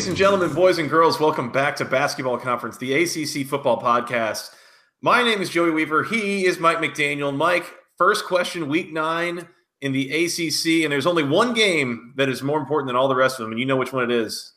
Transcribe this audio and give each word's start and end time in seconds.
Ladies 0.00 0.08
and 0.08 0.16
gentlemen, 0.16 0.54
boys 0.54 0.78
and 0.78 0.88
girls, 0.88 1.20
welcome 1.20 1.52
back 1.52 1.76
to 1.76 1.84
Basketball 1.84 2.38
Conference, 2.38 2.78
the 2.78 2.94
ACC 2.94 3.46
Football 3.46 3.82
Podcast. 3.82 4.54
My 5.02 5.22
name 5.22 5.42
is 5.42 5.50
Joey 5.50 5.72
Weaver. 5.72 6.04
He 6.04 6.46
is 6.46 6.58
Mike 6.58 6.78
McDaniel. 6.78 7.36
Mike, 7.36 7.70
first 7.98 8.24
question, 8.24 8.70
week 8.70 8.94
nine 8.94 9.46
in 9.82 9.92
the 9.92 10.10
ACC, 10.10 10.84
and 10.84 10.90
there's 10.90 11.04
only 11.04 11.22
one 11.22 11.52
game 11.52 12.14
that 12.16 12.30
is 12.30 12.42
more 12.42 12.58
important 12.58 12.88
than 12.88 12.96
all 12.96 13.08
the 13.08 13.14
rest 13.14 13.38
of 13.38 13.44
them, 13.44 13.52
and 13.52 13.60
you 13.60 13.66
know 13.66 13.76
which 13.76 13.92
one 13.92 14.02
it 14.02 14.10
is. 14.10 14.54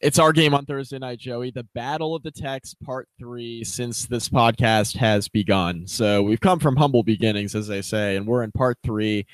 It's 0.00 0.18
our 0.18 0.32
game 0.32 0.54
on 0.54 0.64
Thursday 0.64 0.98
night, 0.98 1.18
Joey. 1.18 1.50
The 1.50 1.64
Battle 1.74 2.14
of 2.14 2.22
the 2.22 2.30
Techs, 2.30 2.72
part 2.72 3.10
three, 3.18 3.64
since 3.64 4.06
this 4.06 4.30
podcast 4.30 4.96
has 4.96 5.28
begun. 5.28 5.86
So 5.86 6.22
we've 6.22 6.40
come 6.40 6.58
from 6.58 6.76
humble 6.76 7.02
beginnings, 7.02 7.54
as 7.54 7.66
they 7.66 7.82
say, 7.82 8.16
and 8.16 8.26
we're 8.26 8.42
in 8.42 8.52
part 8.52 8.78
three. 8.82 9.26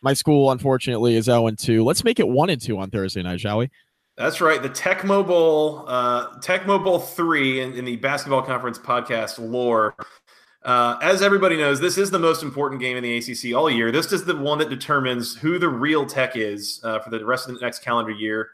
My 0.00 0.14
school, 0.14 0.50
unfortunately, 0.50 1.16
is 1.16 1.26
0 1.26 1.50
2. 1.50 1.84
Let's 1.84 2.04
make 2.04 2.18
it 2.20 2.28
1 2.28 2.48
and 2.48 2.60
2 2.60 2.78
on 2.78 2.88
Thursday 2.88 3.22
night, 3.22 3.40
shall 3.40 3.58
we? 3.58 3.68
That's 4.18 4.40
right. 4.40 4.60
The 4.60 4.68
Tecmo 4.68 5.24
Bowl, 5.24 5.84
uh, 5.86 6.78
Bowl 6.78 6.98
3 6.98 7.60
in, 7.60 7.74
in 7.74 7.84
the 7.84 7.94
Basketball 7.94 8.42
Conference 8.42 8.76
podcast 8.76 9.38
lore. 9.38 9.94
Uh, 10.64 10.98
as 11.00 11.22
everybody 11.22 11.56
knows, 11.56 11.78
this 11.78 11.96
is 11.96 12.10
the 12.10 12.18
most 12.18 12.42
important 12.42 12.80
game 12.80 12.96
in 12.96 13.04
the 13.04 13.16
ACC 13.16 13.56
all 13.56 13.70
year. 13.70 13.92
This 13.92 14.12
is 14.12 14.24
the 14.24 14.34
one 14.34 14.58
that 14.58 14.70
determines 14.70 15.36
who 15.36 15.60
the 15.60 15.68
real 15.68 16.04
tech 16.04 16.36
is 16.36 16.80
uh, 16.82 16.98
for 16.98 17.10
the 17.10 17.24
rest 17.24 17.48
of 17.48 17.54
the 17.54 17.60
next 17.60 17.84
calendar 17.84 18.10
year. 18.10 18.50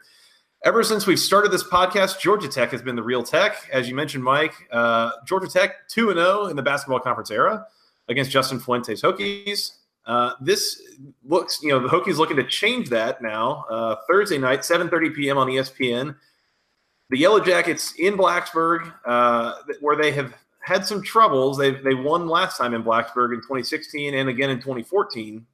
Ever 0.63 0.83
since 0.83 1.07
we've 1.07 1.19
started 1.19 1.51
this 1.51 1.63
podcast, 1.63 2.19
Georgia 2.19 2.47
Tech 2.47 2.69
has 2.69 2.83
been 2.83 2.95
the 2.95 3.01
real 3.01 3.23
tech. 3.23 3.67
As 3.73 3.89
you 3.89 3.95
mentioned, 3.95 4.23
Mike, 4.23 4.53
uh, 4.71 5.13
Georgia 5.25 5.47
Tech 5.47 5.89
2 5.89 6.13
0 6.13 6.45
in 6.45 6.55
the 6.55 6.61
basketball 6.61 6.99
conference 6.99 7.31
era 7.31 7.65
against 8.07 8.29
Justin 8.29 8.59
Fuente's 8.59 9.01
Hokies. 9.01 9.71
Uh, 10.05 10.33
this 10.39 10.81
looks, 11.23 11.59
you 11.63 11.69
know, 11.69 11.79
the 11.79 11.89
Hokies 11.89 12.17
looking 12.17 12.37
to 12.37 12.43
change 12.43 12.89
that 12.89 13.21
now. 13.21 13.65
Uh, 13.69 13.95
Thursday 14.07 14.37
night, 14.37 14.59
7:30 14.61 15.15
p.m. 15.15 15.37
on 15.37 15.47
ESPN. 15.47 16.15
The 17.09 17.17
Yellow 17.17 17.39
Jackets 17.39 17.93
in 17.97 18.15
Blacksburg, 18.15 18.91
uh, 19.05 19.55
where 19.79 19.95
they 19.95 20.11
have 20.11 20.33
had 20.61 20.85
some 20.85 21.01
troubles. 21.01 21.57
They 21.57 21.71
they 21.71 21.93
won 21.93 22.27
last 22.27 22.57
time 22.57 22.73
in 22.73 22.83
Blacksburg 22.83 23.33
in 23.33 23.41
2016 23.41 24.13
and 24.13 24.29
again 24.29 24.49
in 24.49 24.57
2014. 24.57 25.45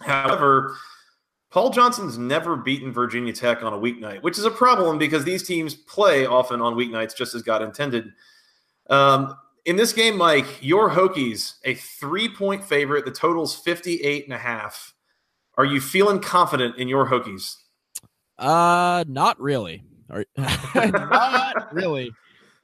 However, 0.00 0.76
Paul 1.50 1.70
Johnson's 1.70 2.18
never 2.18 2.56
beaten 2.56 2.92
Virginia 2.92 3.32
Tech 3.32 3.62
on 3.62 3.72
a 3.72 3.78
weeknight, 3.78 4.22
which 4.22 4.38
is 4.38 4.44
a 4.44 4.50
problem 4.50 4.98
because 4.98 5.24
these 5.24 5.42
teams 5.42 5.74
play 5.74 6.26
often 6.26 6.60
on 6.60 6.74
weeknights, 6.74 7.16
just 7.16 7.34
as 7.34 7.42
God 7.42 7.62
intended. 7.62 8.12
Um, 8.90 9.36
in 9.66 9.76
this 9.76 9.92
game, 9.92 10.16
Mike, 10.16 10.46
your 10.62 10.90
Hokies, 10.90 11.54
a 11.64 11.74
three 11.74 12.28
point 12.28 12.64
favorite. 12.64 13.04
The 13.04 13.10
total's 13.10 13.54
58 13.54 14.24
and 14.24 14.32
a 14.32 14.38
half. 14.38 14.94
Are 15.58 15.64
you 15.64 15.80
feeling 15.80 16.20
confident 16.20 16.76
in 16.78 16.88
your 16.88 17.06
Hokies? 17.06 17.56
Uh, 18.38 19.04
not 19.08 19.40
really. 19.40 19.82
Are, 20.08 20.24
not 20.36 21.74
really. 21.74 22.12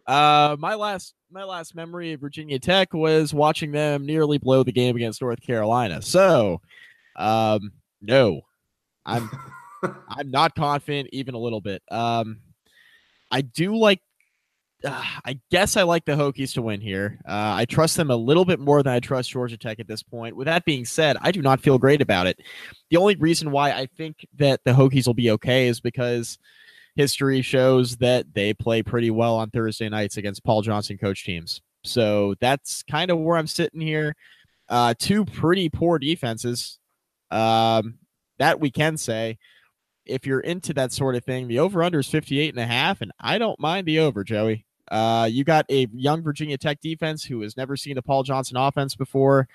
Uh, 0.06 0.56
my 0.58 0.74
last 0.74 1.14
my 1.30 1.44
last 1.44 1.74
memory 1.74 2.12
of 2.12 2.20
Virginia 2.20 2.58
Tech 2.58 2.92
was 2.94 3.34
watching 3.34 3.72
them 3.72 4.06
nearly 4.06 4.38
blow 4.38 4.62
the 4.62 4.72
game 4.72 4.94
against 4.96 5.20
North 5.20 5.40
Carolina. 5.40 6.02
So, 6.02 6.60
um, 7.16 7.72
no, 8.00 8.42
I'm 9.04 9.30
I'm 10.08 10.30
not 10.30 10.54
confident 10.54 11.08
even 11.12 11.34
a 11.34 11.38
little 11.38 11.60
bit. 11.60 11.82
Um, 11.90 12.40
I 13.30 13.40
do 13.40 13.76
like. 13.76 14.00
Uh, 14.84 15.02
I 15.24 15.38
guess 15.50 15.76
I 15.76 15.82
like 15.82 16.04
the 16.04 16.12
Hokies 16.12 16.54
to 16.54 16.62
win 16.62 16.80
here. 16.80 17.20
Uh, 17.26 17.54
I 17.54 17.64
trust 17.64 17.96
them 17.96 18.10
a 18.10 18.16
little 18.16 18.44
bit 18.44 18.58
more 18.58 18.82
than 18.82 18.92
I 18.92 19.00
trust 19.00 19.30
Georgia 19.30 19.56
Tech 19.56 19.80
at 19.80 19.86
this 19.86 20.02
point. 20.02 20.36
With 20.36 20.46
that 20.46 20.64
being 20.64 20.84
said, 20.84 21.16
I 21.20 21.30
do 21.30 21.42
not 21.42 21.60
feel 21.60 21.78
great 21.78 22.00
about 22.00 22.26
it. 22.26 22.40
The 22.90 22.96
only 22.96 23.16
reason 23.16 23.50
why 23.50 23.70
I 23.72 23.86
think 23.96 24.26
that 24.38 24.60
the 24.64 24.72
Hokies 24.72 25.06
will 25.06 25.14
be 25.14 25.30
okay 25.32 25.68
is 25.68 25.80
because 25.80 26.38
history 26.96 27.42
shows 27.42 27.96
that 27.98 28.34
they 28.34 28.54
play 28.54 28.82
pretty 28.82 29.10
well 29.10 29.36
on 29.36 29.50
Thursday 29.50 29.88
nights 29.88 30.16
against 30.16 30.44
Paul 30.44 30.62
Johnson 30.62 30.98
coach 30.98 31.24
teams. 31.24 31.60
So 31.84 32.34
that's 32.40 32.82
kind 32.82 33.10
of 33.10 33.18
where 33.18 33.36
I'm 33.36 33.46
sitting 33.46 33.80
here. 33.80 34.14
Uh, 34.68 34.94
two 34.98 35.24
pretty 35.24 35.68
poor 35.68 35.98
defenses. 35.98 36.78
Um, 37.30 37.98
that 38.38 38.60
we 38.60 38.70
can 38.70 38.96
say. 38.96 39.38
If 40.04 40.26
you're 40.26 40.40
into 40.40 40.74
that 40.74 40.92
sort 40.92 41.14
of 41.14 41.24
thing, 41.24 41.46
the 41.46 41.60
over 41.60 41.82
under 41.82 42.00
is 42.00 42.08
58 42.08 42.52
and 42.52 42.62
a 42.62 42.66
half, 42.66 43.00
and 43.00 43.12
I 43.20 43.38
don't 43.38 43.60
mind 43.60 43.86
the 43.86 44.00
over, 44.00 44.24
Joey. 44.24 44.66
Uh, 44.92 45.24
you 45.24 45.42
got 45.42 45.64
a 45.70 45.88
young 45.94 46.22
Virginia 46.22 46.58
Tech 46.58 46.80
defense 46.82 47.24
who 47.24 47.40
has 47.40 47.56
never 47.56 47.76
seen 47.76 47.96
a 47.96 48.02
Paul 48.02 48.22
Johnson 48.22 48.58
offense 48.58 48.94
before. 48.94 49.48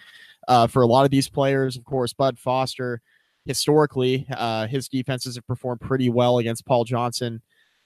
Uh, 0.48 0.66
for 0.66 0.82
a 0.82 0.88
lot 0.88 1.06
of 1.06 1.12
these 1.12 1.30
players, 1.30 1.78
of 1.78 1.86
course, 1.86 2.12
Bud 2.12 2.40
Foster, 2.40 3.02
historically, 3.46 4.26
uh, 4.32 4.66
his 4.66 4.90
defenses 4.90 5.36
have 5.36 5.46
performed 5.46 5.80
pretty 5.80 6.10
well 6.10 6.40
against 6.40 6.66
Paul 6.66 6.86
Johnson 6.86 7.42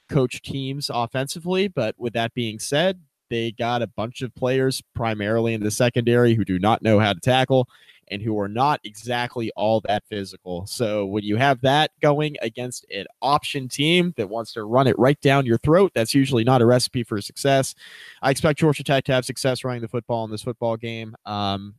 coach 0.09 0.41
teams 0.41 0.89
offensively. 0.94 1.67
But 1.67 1.95
with 1.97 2.13
that 2.13 2.34
being 2.34 2.57
said, 2.57 3.01
they 3.29 3.51
got 3.51 3.81
a 3.81 3.88
bunch 3.88 4.22
of 4.22 4.33
players 4.33 4.81
primarily 4.95 5.53
in 5.53 5.62
the 5.62 5.72
secondary 5.72 6.35
who 6.35 6.45
do 6.45 6.57
not 6.57 6.81
know 6.81 7.00
how 7.00 7.13
to 7.13 7.19
tackle 7.19 7.68
and 8.12 8.22
who 8.22 8.38
are 8.38 8.50
not 8.50 8.80
exactly 8.84 9.52
all 9.56 9.82
that 9.82 10.04
physical. 10.08 10.68
So 10.68 11.06
when 11.06 11.24
you 11.24 11.38
have 11.38 11.62
that 11.62 11.92
going 12.02 12.36
against 12.42 12.86
an 12.94 13.06
option 13.22 13.68
team 13.68 14.14
that 14.18 14.30
wants 14.30 14.54
to 14.54 14.66
run 14.66 14.86
it 14.86 15.00
right 15.00 15.20
down 15.22 15.46
your 15.46 15.58
throat, 15.58 15.94
that's 15.96 16.14
usually 16.14 16.44
not 16.44 16.62
a 16.62 16.66
recipe 16.66 17.04
for 17.04 17.20
success. 17.22 17.74
I 18.22 18.30
expect 18.30 18.60
Georgia 18.60 18.84
Tech 18.84 19.06
to 19.06 19.14
have 19.14 19.26
success 19.26 19.64
running 19.64 19.82
the 19.82 19.88
football 19.88 20.26
in 20.26 20.32
this 20.32 20.44
football 20.44 20.78
game. 20.78 21.16
Um, 21.26 21.76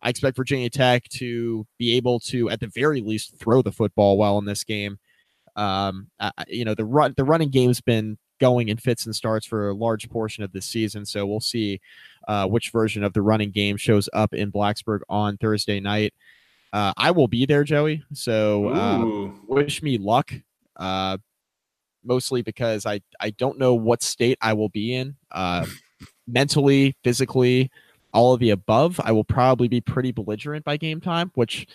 I 0.00 0.10
expect 0.10 0.36
Virginia 0.36 0.70
Tech 0.70 1.08
to 1.08 1.66
be 1.78 1.96
able 1.96 2.20
to, 2.20 2.50
at 2.50 2.60
the 2.60 2.68
very 2.68 3.00
least, 3.00 3.36
throw 3.36 3.60
the 3.62 3.72
football 3.72 4.16
well 4.16 4.38
in 4.38 4.44
this 4.44 4.62
game. 4.62 4.98
Um, 5.56 6.08
you 6.48 6.64
know, 6.64 6.74
the 6.74 6.84
run, 6.84 7.14
the 7.16 7.24
running 7.24 7.50
game's 7.50 7.80
been 7.80 8.18
going 8.44 8.68
in 8.68 8.76
fits 8.76 9.06
and 9.06 9.16
starts 9.16 9.46
for 9.46 9.70
a 9.70 9.74
large 9.74 10.10
portion 10.10 10.44
of 10.44 10.52
this 10.52 10.66
season. 10.66 11.06
So 11.06 11.24
we'll 11.24 11.40
see 11.40 11.80
uh, 12.28 12.46
which 12.46 12.68
version 12.68 13.02
of 13.02 13.14
the 13.14 13.22
running 13.22 13.50
game 13.50 13.78
shows 13.78 14.06
up 14.12 14.34
in 14.34 14.52
Blacksburg 14.52 15.00
on 15.08 15.38
Thursday 15.38 15.80
night. 15.80 16.12
Uh, 16.70 16.92
I 16.98 17.10
will 17.10 17.26
be 17.26 17.46
there, 17.46 17.64
Joey. 17.64 18.04
So 18.12 18.68
uh, 18.68 19.30
wish 19.48 19.82
me 19.82 19.96
luck. 19.96 20.30
Uh, 20.76 21.16
mostly 22.04 22.42
because 22.42 22.84
I 22.84 23.00
I 23.18 23.30
don't 23.30 23.58
know 23.58 23.72
what 23.72 24.02
state 24.02 24.36
I 24.42 24.52
will 24.52 24.68
be 24.68 24.94
in. 24.94 25.16
Uh, 25.30 25.64
mentally, 26.28 26.94
physically, 27.02 27.70
all 28.12 28.34
of 28.34 28.40
the 28.40 28.50
above. 28.50 29.00
I 29.02 29.12
will 29.12 29.24
probably 29.24 29.68
be 29.68 29.80
pretty 29.80 30.12
belligerent 30.12 30.66
by 30.66 30.76
game 30.76 31.00
time, 31.00 31.30
which, 31.34 31.66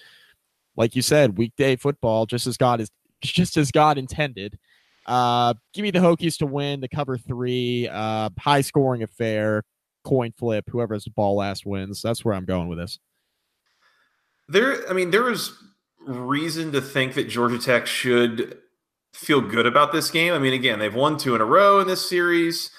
like 0.76 0.96
you 0.96 1.02
said, 1.02 1.36
weekday 1.36 1.78
football, 1.78 2.28
just 2.28 2.46
as 2.46 2.58
God 2.58 2.80
is 2.80 2.92
just 3.22 3.58
as 3.58 3.72
God 3.72 3.98
intended. 3.98 4.60
Uh, 5.10 5.56
give 5.74 5.82
me 5.82 5.90
the 5.90 5.98
Hokies 5.98 6.38
to 6.38 6.46
win 6.46 6.82
the 6.82 6.88
cover 6.88 7.18
three, 7.18 7.90
uh, 7.92 8.30
high 8.38 8.62
scoring 8.62 9.02
affair, 9.02 9.64
coin 10.04 10.32
flip. 10.38 10.66
Whoever 10.70 10.94
has 10.94 11.06
the 11.06 11.10
ball 11.10 11.36
last 11.36 11.66
wins. 11.66 12.04
That's 12.04 12.24
where 12.24 12.36
I'm 12.36 12.46
going 12.46 12.68
with 12.68 12.78
this. 12.78 13.00
There, 14.48 14.88
I 14.88 14.94
mean, 14.94 15.10
there 15.10 15.24
was 15.24 15.52
reason 16.06 16.72
to 16.74 16.82
think 16.82 17.16
that 17.16 17.28
Georgia 17.28 17.58
Tech 17.58 17.88
should 17.88 18.60
feel 19.14 19.42
good 19.42 19.66
about 19.66 19.92
this 19.92 20.12
game. 20.12 20.34
I 20.34 20.38
mean, 20.38 20.54
again, 20.54 20.78
they've 20.78 20.94
won 20.94 21.18
two 21.18 21.34
in 21.34 21.42
a 21.42 21.46
row 21.46 21.80
in 21.80 21.88
this 21.88 22.08
series. 22.08 22.70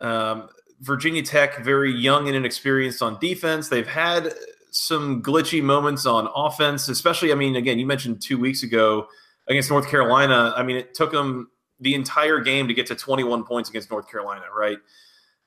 Um, 0.00 0.48
Virginia 0.80 1.22
Tech, 1.22 1.62
very 1.62 1.92
young 1.92 2.28
and 2.28 2.36
inexperienced 2.36 3.02
on 3.02 3.18
defense. 3.20 3.68
They've 3.68 3.86
had 3.86 4.32
some 4.70 5.22
glitchy 5.22 5.62
moments 5.62 6.06
on 6.06 6.28
offense, 6.34 6.88
especially. 6.88 7.30
I 7.30 7.34
mean, 7.34 7.56
again, 7.56 7.78
you 7.78 7.84
mentioned 7.84 8.22
two 8.22 8.38
weeks 8.38 8.62
ago 8.62 9.06
against 9.48 9.70
North 9.70 9.88
Carolina. 9.88 10.54
I 10.56 10.62
mean, 10.62 10.76
it 10.76 10.94
took 10.94 11.12
them 11.12 11.50
the 11.84 11.94
entire 11.94 12.40
game 12.40 12.66
to 12.66 12.74
get 12.74 12.86
to 12.86 12.94
21 12.94 13.44
points 13.44 13.70
against 13.70 13.90
North 13.90 14.10
Carolina, 14.10 14.46
right? 14.56 14.78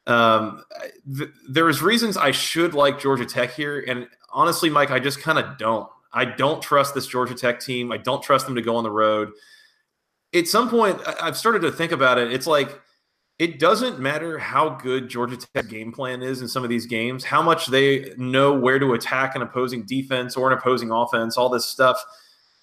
Um, 0.05 0.63
th- 1.17 1.31
there's 1.49 1.81
reasons 1.81 2.15
I 2.15 2.31
should 2.31 2.73
like 2.73 2.99
Georgia 2.99 3.25
Tech 3.25 3.53
here, 3.53 3.83
and 3.85 4.07
honestly, 4.31 4.69
Mike, 4.69 4.91
I 4.91 4.99
just 4.99 5.19
kind 5.19 5.37
of 5.37 5.57
don't. 5.57 5.89
I 6.13 6.23
don't 6.23 6.61
trust 6.61 6.95
this 6.95 7.07
Georgia 7.07 7.35
Tech 7.35 7.59
team. 7.59 7.91
I 7.91 7.97
don't 7.97 8.23
trust 8.23 8.45
them 8.45 8.55
to 8.55 8.61
go 8.61 8.77
on 8.77 8.83
the 8.83 8.91
road. 8.91 9.31
at 10.33 10.47
some 10.47 10.69
point, 10.69 10.99
I've 11.21 11.35
started 11.35 11.61
to 11.63 11.71
think 11.71 11.91
about 11.91 12.17
it. 12.17 12.31
It's 12.31 12.47
like 12.47 12.79
it 13.39 13.59
doesn't 13.59 13.99
matter 13.99 14.37
how 14.39 14.69
good 14.69 15.09
Georgia 15.09 15.37
Tech's 15.37 15.67
game 15.67 15.91
plan 15.91 16.23
is 16.23 16.41
in 16.41 16.47
some 16.47 16.63
of 16.63 16.69
these 16.69 16.85
games, 16.85 17.23
how 17.23 17.41
much 17.41 17.67
they 17.67 18.13
know 18.17 18.53
where 18.53 18.79
to 18.79 18.93
attack 18.93 19.35
an 19.35 19.41
opposing 19.41 19.83
defense 19.83 20.35
or 20.35 20.51
an 20.51 20.57
opposing 20.57 20.91
offense, 20.91 21.37
all 21.37 21.49
this 21.49 21.65
stuff. 21.65 22.03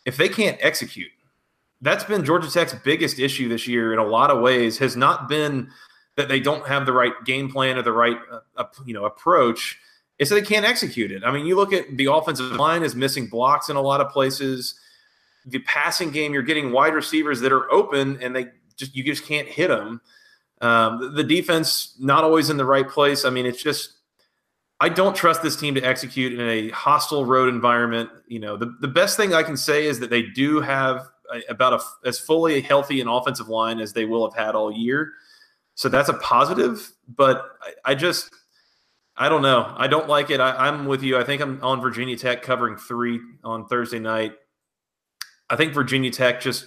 If 0.04 0.16
they 0.16 0.28
can't 0.28 0.58
execute, 0.60 1.10
that's 1.80 2.04
been 2.04 2.24
Georgia 2.24 2.50
Tech's 2.50 2.74
biggest 2.84 3.18
issue 3.18 3.48
this 3.48 3.66
year 3.66 3.92
in 3.92 3.98
a 3.98 4.04
lot 4.04 4.30
of 4.30 4.40
ways. 4.40 4.78
Has 4.78 4.96
not 4.96 5.28
been 5.28 5.70
that 6.16 6.28
they 6.28 6.40
don't 6.40 6.66
have 6.66 6.86
the 6.86 6.92
right 6.92 7.12
game 7.24 7.50
plan 7.50 7.76
or 7.76 7.82
the 7.82 7.92
right 7.92 8.16
uh, 8.56 8.64
you 8.84 8.94
know 8.94 9.04
approach. 9.04 9.78
It's 10.18 10.30
that 10.30 10.36
they 10.36 10.42
can't 10.42 10.64
execute 10.64 11.10
it. 11.10 11.24
I 11.24 11.32
mean, 11.32 11.44
you 11.44 11.56
look 11.56 11.72
at 11.72 11.96
the 11.96 12.06
offensive 12.06 12.52
line 12.52 12.82
is 12.82 12.94
missing 12.94 13.26
blocks 13.26 13.68
in 13.68 13.76
a 13.76 13.80
lot 13.80 14.00
of 14.00 14.10
places. 14.10 14.78
The 15.46 15.58
passing 15.60 16.10
game, 16.10 16.32
you're 16.32 16.42
getting 16.42 16.70
wide 16.70 16.94
receivers 16.94 17.40
that 17.40 17.52
are 17.52 17.70
open 17.70 18.22
and 18.22 18.34
they 18.34 18.46
just 18.76 18.94
you 18.94 19.02
just 19.02 19.24
can't 19.24 19.48
hit 19.48 19.68
them. 19.68 20.00
Um, 20.60 21.14
the, 21.14 21.24
defense 21.24 21.94
not 21.98 22.24
always 22.24 22.48
in 22.48 22.56
the 22.56 22.64
right 22.64 22.88
place. 22.88 23.24
I 23.24 23.30
mean, 23.30 23.44
it's 23.44 23.62
just 23.62 23.94
I 24.80 24.88
don't 24.88 25.14
trust 25.14 25.42
this 25.42 25.56
team 25.56 25.74
to 25.74 25.82
execute 25.82 26.32
in 26.32 26.40
a 26.40 26.70
hostile 26.70 27.26
road 27.26 27.52
environment. 27.52 28.08
You 28.28 28.38
know, 28.38 28.56
the, 28.56 28.74
the 28.80 28.88
best 28.88 29.16
thing 29.16 29.34
I 29.34 29.42
can 29.42 29.56
say 29.56 29.86
is 29.86 30.00
that 30.00 30.10
they 30.10 30.22
do 30.22 30.60
have 30.60 31.08
about 31.48 31.74
a, 31.74 32.08
as 32.08 32.18
fully 32.18 32.60
healthy 32.60 33.00
an 33.00 33.08
offensive 33.08 33.48
line 33.48 33.80
as 33.80 33.92
they 33.92 34.04
will 34.04 34.28
have 34.28 34.38
had 34.38 34.54
all 34.54 34.72
year. 34.72 35.12
So 35.74 35.88
that's 35.88 36.08
a 36.08 36.14
positive, 36.14 36.92
but 37.08 37.44
I, 37.62 37.92
I 37.92 37.94
just 37.94 38.30
I 39.16 39.28
don't 39.28 39.42
know. 39.42 39.72
I 39.76 39.86
don't 39.86 40.08
like 40.08 40.30
it. 40.30 40.40
I, 40.40 40.66
am 40.66 40.86
with 40.86 41.02
you. 41.02 41.16
I 41.16 41.24
think 41.24 41.40
I'm 41.40 41.62
on 41.62 41.80
Virginia 41.80 42.16
Tech 42.16 42.42
covering 42.42 42.76
three 42.76 43.20
on 43.44 43.66
Thursday 43.66 44.00
night. 44.00 44.32
I 45.48 45.56
think 45.56 45.72
Virginia 45.72 46.10
Tech 46.10 46.40
just 46.40 46.66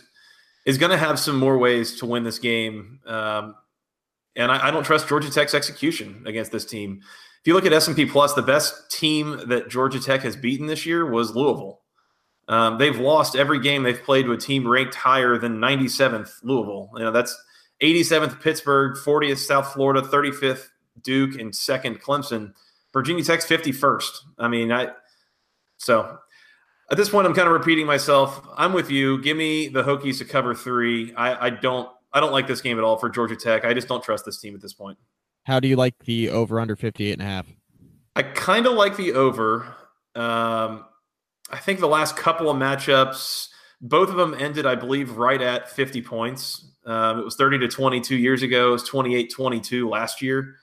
is 0.66 0.78
going 0.78 0.92
to 0.92 0.98
have 0.98 1.20
some 1.20 1.38
more 1.38 1.58
ways 1.58 2.00
to 2.00 2.06
win 2.06 2.24
this 2.24 2.40
game, 2.40 3.00
um, 3.06 3.56
and 4.36 4.52
I, 4.52 4.68
I, 4.68 4.72
don't 4.72 4.84
trust 4.84 5.08
Georgia 5.08 5.32
Tech's 5.32 5.54
execution 5.54 6.24
against 6.26 6.52
this 6.52 6.66
team. 6.66 7.02
If 7.02 7.48
you 7.48 7.54
look 7.54 7.66
at 7.66 7.74
S&P 7.74 8.06
Plus, 8.06 8.34
the 8.34 8.42
best 8.42 8.92
team 8.92 9.42
that 9.48 9.70
Georgia 9.70 10.00
Tech 10.00 10.22
has 10.22 10.36
beaten 10.36 10.68
this 10.68 10.86
year 10.86 11.10
was 11.10 11.36
Louisville. 11.36 11.82
Um, 12.48 12.78
they've 12.78 12.98
lost 12.98 13.36
every 13.36 13.60
game 13.60 13.84
they've 13.84 14.02
played 14.02 14.26
to 14.26 14.32
a 14.32 14.38
team 14.38 14.68
ranked 14.68 14.96
higher 14.96 15.38
than 15.38 15.60
97th 15.60 16.40
Louisville. 16.44 16.90
You 16.96 17.04
know 17.04 17.12
that's 17.12 17.38
87th 17.82 18.42
Pittsburgh, 18.42 18.98
40th 18.98 19.38
South 19.38 19.74
Florida, 19.74 20.02
35th 20.02 20.70
Duke, 21.04 21.40
and 21.40 21.56
second 21.56 22.02
Clemson. 22.02 22.54
Virginia 22.94 23.24
Tech's 23.24 23.46
51st. 23.46 24.12
I 24.40 24.48
mean, 24.48 24.72
I 24.72 24.90
so 25.78 26.18
at 26.90 26.98
this 26.98 27.10
point 27.10 27.28
I'm 27.28 27.34
kind 27.34 27.48
of 27.48 27.54
repeating 27.54 27.86
myself. 27.86 28.42
I'm 28.56 28.74
with 28.74 28.90
you. 28.90 29.22
Give 29.22 29.36
me 29.36 29.68
the 29.68 29.84
Hokies 29.84 30.18
to 30.20 30.26
cover 30.26 30.56
three. 30.56 31.14
I, 31.16 31.48
I 31.48 31.50
don't 31.50 31.90
I 32.14 32.20
don't 32.20 32.32
like 32.32 32.48
this 32.48 32.62
game 32.62 32.78
at 32.78 32.84
all 32.84 32.98
for 32.98 33.10
Georgia 33.10 33.36
Tech. 33.36 33.66
I 33.66 33.74
just 33.74 33.88
don't 33.88 34.04
trust 34.04 34.26
this 34.26 34.40
team 34.40 34.56
at 34.56 34.62
this 34.62 34.74
point. 34.74 34.98
How 35.44 35.60
do 35.60 35.68
you 35.68 35.76
like 35.76 35.98
the 36.06 36.30
over 36.30 36.60
under 36.60 36.76
58 36.76 37.14
and 37.14 37.22
a 37.22 37.26
half? 37.26 37.48
I 38.16 38.24
kind 38.24 38.66
of 38.66 38.74
like 38.74 38.98
the 38.98 39.14
over. 39.14 39.68
Um, 40.16 40.86
I 41.50 41.58
think 41.58 41.80
the 41.80 41.88
last 41.88 42.16
couple 42.16 42.50
of 42.50 42.58
matchups, 42.58 43.50
both 43.82 44.10
of 44.10 44.16
them 44.16 44.36
ended, 44.38 44.66
I 44.66 44.76
believe, 44.76 45.18
right 45.18 45.42
at 45.42 45.72
50 45.72 46.02
points. 46.02 46.66
Um, 46.86 47.20
it 47.20 47.26
was 47.26 47.36
30 47.36 47.60
to 47.60 47.68
22 47.68 48.16
years 48.16 48.44
ago. 48.44 48.70
It 48.70 48.72
was 48.72 48.84
28 48.84 49.32
22 49.32 49.90
last 49.90 50.22
year. 50.22 50.56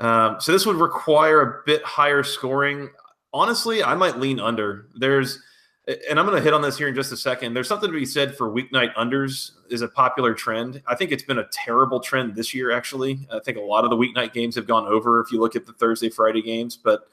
Um, 0.00 0.36
so 0.40 0.52
this 0.52 0.66
would 0.66 0.76
require 0.76 1.40
a 1.40 1.62
bit 1.64 1.82
higher 1.84 2.22
scoring. 2.22 2.90
Honestly, 3.32 3.82
I 3.82 3.94
might 3.94 4.18
lean 4.18 4.40
under. 4.40 4.86
There's, 4.98 5.40
and 5.86 6.18
I'm 6.18 6.26
going 6.26 6.36
to 6.36 6.42
hit 6.42 6.54
on 6.54 6.62
this 6.62 6.78
here 6.78 6.88
in 6.88 6.94
just 6.94 7.12
a 7.12 7.16
second. 7.16 7.54
There's 7.54 7.68
something 7.68 7.90
to 7.90 7.96
be 7.96 8.06
said 8.06 8.36
for 8.36 8.48
weeknight 8.48 8.94
unders 8.94 9.52
is 9.70 9.82
a 9.82 9.88
popular 9.88 10.34
trend. 10.34 10.82
I 10.86 10.94
think 10.94 11.12
it's 11.12 11.22
been 11.22 11.38
a 11.38 11.46
terrible 11.52 12.00
trend 12.00 12.34
this 12.34 12.54
year. 12.54 12.70
Actually, 12.70 13.26
I 13.30 13.38
think 13.40 13.58
a 13.58 13.60
lot 13.60 13.84
of 13.84 13.90
the 13.90 13.96
weeknight 13.96 14.32
games 14.32 14.54
have 14.56 14.66
gone 14.66 14.86
over. 14.86 15.20
If 15.20 15.30
you 15.30 15.40
look 15.40 15.56
at 15.56 15.66
the 15.66 15.72
Thursday 15.74 16.08
Friday 16.08 16.42
games, 16.42 16.76
but 16.76 17.08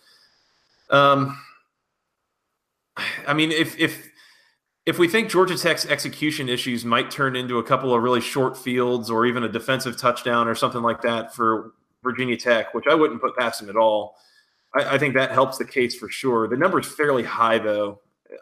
um, 0.90 1.38
I 3.28 3.34
mean, 3.34 3.52
if 3.52 3.80
if 3.80 4.10
if 4.86 4.98
we 4.98 5.08
think 5.08 5.30
Georgia 5.30 5.58
Tech's 5.58 5.86
execution 5.86 6.50
issues 6.50 6.84
might 6.84 7.12
turn 7.12 7.36
into 7.36 7.60
a 7.60 7.64
couple 7.64 7.94
of 7.94 8.02
really 8.02 8.22
short 8.22 8.58
fields 8.58 9.10
or 9.10 9.26
even 9.26 9.44
a 9.44 9.50
defensive 9.50 9.98
touchdown 9.98 10.48
or 10.48 10.56
something 10.56 10.82
like 10.82 11.02
that 11.04 11.36
for 11.36 11.74
Virginia 12.04 12.36
Tech, 12.36 12.74
which 12.74 12.86
I 12.90 12.96
wouldn't 12.96 13.22
put 13.22 13.36
past 13.38 13.60
them 13.60 13.70
at 13.70 13.76
all, 13.76 14.16
I, 14.76 14.96
I 14.96 14.98
think 14.98 15.14
that 15.14 15.32
helps 15.32 15.58
the 15.58 15.66
case 15.66 15.96
for 15.96 16.10
sure. 16.10 16.48
The 16.48 16.58
number 16.58 16.80
is 16.80 16.88
fairly 16.88 17.24
high, 17.24 17.60
though, 17.60 18.02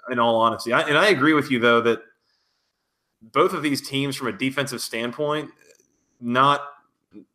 in 0.09 0.17
all 0.17 0.37
honesty. 0.37 0.71
I, 0.71 0.81
and 0.81 0.97
I 0.97 1.09
agree 1.09 1.33
with 1.33 1.51
you, 1.51 1.59
though, 1.59 1.81
that 1.81 2.01
both 3.21 3.53
of 3.53 3.61
these 3.61 3.85
teams, 3.85 4.15
from 4.15 4.27
a 4.27 4.31
defensive 4.31 4.81
standpoint, 4.81 5.51
not 6.21 6.61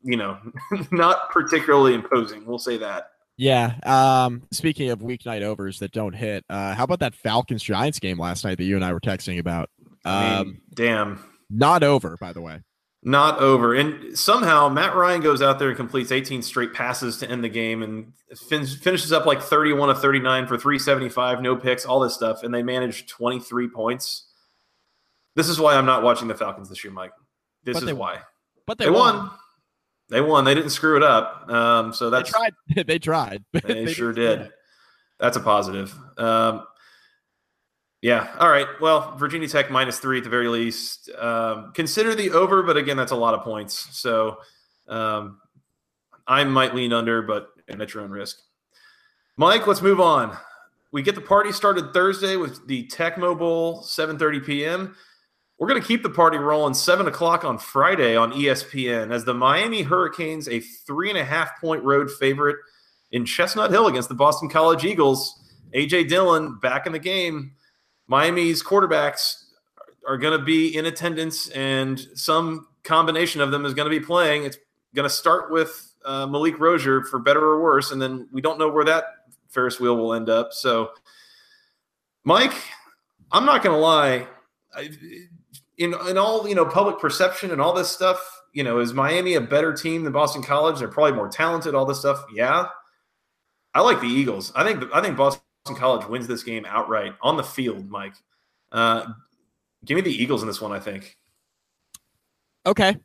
you 0.02 0.16
know, 0.16 0.38
not 0.90 1.30
particularly 1.30 1.94
imposing. 1.94 2.46
We'll 2.46 2.58
say 2.58 2.76
that. 2.78 3.12
Yeah. 3.36 3.74
Um, 3.84 4.42
speaking 4.52 4.90
of 4.90 5.00
weeknight 5.00 5.42
overs 5.42 5.78
that 5.80 5.92
don't 5.92 6.14
hit, 6.14 6.44
uh, 6.48 6.74
how 6.74 6.84
about 6.84 7.00
that 7.00 7.14
Falcons 7.14 7.62
Giants 7.62 7.98
game 7.98 8.18
last 8.18 8.44
night 8.44 8.58
that 8.58 8.64
you 8.64 8.76
and 8.76 8.84
I 8.84 8.92
were 8.92 9.00
texting 9.00 9.38
about? 9.38 9.70
Um, 10.04 10.14
I 10.14 10.44
mean, 10.44 10.60
damn. 10.74 11.24
Not 11.50 11.82
over, 11.82 12.16
by 12.18 12.32
the 12.32 12.40
way. 12.40 12.60
Not 13.02 13.38
over. 13.38 13.74
And 13.74 14.18
somehow 14.18 14.68
Matt 14.70 14.94
Ryan 14.94 15.20
goes 15.20 15.42
out 15.42 15.58
there 15.58 15.68
and 15.68 15.76
completes 15.76 16.10
18 16.10 16.42
straight 16.42 16.72
passes 16.72 17.18
to 17.18 17.30
end 17.30 17.44
the 17.44 17.50
game 17.50 17.82
and 17.82 18.12
fin- 18.48 18.66
finishes 18.66 19.12
up 19.12 19.26
like 19.26 19.42
31 19.42 19.90
of 19.90 20.00
39 20.00 20.46
for 20.46 20.56
375, 20.56 21.42
no 21.42 21.54
picks, 21.54 21.84
all 21.84 22.00
this 22.00 22.14
stuff. 22.14 22.42
And 22.42 22.54
they 22.54 22.62
manage 22.62 23.06
23 23.06 23.68
points. 23.68 24.30
This 25.36 25.48
is 25.48 25.60
why 25.60 25.74
I'm 25.74 25.84
not 25.84 26.02
watching 26.02 26.28
the 26.28 26.34
Falcons 26.34 26.70
this 26.70 26.82
year, 26.82 26.92
Mike. 26.92 27.12
This 27.64 27.78
but 27.78 27.88
is 27.88 27.94
why. 27.94 28.20
But 28.66 28.78
they, 28.78 28.86
they 28.86 28.90
won. 28.90 29.16
won. 29.16 29.30
They 30.10 30.20
won. 30.20 30.44
They 30.44 30.54
didn't 30.54 30.70
screw 30.70 30.96
it 30.96 31.02
up. 31.02 31.48
Um, 31.48 31.92
so 31.92 32.10
that's 32.10 32.30
they 32.32 32.38
tried. 32.38 32.86
they 32.86 32.98
tried. 32.98 33.44
They, 33.52 33.84
they 33.84 33.92
sure 33.92 34.12
did. 34.12 34.50
That's 35.18 35.36
a 35.36 35.40
positive. 35.40 35.94
Um, 36.18 36.66
yeah. 38.02 38.34
All 38.38 38.50
right. 38.50 38.66
Well, 38.80 39.16
Virginia 39.16 39.48
Tech 39.48 39.70
minus 39.70 39.98
three 39.98 40.18
at 40.18 40.24
the 40.24 40.30
very 40.30 40.48
least. 40.48 41.08
Um, 41.18 41.72
consider 41.74 42.14
the 42.14 42.32
over, 42.32 42.62
but 42.62 42.76
again, 42.76 42.96
that's 42.96 43.12
a 43.12 43.16
lot 43.16 43.32
of 43.34 43.40
points. 43.40 43.98
So 43.98 44.38
um, 44.88 45.38
I 46.26 46.44
might 46.44 46.74
lean 46.74 46.92
under, 46.92 47.22
but 47.22 47.48
at 47.68 47.94
your 47.94 48.02
own 48.02 48.10
risk. 48.10 48.40
Mike, 49.36 49.66
let's 49.66 49.82
move 49.82 50.00
on. 50.00 50.36
We 50.92 51.02
get 51.02 51.14
the 51.14 51.20
party 51.20 51.50
started 51.50 51.92
Thursday 51.92 52.36
with 52.36 52.66
the 52.68 52.86
Tech 52.86 53.18
Mobile, 53.18 53.82
7:30 53.84 54.44
p.m. 54.46 54.96
We're 55.58 55.68
going 55.68 55.80
to 55.80 55.86
keep 55.86 56.02
the 56.02 56.10
party 56.10 56.36
rolling 56.36 56.74
seven 56.74 57.06
o'clock 57.06 57.44
on 57.44 57.58
Friday 57.58 58.16
on 58.16 58.32
ESPN 58.32 59.12
as 59.12 59.24
the 59.24 59.34
Miami 59.34 59.82
Hurricanes, 59.82 60.48
a 60.48 60.60
three 60.60 61.10
and 61.10 61.18
a 61.18 61.24
half 61.24 61.60
point 61.60 61.82
road 61.84 62.10
favorite 62.10 62.56
in 63.12 63.24
Chestnut 63.24 63.70
Hill 63.70 63.86
against 63.86 64.08
the 64.08 64.14
Boston 64.14 64.48
College 64.48 64.84
Eagles. 64.84 65.40
AJ 65.72 66.08
Dillon 66.08 66.58
back 66.60 66.86
in 66.86 66.92
the 66.92 66.98
game. 66.98 67.52
Miami's 68.08 68.62
quarterbacks 68.62 69.44
are 70.06 70.18
going 70.18 70.38
to 70.38 70.44
be 70.44 70.76
in 70.76 70.86
attendance, 70.86 71.48
and 71.50 72.04
some 72.14 72.66
combination 72.82 73.40
of 73.40 73.50
them 73.50 73.64
is 73.64 73.74
going 73.74 73.90
to 73.90 74.00
be 74.00 74.04
playing. 74.04 74.44
It's 74.44 74.58
going 74.94 75.08
to 75.08 75.14
start 75.14 75.50
with 75.50 75.92
uh, 76.04 76.26
Malik 76.26 76.58
Rosier 76.58 77.02
for 77.02 77.18
better 77.18 77.40
or 77.40 77.62
worse, 77.62 77.92
and 77.92 78.02
then 78.02 78.28
we 78.32 78.40
don't 78.40 78.58
know 78.58 78.68
where 78.68 78.84
that 78.84 79.04
Ferris 79.48 79.80
wheel 79.80 79.96
will 79.96 80.14
end 80.14 80.28
up. 80.28 80.52
So, 80.52 80.90
Mike, 82.24 82.54
I'm 83.32 83.46
not 83.46 83.62
going 83.62 83.74
to 83.74 83.80
lie. 83.80 84.26
In 85.78 85.94
in 86.08 86.18
all 86.18 86.48
you 86.48 86.54
know 86.54 86.64
public 86.64 86.98
perception 86.98 87.50
and 87.50 87.60
all 87.60 87.74
this 87.74 87.88
stuff, 87.88 88.18
you 88.52 88.62
know, 88.62 88.78
is 88.78 88.94
Miami 88.94 89.34
a 89.34 89.40
better 89.40 89.72
team 89.72 90.04
than 90.04 90.12
Boston 90.12 90.42
College? 90.42 90.78
They're 90.78 90.88
probably 90.88 91.12
more 91.12 91.28
talented. 91.28 91.74
All 91.74 91.84
this 91.84 91.98
stuff, 91.98 92.24
yeah. 92.32 92.66
I 93.74 93.80
like 93.80 94.00
the 94.00 94.06
Eagles. 94.06 94.52
I 94.54 94.64
think 94.64 94.84
I 94.94 95.02
think 95.02 95.16
Boston 95.16 95.42
College 95.66 96.06
wins 96.08 96.26
this 96.28 96.42
game 96.44 96.64
outright 96.66 97.14
on 97.20 97.36
the 97.36 97.42
field. 97.42 97.90
Mike, 97.90 98.14
uh, 98.70 99.06
give 99.84 99.96
me 99.96 100.02
the 100.02 100.14
Eagles 100.14 100.42
in 100.42 100.48
this 100.48 100.60
one. 100.60 100.72
I 100.72 100.78
think. 100.78 101.16
Okay. 102.66 102.96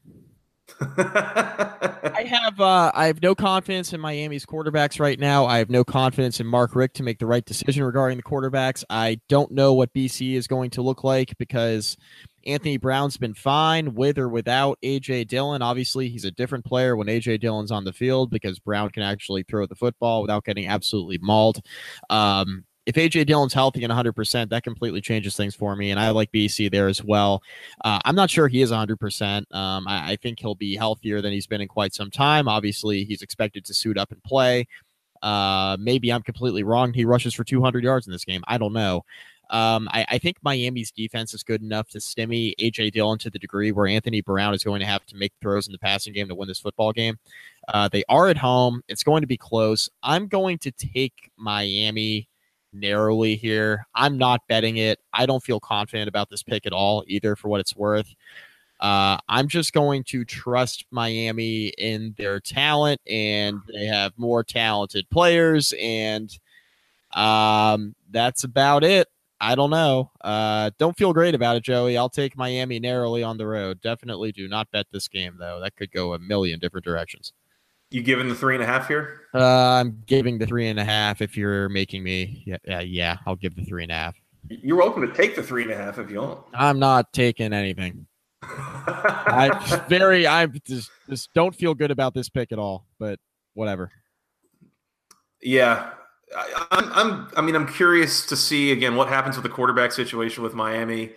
I 0.82 2.26
have 2.28 2.60
uh, 2.60 2.92
I 2.94 3.08
have 3.08 3.22
no 3.22 3.36
confidence 3.36 3.94
in 3.94 4.00
Miami's 4.00 4.46
quarterbacks 4.46 5.00
right 5.00 5.20
now. 5.20 5.46
I 5.46 5.58
have 5.58 5.70
no 5.70 5.84
confidence 5.84 6.40
in 6.40 6.48
Mark 6.48 6.76
Richt 6.76 6.96
to 6.98 7.04
make 7.04 7.20
the 7.20 7.26
right 7.26 7.46
decision 7.46 7.84
regarding 7.84 8.18
the 8.18 8.24
quarterbacks. 8.24 8.84
I 8.90 9.20
don't 9.28 9.52
know 9.52 9.74
what 9.74 9.94
BC 9.94 10.34
is 10.34 10.48
going 10.48 10.70
to 10.72 10.82
look 10.82 11.04
like 11.04 11.38
because 11.38 11.98
Anthony 12.46 12.78
Brown's 12.78 13.18
been 13.18 13.34
fine 13.34 13.94
with 13.96 14.18
or 14.18 14.30
without 14.30 14.80
AJ 14.84 15.28
Dillon. 15.28 15.62
Obviously, 15.62 16.10
he's 16.10 16.26
a 16.26 16.32
different 16.32 16.66
player 16.66 16.96
when 16.96 17.08
AJ 17.08 17.42
Dillon's 17.42 17.72
on 17.72 17.84
the 17.84 17.94
field 17.94 18.30
because 18.30 18.60
Brown 18.60 18.90
can 18.90 19.04
actually 19.04 19.44
throw 19.44 19.66
the 19.66 19.76
football 19.76 20.22
without 20.22 20.46
getting 20.46 20.68
absolutely 20.68 21.18
mauled. 21.22 21.60
Um, 22.10 22.66
if 22.90 22.96
AJ 22.96 23.28
Dillon's 23.28 23.54
healthy 23.54 23.84
and 23.84 23.94
100%, 23.94 24.50
that 24.50 24.64
completely 24.64 25.00
changes 25.00 25.36
things 25.36 25.54
for 25.54 25.76
me. 25.76 25.92
And 25.92 26.00
I 26.00 26.10
like 26.10 26.32
BC 26.32 26.72
there 26.72 26.88
as 26.88 27.04
well. 27.04 27.44
Uh, 27.86 28.00
I'm 28.04 28.16
not 28.16 28.32
sure 28.32 28.48
he 28.48 28.64
is 28.64 28.72
100%. 28.72 29.54
Um, 29.54 29.88
I, 29.88 30.14
I, 30.14 30.16
think 30.16 30.40
he'll 30.40 30.56
be 30.56 30.76
healthier 30.76 31.22
than 31.22 31.32
he's 31.32 31.46
been 31.46 31.62
in 31.62 31.68
quite 31.68 31.94
some 31.94 32.10
time. 32.10 32.48
Obviously, 32.48 33.04
he's 33.04 33.22
expected 33.22 33.64
to 33.66 33.76
suit 33.76 34.00
up 34.00 34.12
and 34.12 34.24
play. 34.24 34.68
Uh, 35.22 35.78
maybe 35.80 36.12
I'm 36.12 36.24
completely 36.24 36.64
wrong. 36.64 36.92
He 36.92 37.06
rushes 37.06 37.36
for 37.36 37.44
200 37.44 37.84
yards 37.84 38.08
in 38.08 38.12
this 38.12 38.26
game. 38.26 38.44
I 38.48 38.58
don't 38.58 38.74
know. 38.74 39.06
Um, 39.52 39.88
I, 39.92 40.06
I, 40.10 40.18
think 40.20 40.38
Miami's 40.44 40.92
defense 40.92 41.34
is 41.34 41.42
good 41.42 41.64
enough 41.64 41.90
to 41.90 41.98
stimmy 41.98 42.54
AJ 42.60 42.92
Dillon 42.92 43.18
to 43.20 43.32
the 43.32 43.40
degree 43.40 43.72
where 43.72 43.88
Anthony 43.88 44.22
Brown 44.22 44.54
is 44.54 44.64
going 44.64 44.80
to 44.80 44.86
have 44.86 45.04
to 45.08 45.16
make 45.16 45.34
throws 45.42 45.68
in 45.68 45.72
the 45.72 45.80
passing 45.80 46.14
game 46.14 46.28
to 46.28 46.36
win 46.36 46.48
this 46.48 46.60
football 46.60 46.94
game. 46.94 47.18
Uh, 47.68 47.88
they 47.88 48.04
are 48.10 48.30
at 48.30 48.38
home. 48.38 48.84
It's 48.88 49.02
going 49.02 49.22
to 49.22 49.28
be 49.28 49.38
close. 49.38 49.90
I'm 50.04 50.28
going 50.28 50.60
to 50.60 50.72
take 50.72 51.32
Miami 51.36 52.29
narrowly 52.74 53.36
here. 53.36 53.86
I'm 53.96 54.18
not 54.18 54.42
betting 54.48 54.78
it. 54.78 55.00
I 55.14 55.26
don't 55.26 55.44
feel 55.44 55.60
confident 55.60 56.08
about 56.08 56.30
this 56.30 56.44
pick 56.44 56.66
at 56.66 56.74
all 56.74 57.04
either, 57.08 57.36
for 57.36 57.48
what 57.50 57.60
it's 57.60 57.76
worth. 57.76 58.16
Uh, 58.80 59.18
I'm 59.28 59.50
just 59.50 59.74
going 59.74 60.04
to 60.06 60.24
trust 60.24 60.86
Miami 60.90 61.68
in 61.78 62.16
their 62.18 62.40
talent, 62.40 63.02
and 63.10 63.60
they 63.74 63.86
have 63.86 64.14
more 64.18 64.44
talented 64.44 65.10
players, 65.10 65.74
and 65.80 66.32
um, 67.14 67.96
that's 68.10 68.44
about 68.46 68.84
it. 68.84 69.08
I 69.42 69.56
don't 69.56 69.70
know. 69.70 70.12
Uh, 70.22 70.72
don't 70.78 70.98
feel 70.98 71.14
great 71.14 71.36
about 71.36 71.56
it, 71.56 71.64
Joey. 71.64 71.98
I'll 71.98 72.10
take 72.10 72.38
Miami 72.38 72.80
narrowly 72.80 73.24
on 73.24 73.38
the 73.38 73.48
road. 73.48 73.82
Definitely 73.82 74.32
do 74.32 74.48
not 74.48 74.72
bet 74.72 74.88
this 74.92 75.08
game, 75.08 75.38
though. 75.40 75.60
That 75.62 75.76
could 75.76 75.92
go 75.92 76.14
a 76.14 76.20
million 76.20 76.60
different 76.60 76.86
directions. 76.86 77.34
You 77.92 78.04
giving 78.04 78.30
the 78.30 78.36
three 78.36 78.54
and 78.54 78.64
a 78.64 78.68
half 78.68 78.88
here? 78.88 79.22
Uh, 79.34 79.80
I'm 79.80 80.04
giving 80.06 80.38
the 80.38 80.46
three 80.46 80.68
and 80.68 80.80
a 80.80 80.84
half. 80.84 81.22
If 81.22 81.36
you're 81.36 81.70
making 81.70 82.04
me, 82.04 82.44
yeah, 82.46 82.58
yeah, 82.66 82.82
yeah, 82.82 83.18
I'll 83.26 83.36
give 83.36 83.56
the 83.56 83.64
three 83.64 83.84
and 83.84 83.92
a 83.92 83.96
half. 83.96 84.16
You're 84.48 84.78
welcome 84.78 85.08
to 85.08 85.14
take 85.14 85.36
the 85.36 85.42
three 85.42 85.64
and 85.64 85.72
a 85.72 85.76
half 85.76 85.98
if 85.98 86.12
you 86.12 86.22
want. 86.22 86.42
I'm 86.54 86.78
not 86.78 87.12
taking 87.14 87.52
anything. 87.52 88.06
I 88.44 89.86
very, 89.90 90.28
I 90.28 90.46
just 90.46 90.92
just 91.10 91.34
don't 91.34 91.56
feel 91.56 91.74
good 91.74 91.90
about 91.90 92.14
this 92.14 92.30
pick 92.30 92.52
at 92.52 92.60
all. 92.60 92.86
But 93.00 93.20
whatever. 93.56 93.92
Yeah, 95.42 95.90
I, 96.36 96.68
I'm, 96.72 96.92
I'm. 96.94 97.28
I 97.38 97.42
mean, 97.42 97.56
I'm 97.56 97.68
curious 97.68 98.26
to 98.28 98.36
see 98.36 98.72
again 98.72 98.96
what 98.96 99.08
happens 99.08 99.36
with 99.36 99.44
the 99.44 99.50
quarterback 99.50 99.92
situation 99.94 100.44
with 100.44 100.54
Miami. 100.54 101.14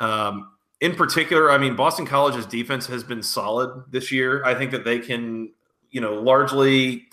Um, 0.00 0.50
in 0.80 0.96
particular, 0.96 1.52
I 1.52 1.58
mean, 1.58 1.76
Boston 1.76 2.06
College's 2.06 2.46
defense 2.46 2.86
has 2.88 3.04
been 3.04 3.22
solid 3.22 3.84
this 3.90 4.10
year. 4.10 4.44
I 4.44 4.54
think 4.54 4.72
that 4.72 4.84
they 4.84 4.98
can 4.98 5.52
you 5.90 6.00
know, 6.00 6.14
largely 6.14 7.08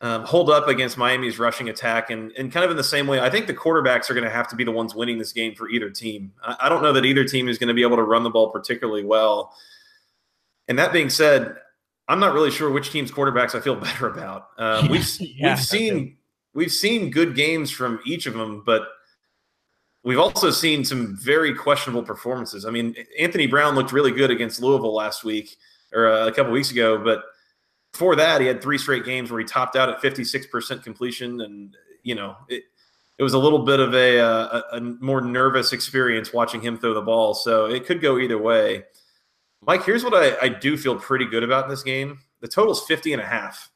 um, 0.00 0.24
hold 0.24 0.50
up 0.50 0.68
against 0.68 0.98
Miami's 0.98 1.38
rushing 1.38 1.68
attack. 1.68 2.10
And, 2.10 2.32
and 2.32 2.52
kind 2.52 2.64
of 2.64 2.70
in 2.70 2.76
the 2.76 2.84
same 2.84 3.06
way, 3.06 3.20
I 3.20 3.30
think 3.30 3.46
the 3.46 3.54
quarterbacks 3.54 4.10
are 4.10 4.14
going 4.14 4.24
to 4.24 4.30
have 4.30 4.48
to 4.48 4.56
be 4.56 4.64
the 4.64 4.70
ones 4.70 4.94
winning 4.94 5.18
this 5.18 5.32
game 5.32 5.54
for 5.54 5.68
either 5.68 5.88
team. 5.88 6.32
I, 6.42 6.56
I 6.62 6.68
don't 6.68 6.82
know 6.82 6.92
that 6.92 7.04
either 7.04 7.24
team 7.24 7.48
is 7.48 7.58
going 7.58 7.68
to 7.68 7.74
be 7.74 7.82
able 7.82 7.96
to 7.96 8.02
run 8.02 8.22
the 8.22 8.30
ball 8.30 8.50
particularly 8.50 9.04
well. 9.04 9.54
And 10.68 10.78
that 10.78 10.92
being 10.92 11.10
said, 11.10 11.56
I'm 12.08 12.20
not 12.20 12.34
really 12.34 12.50
sure 12.50 12.70
which 12.70 12.90
team's 12.90 13.10
quarterbacks 13.10 13.54
I 13.54 13.60
feel 13.60 13.76
better 13.80 14.08
about. 14.08 14.48
Um, 14.58 14.88
we've 14.88 15.08
yeah, 15.20 15.54
we've 15.54 15.64
seen 15.64 16.16
we've 16.52 16.72
seen 16.72 17.10
good 17.10 17.34
games 17.34 17.70
from 17.70 18.00
each 18.04 18.26
of 18.26 18.34
them, 18.34 18.62
but 18.64 18.88
we've 20.02 20.18
also 20.18 20.50
seen 20.50 20.84
some 20.84 21.16
very 21.16 21.54
questionable 21.54 22.02
performances. 22.02 22.66
I 22.66 22.70
mean, 22.70 22.94
Anthony 23.18 23.46
Brown 23.46 23.74
looked 23.74 23.92
really 23.92 24.12
good 24.12 24.30
against 24.30 24.60
Louisville 24.60 24.94
last 24.94 25.24
week 25.24 25.56
or 25.94 26.08
uh, 26.08 26.26
a 26.26 26.32
couple 26.32 26.52
weeks 26.52 26.70
ago, 26.70 26.98
but 27.02 27.22
before 27.94 28.16
that, 28.16 28.40
he 28.40 28.48
had 28.48 28.60
three 28.60 28.76
straight 28.76 29.04
games 29.04 29.30
where 29.30 29.38
he 29.38 29.46
topped 29.46 29.76
out 29.76 29.88
at 29.88 30.02
56% 30.02 30.82
completion. 30.82 31.40
And, 31.40 31.76
you 32.02 32.16
know, 32.16 32.36
it, 32.48 32.64
it 33.18 33.22
was 33.22 33.34
a 33.34 33.38
little 33.38 33.60
bit 33.60 33.78
of 33.78 33.94
a, 33.94 34.18
a, 34.18 34.64
a, 34.72 34.80
more 34.80 35.20
nervous 35.20 35.72
experience 35.72 36.32
watching 36.32 36.60
him 36.60 36.76
throw 36.76 36.92
the 36.92 37.00
ball. 37.00 37.34
So 37.34 37.66
it 37.66 37.86
could 37.86 38.02
go 38.02 38.18
either 38.18 38.36
way. 38.36 38.82
Mike, 39.64 39.84
here's 39.84 40.02
what 40.02 40.12
I, 40.12 40.36
I 40.44 40.48
do 40.48 40.76
feel 40.76 40.96
pretty 40.96 41.24
good 41.24 41.44
about 41.44 41.64
in 41.64 41.70
this 41.70 41.84
game. 41.84 42.18
The 42.40 42.48
total's 42.48 42.84
50 42.84 43.12
and 43.12 43.22
a 43.22 43.24
half. 43.24 43.70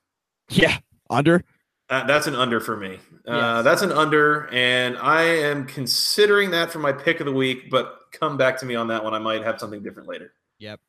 Yeah. 0.51 0.79
Under? 1.09 1.45
Uh, 1.89 2.05
that's 2.05 2.27
an 2.27 2.35
under 2.35 2.59
for 2.59 2.77
me. 2.77 2.99
Uh, 3.25 3.63
That's 3.63 3.83
an 3.83 3.93
under. 3.93 4.49
And 4.53 4.99
I 4.99 5.23
am 5.23 5.65
considering 5.65 6.51
that 6.51 6.71
for 6.71 6.81
my 6.81 6.93
pick 6.93 7.21
of 7.21 7.27
the 7.27 7.33
week, 7.33 7.71
but 7.71 8.01
come 8.11 8.37
back 8.37 8.59
to 8.59 8.67
me 8.67 8.75
on 8.75 8.89
that 8.89 9.05
one. 9.05 9.15
I 9.15 9.19
might 9.19 9.43
have 9.43 9.61
something 9.61 9.83
different 9.83 10.09
later. 10.09 10.33
Yep. 10.59 10.81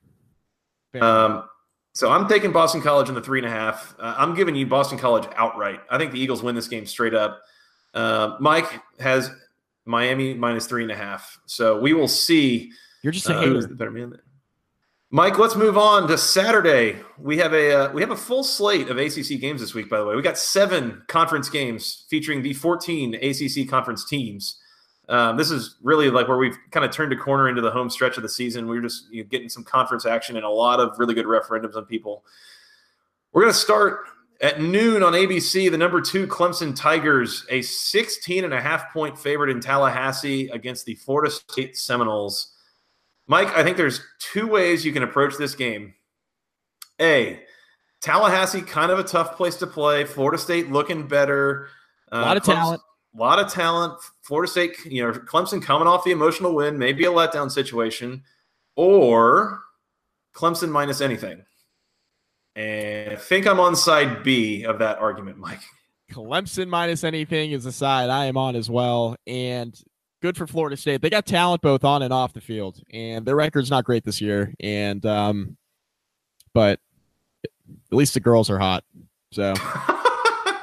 um, 1.00 1.44
so 1.94 2.12
I'm 2.12 2.28
taking 2.28 2.52
Boston 2.52 2.82
College 2.82 3.10
in 3.10 3.16
the 3.16 3.22
three 3.22 3.40
and 3.40 3.48
a 3.48 3.52
half. 3.52 3.96
Uh, 4.00 4.16
I'm 4.18 4.36
giving 4.36 4.56
you 4.56 4.66
Boston 4.66 4.98
College 4.98 5.28
outright. 5.36 5.80
I 5.90 5.98
think 5.98 6.12
the 6.12 6.20
Eagles 6.20 6.44
win 6.44 6.56
this 6.56 6.68
game 6.68 6.86
straight 6.86 7.14
up. 7.14 7.42
Uh, 7.94 8.38
Mike 8.40 8.82
has 9.00 9.32
Miami 9.86 10.34
minus 10.34 10.68
three 10.68 10.84
and 10.84 10.92
a 10.92 10.96
half. 10.96 11.40
So 11.46 11.80
we 11.80 11.94
will 11.94 12.08
see. 12.08 12.72
You're 13.02 13.14
just 13.14 13.30
a 13.30 13.36
uh, 13.36 13.42
hater. 13.42 13.62
the 13.62 13.76
better 13.76 13.92
man. 13.92 14.14
Mike, 15.12 15.40
let's 15.40 15.56
move 15.56 15.76
on 15.76 16.08
to 16.08 16.20
Saturday. 16.20 16.98
We 17.18 17.40
have 17.40 17.54
a 17.54 17.74
uh, 17.74 17.92
we 17.94 18.02
have 18.02 18.12
a 18.12 18.16
full 18.16 18.44
slate 18.44 18.90
of 18.90 18.98
ACC 19.00 19.40
games 19.40 19.60
this 19.60 19.74
week. 19.74 19.90
By 19.90 19.98
the 19.98 20.06
way, 20.06 20.16
we 20.16 20.22
got 20.22 20.38
seven 20.38 21.02
conference 21.08 21.50
games 21.50 22.06
featuring 22.10 22.44
the 22.44 22.54
14 22.54 23.16
ACC 23.16 23.68
conference 23.68 24.06
teams. 24.06 24.60
Um, 25.10 25.38
this 25.38 25.50
is 25.50 25.76
really 25.82 26.12
like 26.12 26.28
where 26.28 26.38
we've 26.38 26.58
kind 26.70 26.86
of 26.86 26.92
turned 26.92 27.12
a 27.12 27.16
corner 27.16 27.50
into 27.50 27.62
the 27.62 27.72
home 27.72 27.90
stretch 27.90 28.18
of 28.18 28.24
the 28.24 28.30
season. 28.30 28.68
We 28.70 28.78
are 28.78 28.82
just 28.82 29.12
you 29.12 29.24
know, 29.24 29.30
getting 29.30 29.50
some 29.50 29.64
conference 29.64 30.06
action 30.06 30.36
and 30.36 30.46
a 30.46 30.50
lot 30.50 30.80
of 30.80 31.00
really 31.00 31.16
good 31.16 31.26
referendums 31.26 31.76
on 31.76 31.86
people. 31.86 32.24
We're 33.34 33.42
going 33.42 33.54
to 33.54 33.60
start 33.60 34.06
at 34.40 34.62
noon 34.62 35.02
on 35.02 35.14
ABC. 35.14 35.72
The 35.72 35.78
number 35.80 36.00
two 36.00 36.28
Clemson 36.28 36.76
Tigers, 36.76 37.44
a 37.50 37.64
16 37.64 38.44
and 38.44 38.54
a 38.54 38.62
half 38.62 38.94
point 38.94 39.18
favorite 39.18 39.50
in 39.50 39.60
Tallahassee 39.60 40.48
against 40.50 40.86
the 40.86 40.94
Florida 40.94 41.32
State 41.32 41.76
Seminoles. 41.76 42.54
Mike, 43.26 43.50
I 43.58 43.64
think 43.64 43.78
there's 43.78 44.02
two 44.20 44.46
ways 44.46 44.86
you 44.86 44.94
can 44.94 45.02
approach 45.02 45.38
this 45.38 45.56
game. 45.56 45.96
A, 47.02 47.42
Tallahassee, 48.00 48.62
kind 48.62 48.92
of 48.92 49.00
a 49.00 49.04
tough 49.04 49.36
place 49.36 49.56
to 49.58 49.68
play. 49.68 50.06
Florida 50.06 50.38
State 50.38 50.72
looking 50.72 51.08
better. 51.08 51.70
Uh, 52.12 52.18
a 52.18 52.22
lot 52.22 52.38
of 52.38 52.44
Clemson, 52.44 52.56
talent 52.56 52.82
a 53.16 53.20
lot 53.20 53.40
of 53.40 53.52
talent. 53.52 54.00
Florida 54.22 54.52
State, 54.52 54.86
you 54.86 55.04
know, 55.04 55.12
Clemson 55.12 55.62
coming 55.62 55.88
off 55.88 56.04
the 56.04 56.12
emotional 56.12 56.54
win, 56.54 56.78
maybe 56.78 57.06
a 57.06 57.10
letdown 57.10 57.52
situation, 57.52 58.24
or 58.76 59.62
Clemson 60.34 60.70
minus 60.70 61.02
anything. 61.02 61.44
And 62.56 63.14
I 63.14 63.16
think 63.16 63.48
I'm 63.48 63.60
on 63.60 63.76
side 63.76 64.24
B 64.24 64.64
of 64.64 64.80
that 64.80 65.00
argument, 65.00 65.38
Mike. 65.38 65.62
Clemson 66.12 66.68
minus 66.68 67.04
anything 67.04 67.52
is 67.52 67.64
the 67.64 67.72
side 67.72 68.10
I 68.10 68.26
am 68.26 68.38
on 68.38 68.56
as 68.56 68.70
well. 68.70 69.16
And 69.28 69.80
good 70.22 70.36
for 70.36 70.48
Florida 70.48 70.76
State. 70.76 71.02
They 71.02 71.10
got 71.10 71.26
talent 71.26 71.62
both 71.62 71.84
on 71.84 72.02
and 72.02 72.12
off 72.12 72.34
the 72.34 72.42
field, 72.42 72.82
and 72.92 73.26
their 73.26 73.36
record's 73.36 73.70
not 73.70 73.86
great 73.86 74.04
this 74.04 74.20
year. 74.20 74.54
And 74.60 75.06
um, 75.06 75.58
but 76.54 76.80
at 77.46 77.98
least 77.98 78.14
the 78.14 78.20
girls 78.20 78.50
are 78.50 78.60
hot. 78.60 78.84
So 79.32 79.54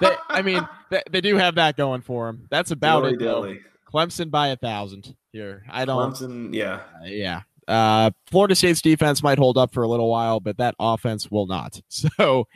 they, 0.00 0.14
I 0.28 0.42
mean, 0.42 0.66
they, 0.90 1.02
they, 1.10 1.20
do 1.20 1.36
have 1.36 1.56
that 1.56 1.76
going 1.76 2.02
for 2.02 2.26
them. 2.26 2.46
That's 2.50 2.70
about 2.70 3.02
dilly, 3.02 3.14
it. 3.14 3.18
Dilly. 3.18 3.60
Clemson 3.92 4.30
by 4.30 4.48
a 4.48 4.56
thousand 4.56 5.14
here. 5.32 5.64
I 5.70 5.84
don't. 5.84 6.12
Clemson, 6.12 6.54
yeah, 6.54 6.80
uh, 7.02 7.06
yeah. 7.06 7.42
Uh, 7.68 8.10
Florida 8.30 8.54
State's 8.54 8.80
defense 8.80 9.22
might 9.22 9.38
hold 9.38 9.58
up 9.58 9.72
for 9.72 9.82
a 9.82 9.88
little 9.88 10.10
while, 10.10 10.38
but 10.40 10.58
that 10.58 10.74
offense 10.78 11.30
will 11.30 11.46
not. 11.46 11.80
So, 11.90 12.46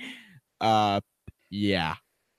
uh, 0.61 1.01
yeah, 1.51 1.95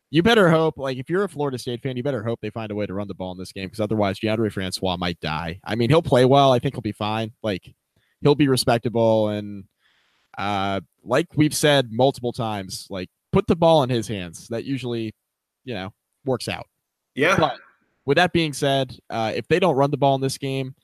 you 0.10 0.24
better 0.24 0.50
hope. 0.50 0.77
Like, 0.77 0.98
if 0.98 1.10
you're 1.10 1.24
a 1.24 1.29
Florida 1.29 1.58
State 1.58 1.81
fan, 1.81 1.98
you 1.98 2.03
better 2.03 2.24
hope 2.24 2.39
they 2.41 2.50
find 2.50 2.72
a 2.72 2.75
way 2.75 2.86
to 2.86 2.93
run 2.93 3.08
the 3.08 3.13
ball 3.13 3.31
in 3.31 3.38
this 3.38 3.51
game 3.51 3.65
because 3.65 3.79
otherwise, 3.79 4.20
Deondre 4.20 4.51
Francois 4.51 4.98
might 4.98 5.20
die. 5.20 5.60
I 5.63 5.75
mean, 5.75 5.89
he'll 5.89 6.01
play 6.01 6.25
well. 6.25 6.51
I 6.51 6.60
think 6.60 6.75
he'll 6.75 6.81
be 6.81 6.91
fine. 6.91 7.34
Like, 7.41 7.74
he'll 8.22 8.36
be 8.36 8.48
respectable 8.48 9.29
and 9.29 9.65
uh, 10.38 10.81
like 11.03 11.27
we've 11.36 11.55
said 11.55 11.91
multiple 11.91 12.31
times, 12.31 12.88
like 12.89 13.10
put 13.32 13.48
the 13.48 13.56
ball 13.56 13.84
in 13.84 13.90
his 13.90 14.08
hands. 14.08 14.48
That 14.50 14.66
usually, 14.66 15.14
you 15.64 15.74
know, 15.74 15.94
works 16.26 16.48
out. 16.48 16.68
Yeah. 17.16 17.36
But 17.38 17.58
with 18.06 18.18
that 18.18 18.34
being 18.34 18.54
said, 18.54 18.98
uh, 19.10 19.32
if 19.36 19.48
they 19.48 19.60
don't 19.60 19.76
run 19.76 19.92
the 19.92 19.98
ball 19.98 20.16
in 20.16 20.22
this 20.22 20.38
game, 20.38 20.76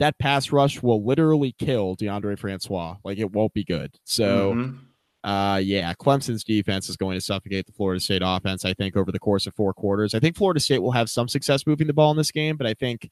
that 0.00 0.18
pass 0.18 0.50
rush 0.50 0.82
will 0.82 1.04
literally 1.04 1.54
kill 1.58 1.96
Deondre 1.96 2.38
Francois. 2.38 2.96
Like 3.04 3.18
it 3.18 3.32
won't 3.32 3.54
be 3.54 3.64
good. 3.64 3.96
So, 4.04 4.54
mm-hmm. 4.54 5.28
uh, 5.28 5.58
yeah, 5.58 5.94
Clemson's 5.94 6.42
defense 6.42 6.88
is 6.88 6.96
going 6.96 7.16
to 7.16 7.20
suffocate 7.20 7.66
the 7.66 7.72
Florida 7.72 8.00
State 8.00 8.22
offense. 8.24 8.64
I 8.64 8.74
think 8.74 8.96
over 8.96 9.12
the 9.12 9.18
course 9.18 9.46
of 9.46 9.54
four 9.54 9.72
quarters, 9.72 10.14
I 10.14 10.18
think 10.18 10.36
Florida 10.36 10.60
State 10.60 10.82
will 10.82 10.92
have 10.92 11.08
some 11.08 11.28
success 11.28 11.66
moving 11.66 11.86
the 11.86 11.92
ball 11.92 12.10
in 12.10 12.16
this 12.16 12.32
game, 12.32 12.56
but 12.56 12.66
I 12.66 12.74
think 12.74 13.10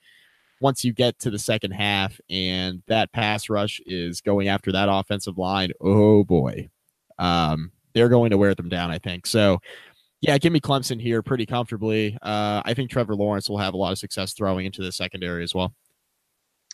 once 0.61 0.85
you 0.85 0.93
get 0.93 1.19
to 1.19 1.31
the 1.31 1.39
second 1.39 1.73
half 1.73 2.21
and 2.31 2.83
that 2.87 3.13
pass 3.13 3.49
rush 3.49 3.81
is 3.87 4.21
going 4.21 4.49
after 4.49 4.73
that 4.73 4.89
offensive 4.91 5.39
line, 5.39 5.73
oh 5.81 6.25
boy, 6.25 6.69
um, 7.19 7.71
they're 7.95 8.09
going 8.09 8.31
to 8.31 8.39
wear 8.39 8.55
them 8.55 8.69
down, 8.69 8.91
I 8.91 8.99
think. 8.99 9.27
So, 9.27 9.59
yeah, 10.21 10.39
give 10.39 10.53
me 10.53 10.61
Clemson 10.61 11.01
here 11.01 11.23
pretty 11.23 11.47
comfortably. 11.47 12.17
Uh, 12.23 12.63
I 12.65 12.75
think 12.75 12.91
Trevor 12.91 13.17
Lawrence 13.17 13.49
will 13.49 13.59
have 13.59 13.75
a 13.75 13.77
lot 13.77 13.93
of 13.93 13.99
success 13.99 14.33
throwing 14.33 14.67
into 14.67 14.83
the 14.83 14.93
secondary 14.93 15.43
as 15.43 15.55
well. 15.55 15.75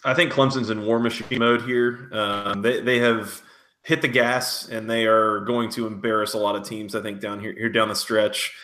I 0.04 0.14
think 0.14 0.32
Clemson's 0.32 0.70
in 0.70 0.84
war 0.86 0.98
machine 0.98 1.38
mode 1.38 1.62
here. 1.62 2.08
Um, 2.12 2.62
they 2.62 2.80
they 2.80 2.98
have 2.98 3.42
hit 3.82 4.02
the 4.02 4.08
gas 4.08 4.68
and 4.68 4.88
they 4.88 5.06
are 5.06 5.40
going 5.40 5.70
to 5.70 5.86
embarrass 5.86 6.34
a 6.34 6.38
lot 6.38 6.54
of 6.54 6.62
teams. 6.62 6.94
I 6.94 7.02
think 7.02 7.20
down 7.20 7.40
here 7.40 7.52
here 7.52 7.70
down 7.70 7.88
the 7.88 7.94
stretch. 7.94 8.54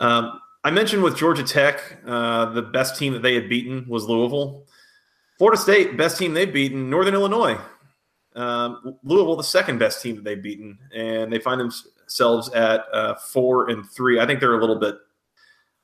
Um, 0.00 0.40
I 0.64 0.70
mentioned 0.70 1.02
with 1.02 1.16
Georgia 1.16 1.44
Tech, 1.44 1.98
uh, 2.06 2.46
the 2.46 2.62
best 2.62 2.98
team 2.98 3.12
that 3.12 3.22
they 3.22 3.34
had 3.34 3.48
beaten 3.48 3.86
was 3.88 4.04
Louisville. 4.04 4.66
Florida 5.38 5.60
State, 5.60 5.96
best 5.96 6.18
team 6.18 6.34
they've 6.34 6.52
beaten, 6.52 6.90
Northern 6.90 7.14
Illinois. 7.14 7.58
Um, 8.36 8.98
Louisville, 9.02 9.36
the 9.36 9.42
second 9.42 9.78
best 9.78 10.02
team 10.02 10.16
that 10.16 10.24
they've 10.24 10.42
beaten, 10.42 10.78
and 10.94 11.32
they 11.32 11.38
find 11.38 11.60
themselves 11.60 12.50
at 12.50 12.84
uh, 12.92 13.14
four 13.14 13.70
and 13.70 13.88
three. 13.90 14.20
I 14.20 14.26
think 14.26 14.40
they're 14.40 14.58
a 14.58 14.60
little 14.60 14.78
bit 14.78 14.96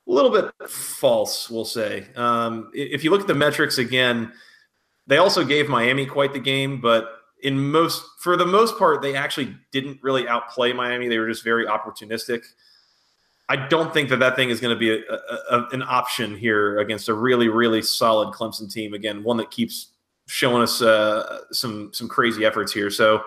a 0.07 0.11
little 0.11 0.29
bit 0.29 0.51
false, 0.69 1.49
we'll 1.49 1.65
say. 1.65 2.07
Um, 2.15 2.71
if 2.73 3.03
you 3.03 3.09
look 3.11 3.21
at 3.21 3.27
the 3.27 3.33
metrics 3.33 3.77
again, 3.77 4.33
they 5.07 5.17
also 5.17 5.43
gave 5.43 5.69
Miami 5.69 6.05
quite 6.05 6.33
the 6.33 6.39
game, 6.39 6.79
but 6.79 7.09
in 7.41 7.71
most 7.71 8.03
for 8.19 8.37
the 8.37 8.45
most 8.45 8.77
part, 8.77 9.01
they 9.01 9.15
actually 9.15 9.55
didn't 9.71 9.99
really 10.01 10.27
outplay 10.27 10.73
Miami. 10.73 11.07
They 11.07 11.17
were 11.17 11.27
just 11.27 11.43
very 11.43 11.65
opportunistic. 11.65 12.43
I 13.49 13.67
don't 13.67 13.93
think 13.93 14.09
that 14.09 14.19
that 14.19 14.35
thing 14.35 14.49
is 14.49 14.61
going 14.61 14.73
to 14.73 14.79
be 14.79 14.91
a, 14.91 14.99
a, 15.11 15.57
a, 15.57 15.67
an 15.73 15.83
option 15.83 16.37
here 16.37 16.79
against 16.79 17.09
a 17.09 17.13
really, 17.13 17.49
really 17.49 17.81
solid 17.81 18.33
Clemson 18.33 18.71
team. 18.71 18.93
Again, 18.93 19.23
one 19.23 19.37
that 19.37 19.51
keeps 19.51 19.92
showing 20.33 20.63
us 20.63 20.81
uh, 20.81 21.41
some 21.51 21.93
some 21.93 22.07
crazy 22.07 22.43
efforts 22.43 22.73
here. 22.73 22.89
So, 22.89 23.23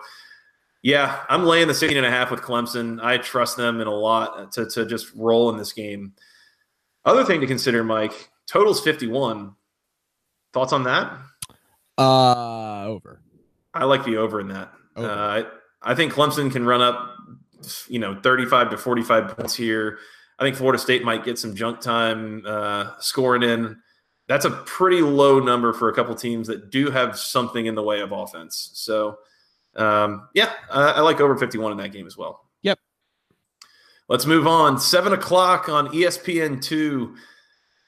yeah, 0.82 1.20
I'm 1.28 1.44
laying 1.44 1.68
the 1.68 1.74
16 1.74 1.96
and 1.96 2.04
a 2.04 2.10
half 2.10 2.32
with 2.32 2.40
Clemson. 2.40 3.00
I 3.00 3.18
trust 3.18 3.56
them 3.56 3.80
in 3.80 3.86
a 3.86 3.94
lot 3.94 4.50
to 4.52 4.66
to 4.70 4.84
just 4.84 5.14
roll 5.14 5.48
in 5.50 5.56
this 5.56 5.72
game. 5.72 6.14
Other 7.04 7.24
thing 7.24 7.40
to 7.40 7.46
consider, 7.46 7.84
Mike, 7.84 8.30
totals 8.48 8.80
51. 8.80 9.54
Thoughts 10.52 10.72
on 10.72 10.82
that? 10.82 11.16
Uh, 11.96 12.86
over. 12.86 13.20
I 13.72 13.84
like 13.84 14.04
the 14.04 14.16
over 14.16 14.40
in 14.40 14.48
that. 14.48 14.72
Over. 14.96 15.08
Uh, 15.08 15.14
I, 15.84 15.92
I 15.92 15.94
think 15.94 16.12
Clemson 16.12 16.50
can 16.50 16.66
run 16.66 16.82
up, 16.82 17.14
you 17.86 18.00
know, 18.00 18.18
35 18.20 18.70
to 18.70 18.76
45 18.76 19.36
points 19.36 19.54
here. 19.54 19.98
I 20.40 20.42
think 20.42 20.56
Florida 20.56 20.78
State 20.78 21.04
might 21.04 21.24
get 21.24 21.38
some 21.38 21.54
junk 21.54 21.80
time 21.80 22.42
uh, 22.44 22.98
scoring 22.98 23.44
in. 23.44 23.76
That's 24.28 24.44
a 24.44 24.50
pretty 24.50 25.02
low 25.02 25.38
number 25.38 25.72
for 25.72 25.88
a 25.88 25.94
couple 25.94 26.14
teams 26.14 26.48
that 26.48 26.70
do 26.70 26.90
have 26.90 27.18
something 27.18 27.66
in 27.66 27.74
the 27.74 27.82
way 27.82 28.00
of 28.00 28.12
offense. 28.12 28.70
So, 28.74 29.18
um, 29.76 30.28
yeah, 30.34 30.52
I, 30.70 30.92
I 30.92 31.00
like 31.00 31.20
over 31.20 31.36
51 31.36 31.72
in 31.72 31.78
that 31.78 31.92
game 31.92 32.06
as 32.06 32.16
well. 32.16 32.48
Yep. 32.62 32.78
Let's 34.08 34.26
move 34.26 34.46
on. 34.46 34.78
Seven 34.80 35.12
o'clock 35.12 35.68
on 35.68 35.88
ESPN 35.88 36.62
two. 36.62 37.16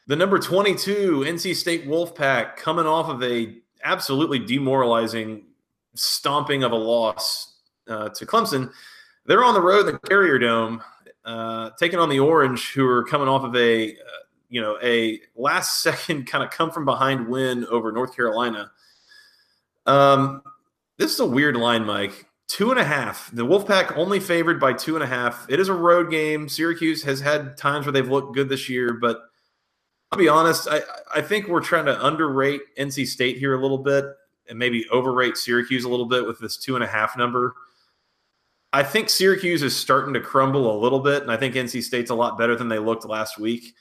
The 0.07 0.16
number 0.16 0.38
22 0.38 1.25
NC 1.26 1.54
State 1.54 1.87
Wolfpack 1.87 2.57
coming 2.57 2.87
off 2.87 3.09
of 3.09 3.23
a 3.23 3.59
absolutely 3.85 4.38
demoralizing 4.38 5.45
stomping 5.95 6.62
of 6.62 6.73
a 6.73 6.76
loss 6.76 7.57
uh, 7.88 8.09
to 8.11 8.26
Clemson. 8.26 8.71
They're 9.26 9.45
on 9.45 9.54
the 9.54 9.61
road 9.61 9.87
in 9.87 9.92
the 9.92 9.99
Carrier 9.99 10.38
Dome, 10.38 10.83
uh, 11.25 11.71
taking 11.78 11.99
on 11.99 12.09
the 12.09 12.21
Orange, 12.21 12.73
who 12.73 12.87
are 12.87 13.04
coming 13.04 13.28
off 13.28 13.45
of 13.45 13.54
a 13.54 13.92
uh, 13.92 13.97
you 14.49 14.61
know 14.61 14.78
a 14.83 15.21
last 15.37 15.83
second 15.83 16.26
kind 16.26 16.45
of 16.45 16.50
come 16.50 16.71
from 16.71 16.85
behind 16.85 17.28
win 17.28 17.67
over 17.67 17.93
North 17.93 18.14
Carolina. 18.14 18.71
Um, 19.87 20.43
this 20.99 21.12
is 21.12 21.21
a 21.21 21.26
weird 21.26 21.57
line, 21.57 21.85
Mike. 21.85 22.26
Two 22.49 22.71
and 22.71 22.81
a 22.81 22.85
half. 22.85 23.31
The 23.33 23.45
Wolfpack 23.45 23.97
only 23.97 24.21
favored 24.21 24.59
by 24.59 24.73
two 24.73 24.95
and 24.95 25.05
a 25.05 25.07
half. 25.07 25.47
It 25.50 25.61
is 25.61 25.69
a 25.69 25.75
road 25.75 26.11
game. 26.11 26.49
Syracuse 26.49 27.02
has 27.02 27.21
had 27.21 27.59
times 27.59 27.85
where 27.85 27.93
they've 27.93 28.09
looked 28.09 28.35
good 28.35 28.49
this 28.49 28.71
year, 28.71 28.95
but 28.95 29.21
I'll 30.11 30.19
be 30.19 30.28
honest. 30.28 30.67
I, 30.67 30.81
I 31.14 31.21
think 31.21 31.49
we're 31.49 31.61
trying 31.61 31.85
to 31.87 32.07
underrate 32.07 32.62
NC 32.78 33.07
State 33.07 33.37
here 33.37 33.55
a 33.55 33.61
little 33.61 33.78
bit 33.78 34.07
and 34.49 34.59
maybe 34.59 34.87
overrate 34.90 35.37
Syracuse 35.37 35.85
a 35.85 35.88
little 35.88 36.07
bit 36.07 36.26
with 36.26 36.38
this 36.38 36.57
two 36.57 36.75
and 36.75 36.83
a 36.83 36.87
half 36.87 37.17
number. 37.17 37.55
I 38.73 38.83
think 38.83 39.09
Syracuse 39.09 39.62
is 39.62 39.76
starting 39.76 40.14
to 40.14 40.21
crumble 40.21 40.75
a 40.75 40.81
little 40.81 41.00
bit, 41.00 41.23
and 41.23 41.31
I 41.31 41.37
think 41.37 41.55
NC 41.55 41.83
State's 41.83 42.11
a 42.11 42.14
lot 42.14 42.38
better 42.38 42.55
than 42.57 42.69
they 42.69 42.78
looked 42.78 43.07
last 43.07 43.38
week. 43.38 43.75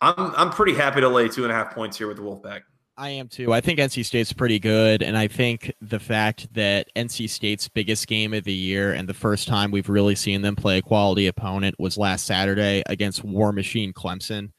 I'm 0.00 0.34
I'm 0.36 0.50
pretty 0.50 0.74
happy 0.74 1.00
to 1.00 1.08
lay 1.08 1.28
two 1.28 1.44
and 1.44 1.52
a 1.52 1.54
half 1.54 1.74
points 1.74 1.98
here 1.98 2.06
with 2.06 2.16
the 2.16 2.22
Wolfpack. 2.22 2.62
I 2.96 3.10
am 3.10 3.28
too. 3.28 3.52
I 3.52 3.60
think 3.60 3.78
NC 3.78 4.04
State's 4.04 4.32
pretty 4.32 4.58
good, 4.58 5.04
and 5.04 5.16
I 5.16 5.28
think 5.28 5.72
the 5.80 6.00
fact 6.00 6.52
that 6.54 6.88
NC 6.96 7.30
State's 7.30 7.68
biggest 7.68 8.08
game 8.08 8.34
of 8.34 8.42
the 8.42 8.52
year 8.52 8.92
and 8.92 9.08
the 9.08 9.14
first 9.14 9.46
time 9.46 9.70
we've 9.70 9.88
really 9.88 10.16
seen 10.16 10.42
them 10.42 10.56
play 10.56 10.78
a 10.78 10.82
quality 10.82 11.28
opponent 11.28 11.76
was 11.78 11.96
last 11.96 12.26
Saturday 12.26 12.82
against 12.86 13.22
War 13.22 13.52
Machine 13.52 13.92
Clemson. 13.92 14.50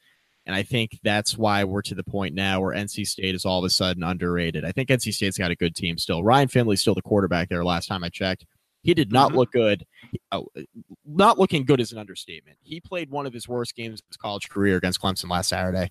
And 0.46 0.56
I 0.56 0.62
think 0.62 0.98
that's 1.04 1.36
why 1.36 1.64
we're 1.64 1.82
to 1.82 1.94
the 1.94 2.02
point 2.02 2.34
now 2.34 2.62
where 2.62 2.74
NC 2.74 3.06
State 3.06 3.34
is 3.34 3.44
all 3.44 3.58
of 3.58 3.64
a 3.64 3.70
sudden 3.70 4.02
underrated. 4.02 4.64
I 4.64 4.72
think 4.72 4.88
NC 4.88 5.12
State's 5.12 5.36
got 5.36 5.50
a 5.50 5.56
good 5.56 5.76
team 5.76 5.98
still. 5.98 6.24
Ryan 6.24 6.48
Finley's 6.48 6.80
still 6.80 6.94
the 6.94 7.02
quarterback 7.02 7.50
there 7.50 7.62
last 7.62 7.88
time 7.88 8.02
I 8.02 8.08
checked. 8.08 8.46
He 8.82 8.94
did 8.94 9.12
not 9.12 9.28
mm-hmm. 9.28 9.38
look 9.38 9.52
good. 9.52 9.84
Oh, 10.32 10.46
not 11.04 11.38
looking 11.38 11.64
good 11.64 11.80
is 11.80 11.92
an 11.92 11.98
understatement. 11.98 12.56
He 12.62 12.80
played 12.80 13.10
one 13.10 13.26
of 13.26 13.32
his 13.32 13.48
worst 13.48 13.74
games 13.74 14.00
of 14.00 14.06
his 14.08 14.16
college 14.16 14.48
career 14.48 14.76
against 14.76 15.00
Clemson 15.00 15.28
last 15.28 15.48
Saturday. 15.48 15.90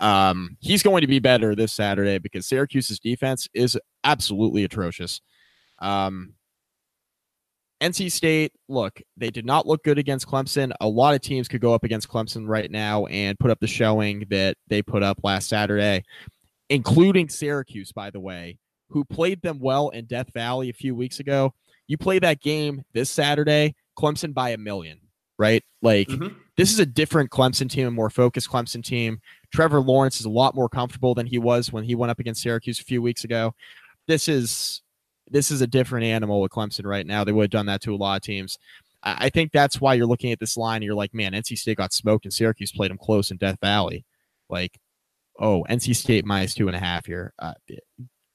Um, 0.00 0.56
he's 0.60 0.82
going 0.82 1.00
to 1.00 1.06
be 1.06 1.18
better 1.18 1.54
this 1.54 1.72
Saturday 1.72 2.18
because 2.18 2.46
Syracuse's 2.46 3.00
defense 3.00 3.48
is 3.54 3.78
absolutely 4.04 4.64
atrocious. 4.64 5.20
Um, 5.80 6.34
NC 7.80 8.10
State, 8.10 8.52
look, 8.68 9.00
they 9.16 9.30
did 9.30 9.46
not 9.46 9.66
look 9.66 9.84
good 9.84 9.98
against 9.98 10.26
Clemson. 10.26 10.72
A 10.80 10.88
lot 10.88 11.14
of 11.14 11.20
teams 11.20 11.46
could 11.46 11.60
go 11.60 11.74
up 11.74 11.84
against 11.84 12.08
Clemson 12.08 12.46
right 12.46 12.70
now 12.70 13.06
and 13.06 13.38
put 13.38 13.50
up 13.50 13.60
the 13.60 13.66
showing 13.66 14.24
that 14.30 14.56
they 14.66 14.82
put 14.82 15.02
up 15.02 15.20
last 15.22 15.48
Saturday, 15.48 16.04
including 16.70 17.28
Syracuse, 17.28 17.92
by 17.92 18.10
the 18.10 18.20
way, 18.20 18.58
who 18.88 19.04
played 19.04 19.42
them 19.42 19.60
well 19.60 19.90
in 19.90 20.06
Death 20.06 20.32
Valley 20.34 20.70
a 20.70 20.74
few 20.74 20.94
weeks 20.94 21.20
ago. 21.20 21.54
You 21.88 21.98
play 21.98 22.18
that 22.20 22.40
game 22.40 22.84
this 22.92 23.10
Saturday, 23.10 23.74
Clemson 23.98 24.32
by 24.32 24.50
a 24.50 24.58
million, 24.58 25.00
right? 25.38 25.64
Like 25.82 26.08
mm-hmm. 26.08 26.34
this 26.56 26.72
is 26.72 26.78
a 26.78 26.86
different 26.86 27.30
Clemson 27.30 27.68
team, 27.68 27.86
a 27.86 27.90
more 27.90 28.10
focused 28.10 28.48
Clemson 28.48 28.84
team. 28.84 29.20
Trevor 29.52 29.80
Lawrence 29.80 30.20
is 30.20 30.26
a 30.26 30.30
lot 30.30 30.54
more 30.54 30.68
comfortable 30.68 31.14
than 31.14 31.26
he 31.26 31.38
was 31.38 31.72
when 31.72 31.84
he 31.84 31.94
went 31.94 32.10
up 32.10 32.20
against 32.20 32.42
Syracuse 32.42 32.80
a 32.80 32.84
few 32.84 33.02
weeks 33.02 33.24
ago. 33.24 33.54
This 34.06 34.28
is 34.28 34.82
this 35.30 35.50
is 35.50 35.60
a 35.60 35.66
different 35.66 36.04
animal 36.04 36.40
with 36.40 36.52
Clemson 36.52 36.86
right 36.86 37.06
now. 37.06 37.24
They 37.24 37.32
would 37.32 37.44
have 37.44 37.50
done 37.50 37.66
that 37.66 37.82
to 37.82 37.94
a 37.94 37.96
lot 37.96 38.16
of 38.16 38.22
teams. 38.22 38.58
I 39.02 39.28
think 39.28 39.52
that's 39.52 39.80
why 39.80 39.94
you're 39.94 40.06
looking 40.06 40.32
at 40.32 40.40
this 40.40 40.56
line 40.56 40.76
and 40.76 40.84
you're 40.84 40.94
like, 40.94 41.14
man, 41.14 41.32
NC 41.32 41.56
State 41.56 41.76
got 41.76 41.92
smoked 41.92 42.24
and 42.24 42.34
Syracuse 42.34 42.72
played 42.72 42.90
them 42.90 42.98
close 42.98 43.30
in 43.30 43.36
Death 43.36 43.58
Valley. 43.60 44.04
Like, 44.50 44.78
oh, 45.38 45.64
NC 45.70 45.94
State 45.94 46.24
minus 46.24 46.54
two 46.54 46.66
and 46.66 46.76
a 46.76 46.80
half 46.80 47.06
here. 47.06 47.32
Uh, 47.38 47.54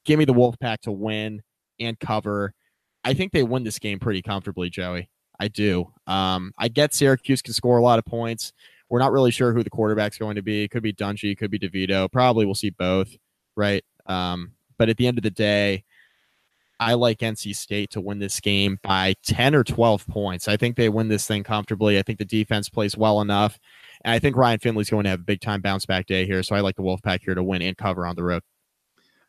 give 0.05 0.17
me 0.17 0.25
the 0.25 0.33
Wolfpack 0.33 0.79
to 0.81 0.91
win 0.91 1.41
and 1.79 1.99
cover. 1.99 2.53
I 3.03 3.13
think 3.13 3.31
they 3.31 3.43
win 3.43 3.63
this 3.63 3.79
game 3.79 3.99
pretty 3.99 4.21
comfortably, 4.21 4.69
Joey. 4.69 5.09
I 5.39 5.47
do. 5.47 5.91
Um, 6.07 6.53
I 6.57 6.67
get 6.67 6.93
Syracuse 6.93 7.41
can 7.41 7.53
score 7.53 7.77
a 7.77 7.83
lot 7.83 7.99
of 7.99 8.05
points. 8.05 8.53
We're 8.89 8.99
not 8.99 9.11
really 9.11 9.31
sure 9.31 9.53
who 9.53 9.63
the 9.63 9.69
quarterback's 9.69 10.17
going 10.17 10.35
to 10.35 10.41
be. 10.41 10.63
It 10.63 10.71
could 10.71 10.83
be 10.83 10.93
Dungey, 10.93 11.37
could 11.37 11.51
be 11.51 11.59
DeVito. 11.59 12.11
Probably 12.11 12.45
we'll 12.45 12.55
see 12.55 12.69
both, 12.69 13.09
right? 13.55 13.83
Um, 14.05 14.51
but 14.77 14.89
at 14.89 14.97
the 14.97 15.07
end 15.07 15.17
of 15.17 15.23
the 15.23 15.31
day, 15.31 15.83
I 16.79 16.95
like 16.95 17.19
NC 17.19 17.55
State 17.55 17.91
to 17.91 18.01
win 18.01 18.19
this 18.19 18.39
game 18.39 18.79
by 18.83 19.15
10 19.23 19.55
or 19.55 19.63
12 19.63 20.07
points. 20.07 20.47
I 20.47 20.57
think 20.57 20.75
they 20.75 20.89
win 20.89 21.07
this 21.07 21.25
thing 21.25 21.43
comfortably. 21.43 21.97
I 21.97 22.01
think 22.01 22.19
the 22.19 22.25
defense 22.25 22.69
plays 22.69 22.97
well 22.97 23.21
enough. 23.21 23.57
And 24.03 24.13
I 24.13 24.19
think 24.19 24.35
Ryan 24.35 24.59
Finley's 24.59 24.89
going 24.89 25.05
to 25.05 25.09
have 25.09 25.21
a 25.21 25.23
big 25.23 25.39
time 25.39 25.61
bounce 25.61 25.85
back 25.85 26.07
day 26.07 26.25
here. 26.25 26.43
So 26.43 26.55
I 26.55 26.59
like 26.59 26.75
the 26.75 26.81
Wolfpack 26.83 27.21
here 27.23 27.35
to 27.35 27.43
win 27.43 27.61
and 27.61 27.77
cover 27.77 28.05
on 28.05 28.15
the 28.15 28.23
road. 28.23 28.43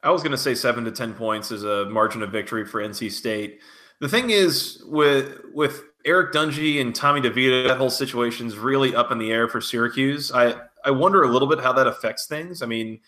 I 0.05 0.11
was 0.11 0.23
going 0.23 0.33
to 0.33 0.39
say 0.39 0.55
seven 0.55 0.85
to 0.85 0.93
10 0.93 1.15
points 1.15 1.51
is 1.51 1.65
a 1.65 1.87
margin 1.87 2.23
of 2.23 2.31
victory 2.31 2.65
for 2.65 2.81
NC 2.81 3.11
State. 3.11 3.61
The 4.01 4.09
thing 4.09 4.31
is 4.31 4.83
with, 4.87 5.41
with 5.53 5.83
Eric 6.05 6.33
Dungey 6.33 6.81
and 6.81 6.95
Tommy 6.95 7.21
DeVito, 7.21 7.67
that 7.67 7.79
whole 7.79 7.91
situation 7.91 8.47
is 8.47 8.59
really 8.59 8.95
up 8.95 9.11
in 9.11 9.19
the 9.19 9.33
air 9.33 9.49
for 9.49 9.61
Syracuse. 9.61 10.31
I, 10.33 10.55
I 10.85 10.91
wonder 10.91 11.23
a 11.23 11.29
little 11.29 11.49
bit 11.49 11.61
how 11.61 11.73
that 11.73 11.87
affects 11.87 12.27
things. 12.27 12.61
I 12.61 12.67
mean, 12.67 13.01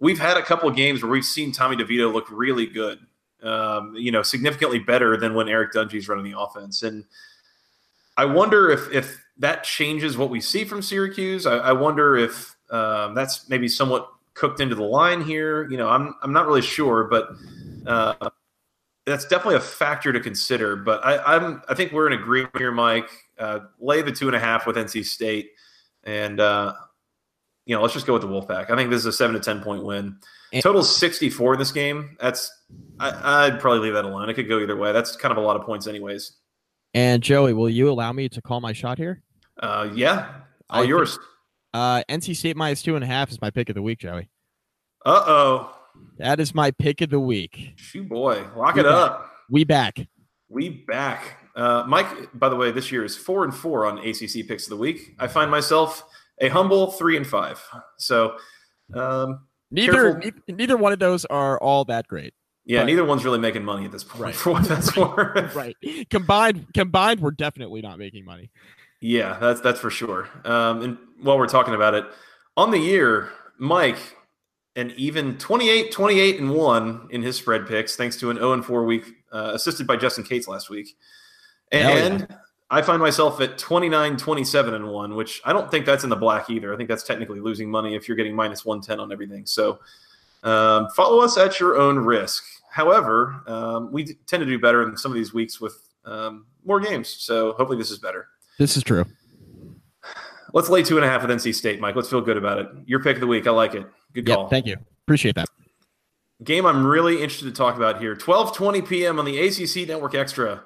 we've 0.00 0.18
had 0.18 0.36
a 0.36 0.42
couple 0.42 0.68
of 0.68 0.74
games 0.74 1.02
where 1.02 1.12
we've 1.12 1.24
seen 1.24 1.52
Tommy 1.52 1.76
DeVito 1.76 2.12
look 2.12 2.30
really 2.30 2.66
good 2.66 2.98
um, 3.42 3.94
you 3.96 4.12
know, 4.12 4.22
significantly 4.22 4.78
better 4.78 5.16
than 5.16 5.34
when 5.34 5.48
Eric 5.48 5.72
Dungey's 5.72 6.08
running 6.08 6.30
the 6.30 6.38
offense. 6.38 6.82
And 6.82 7.04
I 8.16 8.24
wonder 8.24 8.70
if 8.70 8.90
if 8.92 9.22
that 9.38 9.64
changes 9.64 10.16
what 10.16 10.30
we 10.30 10.40
see 10.40 10.64
from 10.64 10.82
Syracuse. 10.82 11.46
I, 11.46 11.56
I 11.56 11.72
wonder 11.72 12.16
if 12.16 12.54
um, 12.70 13.14
that's 13.14 13.48
maybe 13.48 13.68
somewhat 13.68 14.08
cooked 14.34 14.60
into 14.60 14.74
the 14.74 14.82
line 14.82 15.22
here. 15.22 15.68
You 15.70 15.76
know, 15.76 15.88
I'm 15.88 16.14
I'm 16.22 16.32
not 16.32 16.46
really 16.46 16.62
sure, 16.62 17.04
but 17.04 17.28
uh, 17.86 18.30
that's 19.06 19.26
definitely 19.26 19.56
a 19.56 19.60
factor 19.60 20.12
to 20.12 20.20
consider. 20.20 20.76
But 20.76 21.04
I, 21.04 21.36
I'm 21.36 21.62
I 21.68 21.74
think 21.74 21.92
we're 21.92 22.06
in 22.06 22.12
agreement 22.12 22.56
here, 22.56 22.72
Mike. 22.72 23.10
Uh, 23.38 23.60
lay 23.80 24.02
the 24.02 24.12
two 24.12 24.28
and 24.28 24.36
a 24.36 24.40
half 24.40 24.66
with 24.66 24.76
NC 24.76 25.04
State, 25.04 25.50
and 26.04 26.40
uh, 26.40 26.74
you 27.66 27.74
know, 27.74 27.82
let's 27.82 27.94
just 27.94 28.06
go 28.06 28.12
with 28.12 28.22
the 28.22 28.28
Wolfpack. 28.28 28.70
I 28.70 28.76
think 28.76 28.90
this 28.90 29.00
is 29.00 29.06
a 29.06 29.12
seven 29.12 29.34
to 29.34 29.40
ten 29.40 29.62
point 29.62 29.84
win. 29.84 30.16
Total 30.60 30.82
64 30.82 31.54
in 31.54 31.58
this 31.58 31.72
game. 31.72 32.14
That's 32.20 32.52
I, 33.00 33.48
would 33.48 33.58
probably 33.58 33.80
leave 33.80 33.94
that 33.94 34.04
alone. 34.04 34.28
It 34.28 34.34
could 34.34 34.48
go 34.48 34.60
either 34.60 34.76
way. 34.76 34.92
That's 34.92 35.16
kind 35.16 35.32
of 35.32 35.38
a 35.38 35.40
lot 35.40 35.56
of 35.56 35.62
points, 35.62 35.86
anyways. 35.86 36.32
And 36.92 37.22
Joey, 37.22 37.54
will 37.54 37.70
you 37.70 37.90
allow 37.90 38.12
me 38.12 38.28
to 38.28 38.42
call 38.42 38.60
my 38.60 38.74
shot 38.74 38.98
here? 38.98 39.22
Uh, 39.58 39.88
yeah, 39.94 40.40
all 40.68 40.82
I 40.82 40.84
yours. 40.84 41.16
Think, 41.16 41.26
uh, 41.74 42.02
NC 42.08 42.36
State 42.36 42.56
minus 42.56 42.82
two 42.82 42.94
and 42.94 43.04
a 43.04 43.06
half 43.06 43.30
is 43.30 43.40
my 43.40 43.50
pick 43.50 43.68
of 43.68 43.74
the 43.74 43.82
week, 43.82 43.98
Joey. 44.00 44.28
Uh 45.04 45.24
oh. 45.26 45.76
That 46.18 46.40
is 46.40 46.54
my 46.54 46.70
pick 46.70 47.00
of 47.00 47.10
the 47.10 47.20
week. 47.20 47.72
Shoot, 47.76 48.08
boy, 48.08 48.44
lock 48.56 48.74
we 48.74 48.80
it 48.80 48.84
back. 48.84 48.92
up. 48.94 49.30
We 49.50 49.64
back. 49.64 50.08
We 50.48 50.68
back. 50.70 51.38
Uh, 51.54 51.84
Mike, 51.86 52.06
by 52.34 52.48
the 52.48 52.56
way, 52.56 52.70
this 52.70 52.90
year 52.90 53.04
is 53.04 53.16
four 53.16 53.44
and 53.44 53.54
four 53.54 53.86
on 53.86 53.98
ACC 53.98 54.46
picks 54.48 54.64
of 54.64 54.70
the 54.70 54.76
week. 54.76 55.14
I 55.18 55.26
find 55.26 55.50
myself 55.50 56.04
a 56.40 56.48
humble 56.48 56.92
three 56.92 57.16
and 57.16 57.26
five. 57.26 57.62
So, 57.98 58.36
um, 58.94 59.40
Neither 59.70 60.20
neither 60.48 60.76
one 60.76 60.92
of 60.92 60.98
those 60.98 61.24
are 61.26 61.58
all 61.60 61.84
that 61.86 62.06
great. 62.06 62.34
Yeah, 62.64 62.80
but, 62.80 62.86
neither 62.86 63.04
one's 63.04 63.24
really 63.24 63.38
making 63.38 63.64
money 63.64 63.84
at 63.86 63.92
this 63.92 64.04
point 64.04 64.22
right. 64.22 64.34
for 64.36 64.52
what 64.52 64.64
that's 64.64 64.94
worth. 64.96 65.54
right. 65.54 65.76
Combined 66.10 66.66
combined 66.74 67.20
we're 67.20 67.30
definitely 67.30 67.80
not 67.80 67.98
making 67.98 68.24
money. 68.24 68.50
Yeah, 69.02 69.36
that's 69.40 69.60
that's 69.60 69.80
for 69.80 69.90
sure. 69.90 70.28
Um, 70.44 70.80
and 70.82 70.98
while 71.20 71.36
we're 71.36 71.48
talking 71.48 71.74
about 71.74 71.94
it, 71.94 72.04
on 72.56 72.70
the 72.70 72.78
year, 72.78 73.30
Mike, 73.58 73.98
an 74.76 74.92
even 74.96 75.36
28, 75.38 75.90
28 75.90 76.38
and 76.38 76.50
one 76.50 77.08
in 77.10 77.20
his 77.20 77.36
spread 77.36 77.66
picks, 77.66 77.96
thanks 77.96 78.16
to 78.18 78.30
an 78.30 78.36
0 78.36 78.52
and 78.52 78.64
4 78.64 78.84
week, 78.84 79.04
uh, 79.32 79.50
assisted 79.54 79.88
by 79.88 79.96
Justin 79.96 80.22
Cates 80.22 80.46
last 80.46 80.70
week. 80.70 80.96
And 81.72 82.20
yeah. 82.20 82.36
I 82.70 82.80
find 82.80 83.02
myself 83.02 83.40
at 83.40 83.58
29, 83.58 84.18
27 84.18 84.72
and 84.72 84.86
one, 84.86 85.16
which 85.16 85.42
I 85.44 85.52
don't 85.52 85.68
think 85.68 85.84
that's 85.84 86.04
in 86.04 86.10
the 86.10 86.16
black 86.16 86.48
either. 86.48 86.72
I 86.72 86.76
think 86.76 86.88
that's 86.88 87.02
technically 87.02 87.40
losing 87.40 87.68
money 87.68 87.96
if 87.96 88.06
you're 88.06 88.16
getting 88.16 88.36
minus 88.36 88.64
110 88.64 89.00
on 89.00 89.10
everything. 89.10 89.46
So 89.46 89.80
um, 90.44 90.88
follow 90.94 91.24
us 91.24 91.36
at 91.36 91.58
your 91.58 91.76
own 91.76 91.98
risk. 91.98 92.44
However, 92.70 93.42
um, 93.48 93.90
we 93.90 94.14
tend 94.26 94.42
to 94.42 94.46
do 94.46 94.60
better 94.60 94.88
in 94.88 94.96
some 94.96 95.10
of 95.10 95.16
these 95.16 95.34
weeks 95.34 95.60
with 95.60 95.88
um, 96.04 96.46
more 96.64 96.78
games. 96.78 97.08
So 97.08 97.54
hopefully 97.54 97.78
this 97.78 97.90
is 97.90 97.98
better. 97.98 98.28
This 98.58 98.76
is 98.76 98.82
true. 98.82 99.04
Let's 100.52 100.68
lay 100.68 100.82
two 100.82 100.96
and 100.96 101.04
a 101.04 101.08
half 101.08 101.22
with 101.22 101.30
NC 101.30 101.54
State, 101.54 101.80
Mike. 101.80 101.96
Let's 101.96 102.10
feel 102.10 102.20
good 102.20 102.36
about 102.36 102.58
it. 102.58 102.68
Your 102.84 103.02
pick 103.02 103.16
of 103.16 103.20
the 103.20 103.26
week. 103.26 103.46
I 103.46 103.50
like 103.50 103.74
it. 103.74 103.86
Good 104.12 104.26
call. 104.26 104.42
Yep, 104.42 104.50
thank 104.50 104.66
you. 104.66 104.76
Appreciate 105.06 105.34
that. 105.34 105.48
Game 106.44 106.66
I'm 106.66 106.86
really 106.86 107.14
interested 107.14 107.46
to 107.46 107.52
talk 107.52 107.76
about 107.76 108.00
here. 108.00 108.14
12:20 108.16 108.86
p.m. 108.86 109.18
on 109.18 109.24
the 109.24 109.38
ACC 109.38 109.88
Network 109.88 110.14
Extra. 110.14 110.64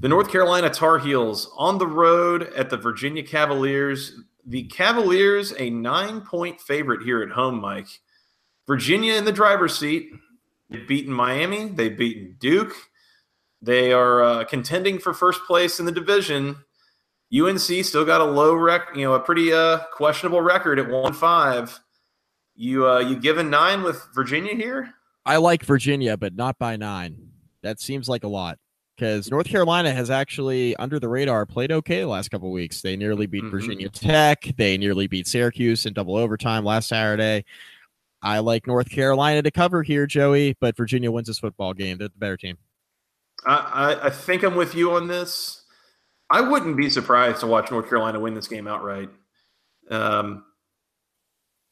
The 0.00 0.08
North 0.08 0.30
Carolina 0.30 0.70
Tar 0.70 0.98
Heels 0.98 1.50
on 1.56 1.78
the 1.78 1.86
road 1.86 2.52
at 2.54 2.70
the 2.70 2.76
Virginia 2.76 3.22
Cavaliers. 3.22 4.18
The 4.46 4.64
Cavaliers 4.64 5.52
a 5.58 5.70
nine-point 5.70 6.60
favorite 6.60 7.02
here 7.02 7.22
at 7.22 7.30
home, 7.30 7.60
Mike. 7.60 7.88
Virginia 8.66 9.14
in 9.14 9.24
the 9.24 9.32
driver's 9.32 9.78
seat. 9.78 10.10
They've 10.70 10.86
beaten 10.86 11.12
Miami. 11.12 11.68
They've 11.68 11.96
beaten 11.96 12.36
Duke. 12.38 12.74
They 13.62 13.92
are 13.92 14.22
uh, 14.22 14.44
contending 14.44 14.98
for 14.98 15.14
first 15.14 15.40
place 15.46 15.78
in 15.78 15.86
the 15.86 15.92
division. 15.92 16.56
UNC 17.34 17.84
still 17.84 18.04
got 18.04 18.20
a 18.20 18.24
low 18.24 18.54
rec, 18.54 18.94
you 18.94 19.02
know, 19.02 19.14
a 19.14 19.20
pretty 19.20 19.52
uh, 19.52 19.78
questionable 19.92 20.40
record 20.40 20.78
at 20.78 20.88
one 20.88 21.12
five. 21.12 21.78
You 22.54 22.88
uh, 22.88 23.00
you 23.00 23.16
given 23.16 23.50
nine 23.50 23.82
with 23.82 24.06
Virginia 24.14 24.54
here? 24.54 24.94
I 25.24 25.38
like 25.38 25.64
Virginia, 25.64 26.16
but 26.16 26.34
not 26.34 26.58
by 26.58 26.76
nine. 26.76 27.30
That 27.62 27.80
seems 27.80 28.08
like 28.08 28.22
a 28.22 28.28
lot 28.28 28.58
because 28.96 29.30
North 29.30 29.46
Carolina 29.46 29.92
has 29.92 30.08
actually 30.08 30.76
under 30.76 30.98
the 30.98 31.08
radar 31.08 31.44
played 31.44 31.72
okay 31.72 32.00
the 32.00 32.06
last 32.06 32.30
couple 32.30 32.50
weeks. 32.50 32.80
They 32.80 32.96
nearly 32.96 33.26
beat 33.26 33.42
mm-hmm. 33.42 33.50
Virginia 33.50 33.88
Tech. 33.88 34.44
They 34.56 34.78
nearly 34.78 35.06
beat 35.06 35.26
Syracuse 35.26 35.84
in 35.84 35.92
double 35.92 36.16
overtime 36.16 36.64
last 36.64 36.88
Saturday. 36.88 37.44
I 38.22 38.38
like 38.38 38.66
North 38.66 38.88
Carolina 38.88 39.42
to 39.42 39.50
cover 39.50 39.82
here, 39.82 40.06
Joey, 40.06 40.56
but 40.60 40.76
Virginia 40.76 41.10
wins 41.10 41.28
this 41.28 41.38
football 41.38 41.74
game. 41.74 41.98
They're 41.98 42.08
the 42.08 42.18
better 42.18 42.36
team. 42.36 42.56
I, 43.44 43.98
I 44.04 44.10
think 44.10 44.42
I'm 44.42 44.54
with 44.56 44.74
you 44.74 44.92
on 44.92 45.08
this. 45.08 45.65
I 46.30 46.40
wouldn't 46.40 46.76
be 46.76 46.90
surprised 46.90 47.40
to 47.40 47.46
watch 47.46 47.70
North 47.70 47.88
Carolina 47.88 48.18
win 48.18 48.34
this 48.34 48.48
game 48.48 48.66
outright. 48.66 49.10
Um, 49.90 50.44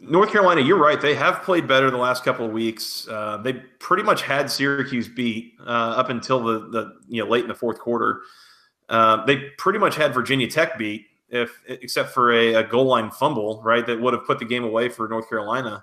North 0.01 0.31
Carolina, 0.31 0.61
you're 0.61 0.79
right. 0.79 1.01
They 1.01 1.14
have 1.14 1.43
played 1.43 1.67
better 1.67 1.90
the 1.90 1.97
last 1.97 2.25
couple 2.25 2.45
of 2.47 2.53
weeks. 2.53 3.09
Uh, 3.09 3.38
they 3.38 3.55
pretty 3.55 4.03
much 4.03 4.23
had 4.23 4.51
Syracuse 4.51 5.09
beat 5.09 5.55
uh, 5.61 5.95
up 5.97 6.11
until 6.11 6.43
the, 6.43 6.59
the 6.71 6.93
you 7.09 7.23
know 7.23 7.29
late 7.29 7.43
in 7.43 7.49
the 7.49 7.55
fourth 7.55 7.79
quarter. 7.79 8.23
Uh, 8.88 9.25
they 9.25 9.37
pretty 9.59 9.79
much 9.79 9.97
had 9.97 10.12
Virginia 10.12 10.49
Tech 10.49 10.77
beat, 10.77 11.07
if 11.29 11.62
except 11.67 12.11
for 12.11 12.33
a, 12.33 12.55
a, 12.55 12.64
goal 12.64 12.85
line 12.85 13.11
fumble, 13.11 13.62
right? 13.64 13.87
That 13.87 14.01
would 14.01 14.12
have 14.12 14.27
put 14.27 14.38
the 14.38 14.45
game 14.45 14.64
away 14.64 14.88
for 14.88 15.09
North 15.09 15.29
Carolina. 15.29 15.83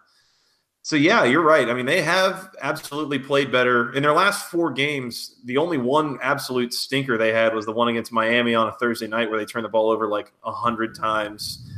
So 0.84 0.96
yeah, 0.96 1.26
you're 1.26 1.44
right. 1.44 1.70
I 1.70 1.74
mean, 1.76 1.86
they 1.86 2.02
have 2.02 2.56
absolutely 2.62 3.20
played 3.20 3.52
better 3.52 3.94
in 3.94 4.02
their 4.02 4.14
last 4.14 4.50
four 4.50 4.72
games. 4.72 5.36
The 5.46 5.58
only 5.58 5.78
one 5.78 6.18
absolute 6.24 6.74
stinker 6.74 7.18
they 7.18 7.32
had 7.32 7.54
was 7.54 7.66
the 7.66 7.72
one 7.72 7.88
against 7.88 8.12
Miami 8.12 8.56
on 8.56 8.68
a 8.68 8.72
Thursday 8.74 9.08
night 9.08 9.30
where 9.30 9.40
they 9.40 9.46
turned 9.46 9.64
the 9.64 9.70
ball 9.70 9.92
over 9.92 10.08
like 10.08 10.34
a 10.44 10.52
hundred 10.52 10.96
times. 10.96 11.70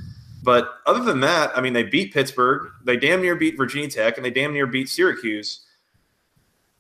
But 0.42 0.70
other 0.86 1.04
than 1.04 1.20
that, 1.22 1.58
I 1.58 1.62
mean, 1.62 1.74
they 1.74 1.84
beat 1.84 2.14
Pittsburgh, 2.14 2.70
they 2.84 2.98
damn 2.98 3.22
near 3.22 3.36
beat 3.36 3.58
Virginia 3.58 3.90
Tech, 3.90 4.18
and 4.18 4.26
they 4.26 4.32
damn 4.32 4.54
near 4.54 4.68
beat 4.68 4.88
Syracuse. 4.90 5.66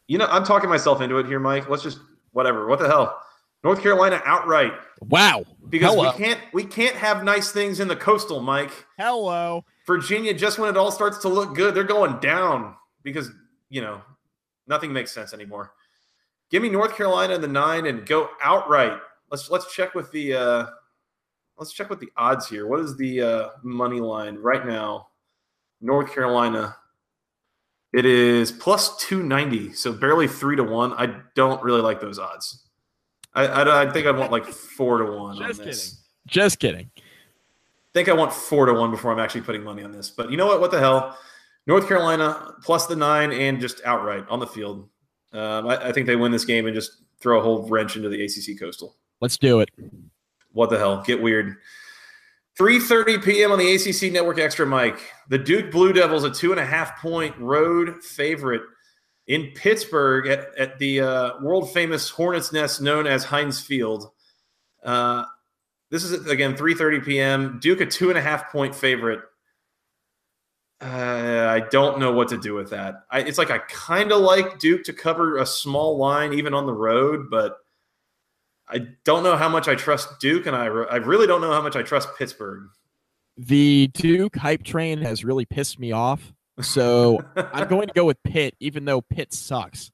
You 0.07 0.17
know, 0.17 0.27
I'm 0.27 0.43
talking 0.45 0.69
myself 0.69 1.01
into 1.01 1.17
it 1.17 1.25
here, 1.25 1.39
Mike. 1.39 1.69
Let's 1.69 1.83
just 1.83 1.99
whatever. 2.31 2.67
What 2.67 2.79
the 2.79 2.87
hell? 2.87 3.21
North 3.63 3.81
Carolina 3.81 4.21
outright. 4.25 4.73
Wow. 5.01 5.45
Because 5.69 5.93
Hello. 5.93 6.11
we 6.11 6.17
can't 6.17 6.39
we 6.53 6.63
can't 6.65 6.95
have 6.95 7.23
nice 7.23 7.51
things 7.51 7.79
in 7.79 7.87
the 7.87 7.95
coastal, 7.95 8.41
Mike. 8.41 8.71
Hello. 8.97 9.63
Virginia, 9.85 10.33
just 10.33 10.59
when 10.59 10.69
it 10.69 10.77
all 10.77 10.91
starts 10.91 11.17
to 11.19 11.29
look 11.29 11.55
good, 11.55 11.75
they're 11.75 11.83
going 11.83 12.19
down 12.19 12.75
because, 13.03 13.29
you 13.69 13.81
know, 13.81 14.01
nothing 14.67 14.93
makes 14.93 15.11
sense 15.11 15.33
anymore. 15.33 15.73
Give 16.49 16.61
me 16.61 16.69
North 16.69 16.95
Carolina 16.95 17.35
in 17.35 17.41
the 17.41 17.47
nine 17.47 17.87
and 17.87 18.05
go 18.05 18.29
outright. 18.41 18.99
Let's 19.29 19.49
let's 19.49 19.73
check 19.73 19.95
with 19.95 20.11
the 20.11 20.35
uh 20.35 20.65
let's 21.57 21.73
check 21.73 21.89
with 21.89 21.99
the 21.99 22.09
odds 22.15 22.47
here. 22.47 22.67
What 22.67 22.79
is 22.79 22.95
the 22.95 23.21
uh 23.21 23.49
money 23.63 23.99
line 23.99 24.35
right 24.35 24.65
now? 24.65 25.07
North 25.81 26.13
Carolina. 26.13 26.75
It 27.91 28.05
is 28.05 28.51
plus 28.51 28.97
290, 29.05 29.73
so 29.73 29.91
barely 29.91 30.27
three 30.27 30.55
to 30.55 30.63
one. 30.63 30.93
I 30.93 31.21
don't 31.35 31.61
really 31.63 31.81
like 31.81 32.01
those 32.01 32.17
odds. 32.17 32.67
I, 33.35 33.45
I, 33.45 33.83
I 33.83 33.91
think 33.91 34.07
I'd 34.07 34.17
want 34.17 34.31
like 34.31 34.45
four 34.45 34.97
to 34.99 35.11
one 35.11 35.37
Just 35.37 35.59
on 35.59 35.65
this. 35.65 35.83
Kidding. 35.89 35.99
Just 36.27 36.59
kidding 36.59 36.91
think 37.93 38.09
I 38.09 38.13
want 38.13 38.33
four 38.33 38.65
to 38.65 38.73
one 38.73 38.91
before 38.91 39.11
I'm 39.11 39.19
actually 39.19 39.41
putting 39.41 39.63
money 39.63 39.83
on 39.83 39.91
this. 39.91 40.09
But 40.09 40.31
you 40.31 40.37
know 40.37 40.47
what? 40.47 40.61
What 40.61 40.71
the 40.71 40.79
hell? 40.79 41.17
North 41.65 41.87
Carolina 41.87 42.55
plus 42.61 42.87
the 42.87 42.95
nine 42.95 43.31
and 43.31 43.61
just 43.61 43.81
outright 43.85 44.25
on 44.29 44.39
the 44.39 44.47
field. 44.47 44.89
Um, 45.31 45.67
I, 45.67 45.87
I, 45.87 45.91
think 45.91 46.07
they 46.07 46.15
win 46.15 46.31
this 46.31 46.45
game 46.45 46.67
and 46.67 46.75
just 46.75 46.91
throw 47.19 47.39
a 47.39 47.41
whole 47.41 47.67
wrench 47.67 47.95
into 47.95 48.09
the 48.09 48.23
ACC 48.23 48.59
Coastal. 48.59 48.95
Let's 49.19 49.37
do 49.37 49.61
it. 49.61 49.69
What 50.51 50.69
the 50.69 50.77
hell? 50.77 51.01
Get 51.01 51.21
weird. 51.21 51.55
3:30 52.59 53.23
p.m. 53.23 53.51
on 53.51 53.57
the 53.57 53.73
ACC 53.73 54.11
Network 54.11 54.37
Extra, 54.37 54.65
Mike. 54.65 54.99
The 55.29 55.39
Duke 55.39 55.71
Blue 55.71 55.91
Devils, 55.91 56.23
a 56.23 56.29
two 56.29 56.51
and 56.51 56.59
a 56.59 56.65
half 56.65 57.01
point 57.01 57.35
road 57.39 58.03
favorite 58.03 58.61
in 59.27 59.51
Pittsburgh 59.55 60.27
at, 60.27 60.55
at 60.57 60.77
the 60.77 61.01
uh, 61.01 61.31
world 61.41 61.71
famous 61.73 62.09
Hornets 62.09 62.51
Nest 62.51 62.81
known 62.81 63.07
as 63.07 63.23
Heinz 63.23 63.59
Field. 63.59 64.11
Uh, 64.83 65.23
this 65.93 66.03
is 66.03 66.25
again 66.25 66.55
3:30 66.55 67.05
p.m. 67.05 67.59
Duke 67.61 67.79
a 67.79 67.85
two 67.85 68.09
and 68.09 68.17
a 68.17 68.21
half 68.21 68.51
point 68.51 68.73
favorite. 68.73 69.21
Uh, 70.81 71.47
I 71.47 71.59
don't 71.69 71.99
know 71.99 72.11
what 72.11 72.29
to 72.29 72.37
do 72.37 72.55
with 72.55 72.71
that. 72.71 73.03
I, 73.11 73.19
it's 73.19 73.37
like 73.37 73.51
I 73.51 73.59
kind 73.59 74.11
of 74.11 74.19
like 74.21 74.57
Duke 74.57 74.83
to 74.85 74.93
cover 74.93 75.37
a 75.37 75.45
small 75.45 75.97
line 75.97 76.33
even 76.33 76.55
on 76.55 76.65
the 76.65 76.73
road, 76.73 77.27
but 77.29 77.57
I 78.67 78.87
don't 79.05 79.23
know 79.23 79.37
how 79.37 79.47
much 79.47 79.67
I 79.67 79.75
trust 79.75 80.19
Duke, 80.19 80.47
and 80.47 80.55
I 80.55 80.65
I 80.65 80.95
really 80.95 81.27
don't 81.27 81.41
know 81.41 81.51
how 81.51 81.61
much 81.61 81.75
I 81.75 81.83
trust 81.83 82.09
Pittsburgh. 82.17 82.69
The 83.37 83.91
Duke 83.93 84.35
hype 84.35 84.63
train 84.63 84.99
has 85.03 85.23
really 85.23 85.45
pissed 85.45 85.77
me 85.77 85.91
off, 85.91 86.33
so 86.59 87.23
I'm 87.35 87.67
going 87.67 87.87
to 87.87 87.93
go 87.93 88.05
with 88.05 88.17
Pitt, 88.23 88.55
even 88.59 88.85
though 88.85 89.01
Pitt 89.01 89.31
sucks. 89.31 89.91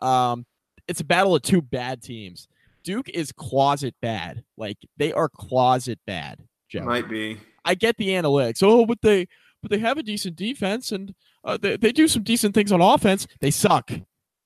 Um, 0.00 0.46
it's 0.86 1.00
a 1.00 1.04
battle 1.04 1.34
of 1.34 1.42
two 1.42 1.60
bad 1.60 2.02
teams. 2.02 2.46
Duke 2.82 3.08
is 3.08 3.32
closet 3.32 3.94
bad. 4.00 4.44
Like 4.56 4.78
they 4.96 5.12
are 5.12 5.28
closet 5.28 5.98
bad. 6.06 6.40
Joe. 6.68 6.84
Might 6.84 7.08
be. 7.08 7.38
I 7.64 7.74
get 7.74 7.96
the 7.96 8.08
analytics. 8.08 8.62
Oh, 8.62 8.86
but 8.86 9.02
they 9.02 9.26
but 9.62 9.70
they 9.70 9.78
have 9.78 9.98
a 9.98 10.02
decent 10.02 10.36
defense 10.36 10.92
and 10.92 11.14
uh, 11.44 11.58
they 11.60 11.76
they 11.76 11.92
do 11.92 12.08
some 12.08 12.22
decent 12.22 12.54
things 12.54 12.72
on 12.72 12.80
offense. 12.80 13.26
They 13.40 13.50
suck. 13.50 13.90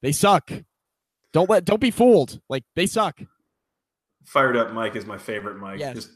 They 0.03 0.13
suck. 0.13 0.51
Don't 1.33 1.51
let 1.51 1.65
don't 1.65 1.81
be 1.81 1.91
fooled. 1.91 2.41
Like 2.49 2.65
they 2.77 2.87
suck. 2.87 3.21
Fired 4.25 4.57
up 4.57 4.73
Mike 4.73 4.97
is 4.97 5.07
my 5.07 5.19
favorite 5.19 5.59
Mike. 5.59 5.81
Yes. 5.81 5.95
Just... 5.95 6.11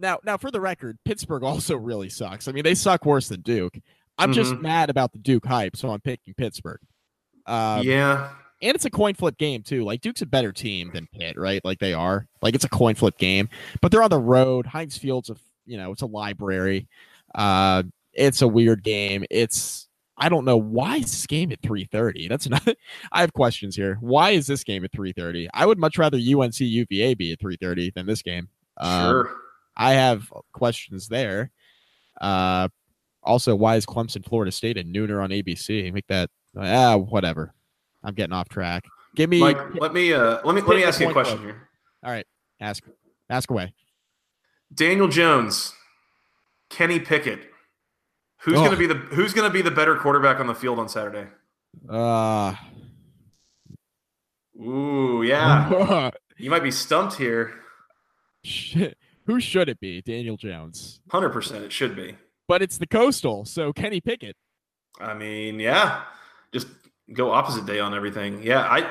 Now 0.00 0.18
now 0.24 0.36
for 0.36 0.50
the 0.50 0.60
record, 0.60 0.98
Pittsburgh 1.04 1.42
also 1.44 1.76
really 1.76 2.08
sucks. 2.08 2.48
I 2.48 2.52
mean, 2.52 2.64
they 2.64 2.74
suck 2.74 3.04
worse 3.04 3.28
than 3.28 3.42
Duke. 3.42 3.78
I'm 4.20 4.30
mm-hmm. 4.30 4.34
just 4.34 4.56
mad 4.56 4.90
about 4.90 5.12
the 5.12 5.18
Duke 5.18 5.46
hype, 5.46 5.76
so 5.76 5.90
I'm 5.90 6.00
picking 6.00 6.34
Pittsburgh. 6.34 6.80
Um, 7.46 7.84
yeah 7.84 8.30
and 8.60 8.74
it's 8.74 8.84
a 8.84 8.90
coin 8.90 9.14
flip 9.14 9.38
game 9.38 9.62
too. 9.62 9.84
Like 9.84 10.00
Duke's 10.00 10.22
a 10.22 10.26
better 10.26 10.52
team 10.52 10.90
than 10.92 11.08
Pitt, 11.12 11.38
right? 11.38 11.64
Like 11.64 11.78
they 11.78 11.94
are. 11.94 12.26
Like 12.42 12.54
it's 12.54 12.64
a 12.64 12.68
coin 12.68 12.94
flip 12.94 13.18
game, 13.18 13.48
but 13.80 13.92
they're 13.92 14.02
on 14.02 14.10
the 14.10 14.18
road. 14.18 14.66
Heinz 14.66 14.98
Field's 14.98 15.30
a 15.30 15.36
you 15.66 15.76
know 15.76 15.92
it's 15.92 16.02
a 16.02 16.06
library. 16.06 16.88
Uh, 17.34 17.84
it's 18.12 18.42
a 18.42 18.48
weird 18.48 18.82
game. 18.82 19.24
It's 19.30 19.88
I 20.16 20.28
don't 20.28 20.44
know 20.44 20.56
why 20.56 20.96
is 20.96 21.04
this 21.04 21.26
game 21.26 21.52
at 21.52 21.62
three 21.62 21.84
thirty. 21.84 22.28
That's 22.28 22.48
not. 22.50 22.66
I 23.12 23.20
have 23.20 23.32
questions 23.32 23.76
here. 23.76 23.98
Why 24.00 24.30
is 24.30 24.46
this 24.46 24.64
game 24.64 24.84
at 24.84 24.92
three 24.92 25.12
thirty? 25.12 25.48
I 25.54 25.66
would 25.66 25.78
much 25.78 25.98
rather 25.98 26.18
UNC 26.18 26.60
UVA 26.60 27.14
be 27.14 27.32
at 27.32 27.40
three 27.40 27.56
thirty 27.56 27.90
than 27.94 28.06
this 28.06 28.22
game. 28.22 28.48
Um, 28.78 29.10
sure. 29.10 29.36
I 29.76 29.92
have 29.92 30.32
questions 30.52 31.08
there. 31.08 31.52
Uh, 32.20 32.68
also, 33.22 33.54
why 33.54 33.76
is 33.76 33.86
Clemson 33.86 34.24
Florida 34.24 34.50
State 34.50 34.76
at 34.76 34.86
nooner 34.86 35.22
on 35.22 35.30
ABC? 35.30 35.92
Make 35.92 36.06
that 36.08 36.30
ah 36.56 36.96
whatever. 36.96 37.54
I'm 38.02 38.14
getting 38.14 38.32
off 38.32 38.48
track. 38.48 38.84
Give 39.14 39.28
me 39.28 39.40
Mike, 39.40 39.74
let 39.74 39.92
me 39.92 40.12
uh 40.12 40.40
let 40.44 40.54
me 40.54 40.60
let 40.62 40.76
me 40.76 40.84
ask 40.84 41.00
you 41.00 41.08
a 41.08 41.12
question 41.12 41.40
here. 41.40 41.68
All 42.04 42.10
right. 42.10 42.26
Ask 42.60 42.84
ask 43.28 43.50
away. 43.50 43.72
Daniel 44.72 45.08
Jones, 45.08 45.72
Kenny 46.70 47.00
Pickett. 47.00 47.40
Who's 48.42 48.58
oh. 48.58 48.64
gonna 48.64 48.76
be 48.76 48.86
the 48.86 48.94
who's 48.94 49.32
gonna 49.34 49.50
be 49.50 49.62
the 49.62 49.70
better 49.70 49.96
quarterback 49.96 50.40
on 50.40 50.46
the 50.46 50.54
field 50.54 50.78
on 50.78 50.88
Saturday? 50.88 51.26
Uh 51.88 52.54
Ooh, 54.60 55.22
yeah. 55.22 56.10
you 56.36 56.50
might 56.50 56.62
be 56.62 56.70
stumped 56.70 57.14
here. 57.14 57.54
Shit. 58.44 58.96
Who 59.26 59.40
should 59.40 59.68
it 59.68 59.78
be? 59.78 60.00
Daniel 60.00 60.36
Jones. 60.36 61.00
Hundred 61.10 61.30
percent, 61.30 61.64
it 61.64 61.72
should 61.72 61.94
be. 61.94 62.16
But 62.46 62.62
it's 62.62 62.78
the 62.78 62.86
coastal, 62.86 63.44
so 63.44 63.72
Kenny 63.72 64.00
Pickett. 64.00 64.36
I 65.00 65.14
mean, 65.14 65.60
yeah, 65.60 66.02
just 66.52 66.66
go 67.12 67.30
opposite 67.30 67.66
day 67.66 67.80
on 67.80 67.94
everything. 67.94 68.42
Yeah, 68.42 68.60
I. 68.60 68.90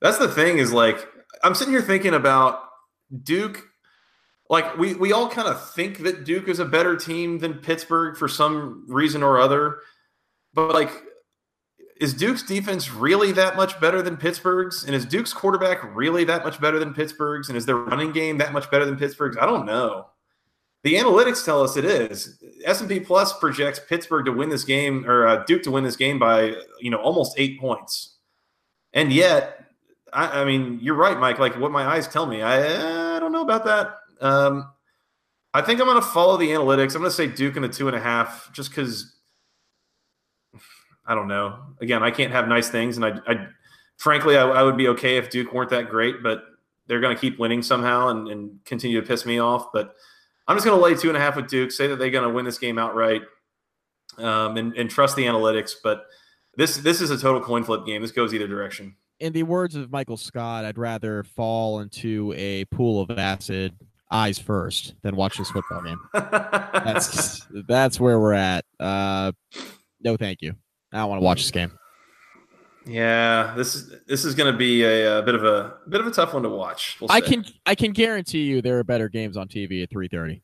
That's 0.00 0.18
the 0.18 0.28
thing 0.28 0.58
is 0.58 0.72
like 0.72 1.06
I'm 1.42 1.54
sitting 1.54 1.72
here 1.72 1.82
thinking 1.82 2.14
about 2.14 2.60
Duke. 3.22 3.62
Like 4.48 4.76
we 4.76 4.94
we 4.94 5.12
all 5.12 5.28
kind 5.28 5.48
of 5.48 5.72
think 5.72 5.98
that 5.98 6.24
Duke 6.24 6.48
is 6.48 6.58
a 6.58 6.64
better 6.64 6.96
team 6.96 7.38
than 7.38 7.54
Pittsburgh 7.54 8.16
for 8.16 8.28
some 8.28 8.84
reason 8.88 9.22
or 9.22 9.40
other, 9.40 9.80
but 10.54 10.72
like 10.72 10.90
is 12.00 12.12
Duke's 12.12 12.42
defense 12.42 12.92
really 12.92 13.32
that 13.32 13.56
much 13.56 13.80
better 13.80 14.02
than 14.02 14.16
Pittsburgh's? 14.16 14.84
And 14.84 14.94
is 14.94 15.06
Duke's 15.06 15.32
quarterback 15.32 15.96
really 15.96 16.24
that 16.24 16.44
much 16.44 16.60
better 16.60 16.78
than 16.78 16.92
Pittsburgh's? 16.92 17.48
And 17.48 17.56
is 17.56 17.64
their 17.64 17.76
running 17.76 18.12
game 18.12 18.38
that 18.38 18.52
much 18.52 18.70
better 18.70 18.84
than 18.84 18.96
Pittsburgh's? 18.96 19.38
I 19.40 19.46
don't 19.46 19.64
know. 19.64 20.08
The 20.86 20.94
analytics 20.94 21.44
tell 21.44 21.64
us 21.64 21.76
it 21.76 21.84
is. 21.84 22.40
S&P 22.64 23.00
Plus 23.00 23.36
projects 23.40 23.80
Pittsburgh 23.88 24.24
to 24.26 24.30
win 24.30 24.50
this 24.50 24.62
game 24.62 25.04
or 25.04 25.26
uh, 25.26 25.42
Duke 25.42 25.64
to 25.64 25.72
win 25.72 25.82
this 25.82 25.96
game 25.96 26.16
by, 26.16 26.54
you 26.78 26.92
know, 26.92 26.98
almost 26.98 27.34
8 27.36 27.58
points. 27.58 28.18
And 28.92 29.12
yet, 29.12 29.64
I, 30.12 30.42
I 30.42 30.44
mean, 30.44 30.78
you're 30.80 30.94
right, 30.94 31.18
Mike. 31.18 31.40
Like 31.40 31.58
what 31.58 31.72
my 31.72 31.84
eyes 31.84 32.06
tell 32.06 32.24
me, 32.24 32.40
I, 32.40 33.16
I 33.16 33.18
don't 33.18 33.32
know 33.32 33.42
about 33.42 33.64
that. 33.64 33.96
Um, 34.20 34.70
I 35.52 35.60
think 35.60 35.80
I'm 35.80 35.88
going 35.88 36.00
to 36.00 36.06
follow 36.06 36.36
the 36.36 36.50
analytics. 36.50 36.94
I'm 36.94 37.00
going 37.00 37.10
to 37.10 37.16
say 37.16 37.26
Duke 37.26 37.56
in 37.56 37.62
the 37.62 37.68
two 37.68 37.88
and 37.88 37.96
a 37.96 38.00
half, 38.00 38.52
just 38.52 38.70
because 38.70 39.12
I 41.04 41.16
don't 41.16 41.26
know. 41.26 41.58
Again, 41.80 42.04
I 42.04 42.12
can't 42.12 42.30
have 42.30 42.46
nice 42.46 42.68
things, 42.68 42.96
and 42.96 43.04
I, 43.04 43.18
I 43.26 43.48
frankly, 43.96 44.36
I, 44.36 44.46
I, 44.46 44.62
would 44.62 44.76
be 44.76 44.86
okay 44.86 45.16
if 45.16 45.30
Duke 45.30 45.52
weren't 45.52 45.70
that 45.70 45.90
great, 45.90 46.22
but 46.22 46.44
they're 46.86 47.00
going 47.00 47.16
to 47.16 47.20
keep 47.20 47.40
winning 47.40 47.64
somehow 47.64 48.10
and, 48.10 48.28
and, 48.28 48.64
continue 48.64 49.00
to 49.00 49.06
piss 49.06 49.26
me 49.26 49.40
off. 49.40 49.72
But 49.72 49.96
I'm 50.48 50.56
just 50.56 50.64
going 50.64 50.78
to 50.78 50.82
lay 50.82 50.94
two 50.94 51.08
and 51.08 51.16
a 51.16 51.20
half 51.20 51.36
with 51.36 51.48
Duke, 51.48 51.72
say 51.72 51.86
that 51.88 51.96
they're 51.96 52.10
going 52.10 52.28
to 52.28 52.34
win 52.34 52.44
this 52.44 52.58
game 52.58 52.78
outright, 52.78 53.22
um, 54.18 54.56
and, 54.56 54.76
and 54.76 54.88
trust 54.88 55.16
the 55.16 55.24
analytics. 55.24 55.74
But 55.82 56.06
this 56.56 56.76
this 56.78 57.00
is 57.00 57.10
a 57.10 57.18
total 57.18 57.40
coin 57.40 57.64
flip 57.64 57.84
game. 57.84 58.02
This 58.02 58.12
goes 58.12 58.32
either 58.32 58.48
direction. 58.48 58.96
In 59.18 59.32
the 59.32 59.42
words 59.44 59.74
of 59.76 59.90
Michael 59.90 60.16
Scott, 60.16 60.64
I'd 60.64 60.78
rather 60.78 61.22
fall 61.22 61.80
into 61.80 62.34
a 62.36 62.64
pool 62.66 63.00
of 63.00 63.18
acid 63.18 63.74
eyes 64.10 64.38
first 64.38 64.94
than 65.02 65.16
watch 65.16 65.38
this 65.38 65.50
football 65.50 65.82
game. 65.82 66.00
that's 66.14 67.46
that's 67.66 67.98
where 67.98 68.20
we're 68.20 68.34
at. 68.34 68.64
Uh, 68.78 69.32
no, 70.00 70.16
thank 70.16 70.42
you. 70.42 70.54
I 70.92 70.98
don't 70.98 71.08
want 71.08 71.20
to 71.20 71.24
watch 71.24 71.42
this 71.42 71.50
game. 71.50 71.72
Yeah, 72.86 73.52
this 73.56 73.74
is 73.74 73.94
this 74.06 74.24
is 74.24 74.34
going 74.34 74.52
to 74.52 74.56
be 74.56 74.84
a, 74.84 75.18
a, 75.18 75.22
bit 75.22 75.34
of 75.34 75.44
a, 75.44 75.74
a 75.84 75.88
bit 75.88 76.00
of 76.00 76.06
a 76.06 76.10
tough 76.10 76.34
one 76.34 76.44
to 76.44 76.48
watch. 76.48 76.96
We'll 77.00 77.10
I 77.10 77.20
can 77.20 77.44
I 77.66 77.74
can 77.74 77.90
guarantee 77.92 78.42
you 78.42 78.62
there 78.62 78.78
are 78.78 78.84
better 78.84 79.08
games 79.08 79.36
on 79.36 79.48
TV 79.48 79.82
at 79.82 79.90
three 79.90 80.08
thirty. 80.08 80.42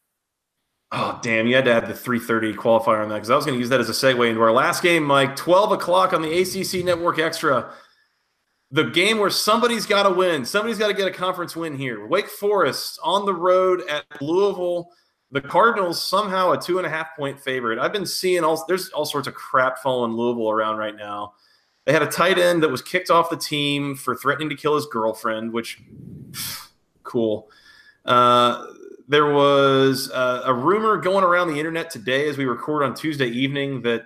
Oh 0.91 1.21
damn! 1.23 1.47
You 1.47 1.55
had 1.55 1.65
to 1.67 1.73
add 1.73 1.87
the 1.87 1.95
three 1.95 2.19
thirty 2.19 2.53
qualifier 2.53 3.03
on 3.03 3.09
that 3.11 3.17
because 3.17 3.31
I 3.31 3.37
was 3.37 3.45
going 3.45 3.57
to 3.57 3.61
use 3.61 3.69
that 3.69 3.81
as 3.81 3.89
a 3.89 3.93
segue 3.93 4.29
into 4.29 4.43
our 4.43 4.53
last 4.53 4.83
game, 4.83 5.05
Mike. 5.05 5.37
Twelve 5.37 5.71
o'clock 5.71 6.13
on 6.13 6.21
the 6.21 6.41
ACC 6.41 6.85
Network 6.85 7.19
Extra. 7.19 7.73
The 8.73 8.85
game 8.85 9.19
where 9.19 9.31
somebody's 9.31 9.87
got 9.87 10.05
to 10.05 10.11
win. 10.11 10.45
Somebody's 10.45 10.79
got 10.79 10.89
to 10.89 10.95
get 10.95 11.07
a 11.07 11.13
conference 11.13 11.55
win 11.55 11.77
here. 11.77 12.07
Wake 12.07 12.29
Forest 12.29 12.99
on 13.05 13.27
the 13.27 13.35
road 13.35 13.83
at 13.89 14.05
Louisville 14.21 14.89
the 15.33 15.41
Cardinals 15.41 16.01
somehow 16.01 16.53
a 16.53 16.61
two 16.61 16.77
and 16.77 16.87
a 16.87 16.91
half 16.91 17.17
point 17.17 17.41
favorite. 17.41 17.79
I've 17.79 17.93
been 17.93 18.07
seeing 18.07 18.45
all 18.45 18.65
there's 18.69 18.91
all 18.91 19.07
sorts 19.07 19.27
of 19.27 19.35
crap 19.35 19.79
following 19.79 20.13
Louisville 20.13 20.51
around 20.51 20.77
right 20.77 20.95
now. 20.95 21.33
They 21.85 21.93
had 21.93 22.03
a 22.03 22.07
tight 22.07 22.39
end 22.39 22.63
that 22.63 22.71
was 22.71 22.81
kicked 22.83 23.11
off 23.11 23.31
the 23.31 23.37
team 23.37 23.97
for 23.97 24.15
threatening 24.15 24.49
to 24.51 24.55
kill 24.55 24.75
his 24.75 24.87
girlfriend, 24.87 25.53
which 25.53 25.83
cool. 27.03 27.51
Uh, 28.05 28.67
there 29.09 29.33
was 29.33 30.11
uh, 30.13 30.43
a 30.45 30.55
rumor 30.55 30.97
going 30.97 31.25
around 31.25 31.49
the 31.49 31.59
internet 31.59 31.91
today 31.91 32.29
as 32.29 32.39
we 32.39 32.45
record 32.45 32.83
on 32.83 32.95
Tuesday 32.95 33.27
evening 33.27 33.83
that 33.83 34.05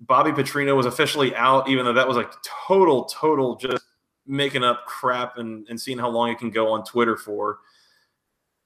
Bobby 0.00 0.32
Petrino 0.32 0.76
was 0.76 0.86
officially 0.86 1.34
out, 1.34 1.68
even 1.68 1.84
though 1.84 1.92
that 1.92 2.06
was 2.06 2.16
like 2.16 2.30
total, 2.66 3.04
total 3.06 3.56
just 3.56 3.84
making 4.26 4.64
up 4.64 4.84
crap 4.86 5.38
and, 5.38 5.66
and 5.68 5.80
seeing 5.80 5.98
how 5.98 6.08
long 6.08 6.30
it 6.30 6.38
can 6.38 6.50
go 6.50 6.70
on 6.72 6.84
Twitter 6.84 7.16
for. 7.16 7.58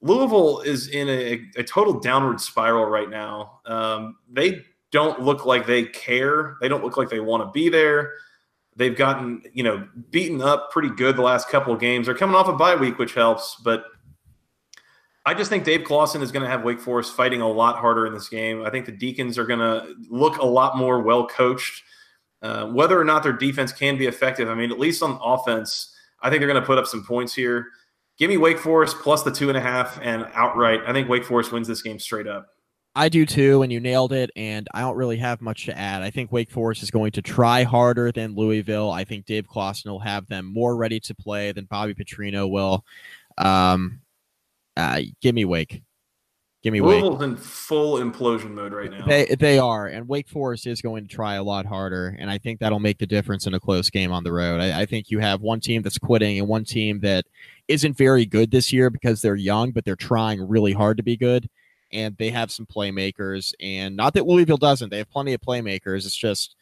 Louisville 0.00 0.60
is 0.60 0.88
in 0.88 1.08
a, 1.08 1.44
a 1.56 1.64
total 1.64 1.98
downward 1.98 2.40
spiral 2.40 2.84
right 2.84 3.10
now. 3.10 3.60
Um, 3.66 4.16
they 4.30 4.64
don't 4.90 5.20
look 5.20 5.44
like 5.44 5.66
they 5.66 5.84
care. 5.84 6.56
They 6.60 6.68
don't 6.68 6.84
look 6.84 6.96
like 6.96 7.10
they 7.10 7.20
want 7.20 7.42
to 7.42 7.50
be 7.50 7.68
there. 7.68 8.12
They've 8.78 8.96
gotten, 8.96 9.42
you 9.52 9.64
know, 9.64 9.88
beaten 10.10 10.40
up 10.40 10.70
pretty 10.70 10.90
good 10.90 11.16
the 11.16 11.22
last 11.22 11.48
couple 11.48 11.74
of 11.74 11.80
games. 11.80 12.06
They're 12.06 12.14
coming 12.14 12.36
off 12.36 12.46
a 12.46 12.52
bye 12.52 12.76
week, 12.76 12.96
which 12.96 13.12
helps. 13.12 13.56
But 13.64 13.84
I 15.26 15.34
just 15.34 15.50
think 15.50 15.64
Dave 15.64 15.82
Clawson 15.82 16.22
is 16.22 16.30
going 16.30 16.44
to 16.44 16.48
have 16.48 16.62
Wake 16.62 16.80
Forest 16.80 17.16
fighting 17.16 17.40
a 17.40 17.48
lot 17.48 17.76
harder 17.76 18.06
in 18.06 18.14
this 18.14 18.28
game. 18.28 18.64
I 18.64 18.70
think 18.70 18.86
the 18.86 18.92
Deacons 18.92 19.36
are 19.36 19.46
going 19.46 19.58
to 19.58 19.94
look 20.08 20.38
a 20.38 20.46
lot 20.46 20.76
more 20.76 21.02
well 21.02 21.26
coached. 21.26 21.82
Uh, 22.40 22.66
whether 22.66 22.98
or 22.98 23.04
not 23.04 23.24
their 23.24 23.32
defense 23.32 23.72
can 23.72 23.98
be 23.98 24.06
effective, 24.06 24.48
I 24.48 24.54
mean, 24.54 24.70
at 24.70 24.78
least 24.78 25.02
on 25.02 25.18
offense, 25.20 25.92
I 26.22 26.30
think 26.30 26.40
they're 26.40 26.48
going 26.48 26.62
to 26.62 26.66
put 26.66 26.78
up 26.78 26.86
some 26.86 27.04
points 27.04 27.34
here. 27.34 27.66
Give 28.16 28.30
me 28.30 28.36
Wake 28.36 28.60
Forest 28.60 28.98
plus 29.00 29.24
the 29.24 29.32
two 29.32 29.48
and 29.48 29.58
a 29.58 29.60
half 29.60 29.98
and 30.00 30.24
outright. 30.34 30.82
I 30.86 30.92
think 30.92 31.08
Wake 31.08 31.24
Forest 31.24 31.50
wins 31.50 31.66
this 31.66 31.82
game 31.82 31.98
straight 31.98 32.28
up. 32.28 32.46
I 32.98 33.08
do 33.08 33.24
too, 33.24 33.62
and 33.62 33.70
you 33.70 33.78
nailed 33.78 34.12
it. 34.12 34.30
And 34.34 34.66
I 34.74 34.80
don't 34.80 34.96
really 34.96 35.18
have 35.18 35.40
much 35.40 35.66
to 35.66 35.78
add. 35.78 36.02
I 36.02 36.10
think 36.10 36.32
Wake 36.32 36.50
Forest 36.50 36.82
is 36.82 36.90
going 36.90 37.12
to 37.12 37.22
try 37.22 37.62
harder 37.62 38.10
than 38.10 38.34
Louisville. 38.34 38.90
I 38.90 39.04
think 39.04 39.24
Dave 39.24 39.46
Clawson 39.46 39.92
will 39.92 40.00
have 40.00 40.26
them 40.26 40.52
more 40.52 40.76
ready 40.76 40.98
to 41.00 41.14
play 41.14 41.52
than 41.52 41.66
Bobby 41.66 41.94
Petrino 41.94 42.50
will. 42.50 42.84
Um, 43.38 44.00
uh, 44.76 45.02
give 45.22 45.36
me 45.36 45.44
Wake. 45.44 45.82
Give 46.60 46.72
me 46.72 46.80
Louisville's 46.80 47.20
Wake. 47.20 47.28
in 47.28 47.36
full 47.36 47.98
implosion 47.98 48.50
mode 48.50 48.72
right 48.72 48.90
now. 48.90 49.06
They 49.06 49.26
they 49.26 49.60
are, 49.60 49.86
and 49.86 50.08
Wake 50.08 50.28
Forest 50.28 50.66
is 50.66 50.82
going 50.82 51.06
to 51.06 51.14
try 51.14 51.34
a 51.34 51.42
lot 51.44 51.66
harder, 51.66 52.16
and 52.18 52.28
I 52.28 52.38
think 52.38 52.58
that'll 52.58 52.80
make 52.80 52.98
the 52.98 53.06
difference 53.06 53.46
in 53.46 53.54
a 53.54 53.60
close 53.60 53.90
game 53.90 54.10
on 54.10 54.24
the 54.24 54.32
road. 54.32 54.60
I, 54.60 54.80
I 54.80 54.86
think 54.86 55.08
you 55.08 55.20
have 55.20 55.40
one 55.40 55.60
team 55.60 55.82
that's 55.82 55.98
quitting 55.98 56.40
and 56.40 56.48
one 56.48 56.64
team 56.64 56.98
that 57.00 57.26
isn't 57.68 57.96
very 57.96 58.26
good 58.26 58.50
this 58.50 58.72
year 58.72 58.90
because 58.90 59.22
they're 59.22 59.36
young, 59.36 59.70
but 59.70 59.84
they're 59.84 59.94
trying 59.94 60.42
really 60.48 60.72
hard 60.72 60.96
to 60.96 61.04
be 61.04 61.16
good, 61.16 61.48
and 61.92 62.16
they 62.18 62.30
have 62.30 62.50
some 62.50 62.66
playmakers. 62.66 63.52
And 63.60 63.96
not 63.96 64.14
that 64.14 64.26
Louisville 64.26 64.56
doesn't; 64.56 64.90
they 64.90 64.98
have 64.98 65.10
plenty 65.10 65.34
of 65.34 65.40
playmakers. 65.40 66.06
It's 66.06 66.16
just 66.16 66.56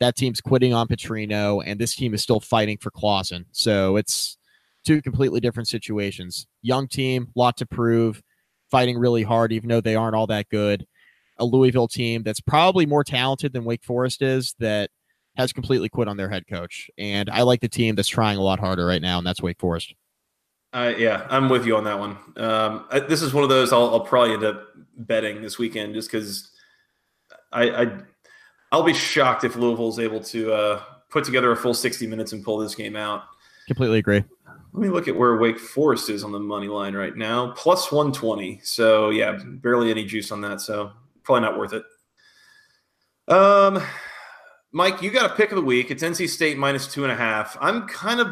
that 0.00 0.16
team's 0.16 0.40
quitting 0.40 0.74
on 0.74 0.88
Petrino, 0.88 1.62
and 1.64 1.80
this 1.80 1.94
team 1.94 2.14
is 2.14 2.22
still 2.22 2.40
fighting 2.40 2.78
for 2.78 2.90
Clawson. 2.90 3.46
So 3.52 3.96
it's 3.96 4.38
two 4.84 5.02
completely 5.02 5.40
different 5.40 5.68
situations. 5.68 6.46
Young 6.62 6.88
team, 6.88 7.28
lot 7.34 7.56
to 7.58 7.66
prove 7.66 8.22
fighting 8.70 8.98
really 8.98 9.22
hard, 9.22 9.52
even 9.52 9.68
though 9.68 9.80
they 9.80 9.96
aren't 9.96 10.14
all 10.14 10.26
that 10.28 10.48
good. 10.48 10.86
A 11.38 11.44
Louisville 11.44 11.88
team 11.88 12.22
that's 12.22 12.40
probably 12.40 12.84
more 12.86 13.04
talented 13.04 13.52
than 13.52 13.64
Wake 13.64 13.84
Forest 13.84 14.22
is 14.22 14.54
that 14.58 14.90
has 15.36 15.52
completely 15.52 15.88
quit 15.88 16.08
on 16.08 16.16
their 16.16 16.28
head 16.28 16.46
coach. 16.48 16.90
And 16.98 17.30
I 17.30 17.42
like 17.42 17.60
the 17.60 17.68
team 17.68 17.94
that's 17.94 18.08
trying 18.08 18.38
a 18.38 18.42
lot 18.42 18.58
harder 18.58 18.84
right 18.84 19.00
now, 19.00 19.18
and 19.18 19.26
that's 19.26 19.42
Wake 19.42 19.60
Forest. 19.60 19.94
Uh, 20.72 20.92
yeah, 20.98 21.26
I'm 21.30 21.48
with 21.48 21.66
you 21.66 21.76
on 21.76 21.84
that 21.84 21.98
one. 21.98 22.16
Um, 22.36 22.84
I, 22.90 23.00
this 23.00 23.22
is 23.22 23.32
one 23.32 23.42
of 23.42 23.48
those 23.48 23.72
I'll, 23.72 23.90
I'll, 23.90 24.00
probably 24.00 24.34
end 24.34 24.44
up 24.44 24.64
betting 24.96 25.40
this 25.40 25.58
weekend 25.58 25.94
just 25.94 26.10
because 26.10 26.50
I, 27.52 28.00
I 28.70 28.76
will 28.76 28.84
be 28.84 28.92
shocked 28.92 29.44
if 29.44 29.56
Louisville 29.56 29.88
is 29.88 29.98
able 29.98 30.20
to 30.20 30.52
uh, 30.52 30.82
put 31.08 31.24
together 31.24 31.50
a 31.52 31.56
full 31.56 31.72
60 31.72 32.06
minutes 32.06 32.32
and 32.32 32.44
pull 32.44 32.58
this 32.58 32.74
game 32.74 32.96
out. 32.96 33.22
Completely 33.66 33.98
agree. 33.98 34.22
Let 34.72 34.82
me 34.82 34.88
look 34.88 35.08
at 35.08 35.16
where 35.16 35.38
Wake 35.38 35.58
Forest 35.58 36.10
is 36.10 36.22
on 36.22 36.32
the 36.32 36.38
money 36.38 36.68
line 36.68 36.94
right 36.94 37.16
now. 37.16 37.52
Plus 37.52 37.90
120. 37.90 38.60
So, 38.62 39.08
yeah, 39.08 39.38
barely 39.42 39.90
any 39.90 40.04
juice 40.04 40.30
on 40.30 40.42
that. 40.42 40.60
So, 40.60 40.92
probably 41.22 41.42
not 41.42 41.58
worth 41.58 41.72
it. 41.72 41.82
Um, 43.32 43.82
Mike, 44.72 45.00
you 45.02 45.10
got 45.10 45.30
a 45.30 45.34
pick 45.34 45.50
of 45.50 45.56
the 45.56 45.62
week. 45.62 45.90
It's 45.90 46.02
NC 46.02 46.28
State 46.28 46.58
minus 46.58 46.86
two 46.86 47.04
and 47.04 47.12
a 47.12 47.16
half. 47.16 47.56
I'm 47.60 47.88
kind 47.88 48.20
of 48.20 48.28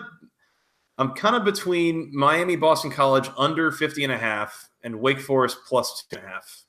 I'm 0.99 1.13
kind 1.13 1.37
of 1.37 1.45
between 1.45 2.11
Miami 2.15 2.57
Boston 2.57 2.91
College 2.91 3.29
under 3.37 3.71
50 3.71 4.05
and 4.05 4.13
a 4.13 4.17
half 4.17 4.69
and 4.83 5.01
Wake 5.01 5.21
Forest 5.21 5.59
plus 5.67 6.05
two 6.09 6.17
and 6.17 6.25
a 6.25 6.29
half. 6.29 6.63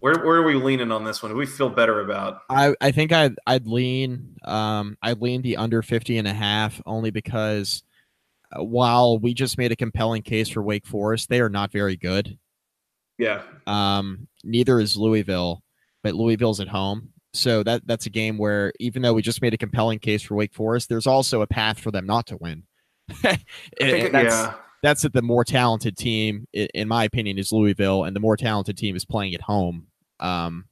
Where, 0.00 0.22
where 0.22 0.36
are 0.36 0.42
we 0.42 0.54
leaning 0.54 0.92
on 0.92 1.04
this 1.04 1.22
one? 1.22 1.32
Do 1.32 1.38
we 1.38 1.46
feel 1.46 1.70
better 1.70 2.00
about? 2.00 2.40
I, 2.50 2.74
I 2.82 2.90
think 2.90 3.10
I'd 3.10 3.36
I'd 3.46 3.66
lean 3.66 4.36
um 4.44 4.98
I'd 5.00 5.22
lean 5.22 5.40
the 5.40 5.56
under 5.56 5.80
50 5.80 6.18
and 6.18 6.28
a 6.28 6.34
half 6.34 6.82
only 6.84 7.10
because 7.10 7.82
uh, 8.54 8.62
while 8.62 9.18
we 9.18 9.32
just 9.32 9.56
made 9.56 9.72
a 9.72 9.76
compelling 9.76 10.20
case 10.20 10.50
for 10.50 10.62
Wake 10.62 10.84
Forest, 10.84 11.30
they 11.30 11.40
are 11.40 11.48
not 11.48 11.72
very 11.72 11.96
good. 11.96 12.36
Yeah. 13.16 13.40
Um 13.66 14.28
neither 14.42 14.78
is 14.78 14.98
Louisville, 14.98 15.62
but 16.02 16.14
Louisville's 16.14 16.60
at 16.60 16.68
home. 16.68 17.13
So 17.34 17.62
that 17.64 17.86
that's 17.86 18.06
a 18.06 18.10
game 18.10 18.38
where 18.38 18.72
even 18.80 19.02
though 19.02 19.12
we 19.12 19.22
just 19.22 19.42
made 19.42 19.54
a 19.54 19.58
compelling 19.58 19.98
case 19.98 20.22
for 20.22 20.34
Wake 20.34 20.54
Forest, 20.54 20.88
there's 20.88 21.06
also 21.06 21.42
a 21.42 21.46
path 21.46 21.78
for 21.78 21.90
them 21.90 22.06
not 22.06 22.26
to 22.28 22.36
win. 22.36 22.62
think, 23.10 24.12
that's, 24.12 24.34
yeah. 24.34 24.54
that's 24.82 25.02
that 25.02 25.12
the 25.12 25.20
more 25.22 25.44
talented 25.44 25.96
team, 25.96 26.46
in 26.52 26.88
my 26.88 27.04
opinion, 27.04 27.38
is 27.38 27.52
Louisville, 27.52 28.04
and 28.04 28.14
the 28.14 28.20
more 28.20 28.36
talented 28.36 28.78
team 28.78 28.96
is 28.96 29.04
playing 29.04 29.34
at 29.34 29.42
home. 29.42 29.88
Um, 30.20 30.66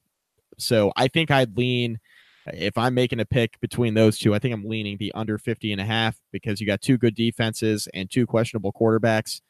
so 0.57 0.93
I 0.97 1.09
think 1.09 1.31
I'd 1.31 1.57
lean 1.57 1.99
if 2.47 2.77
I'm 2.79 2.95
making 2.95 3.21
a 3.21 3.25
pick 3.25 3.61
between 3.61 3.95
those 3.95 4.19
two, 4.19 4.35
I 4.35 4.39
think 4.39 4.55
I'm 4.55 4.65
leaning 4.65 4.97
the 4.99 5.13
under 5.15 5.39
50 5.39 5.71
and 5.73 5.81
a 5.81 5.85
half 5.85 6.17
because 6.33 6.61
you 6.61 6.67
got 6.67 6.81
two 6.81 6.99
good 6.99 7.15
defenses 7.15 7.89
and 7.95 8.11
two 8.11 8.27
questionable 8.27 8.73
quarterbacks. 8.73 9.41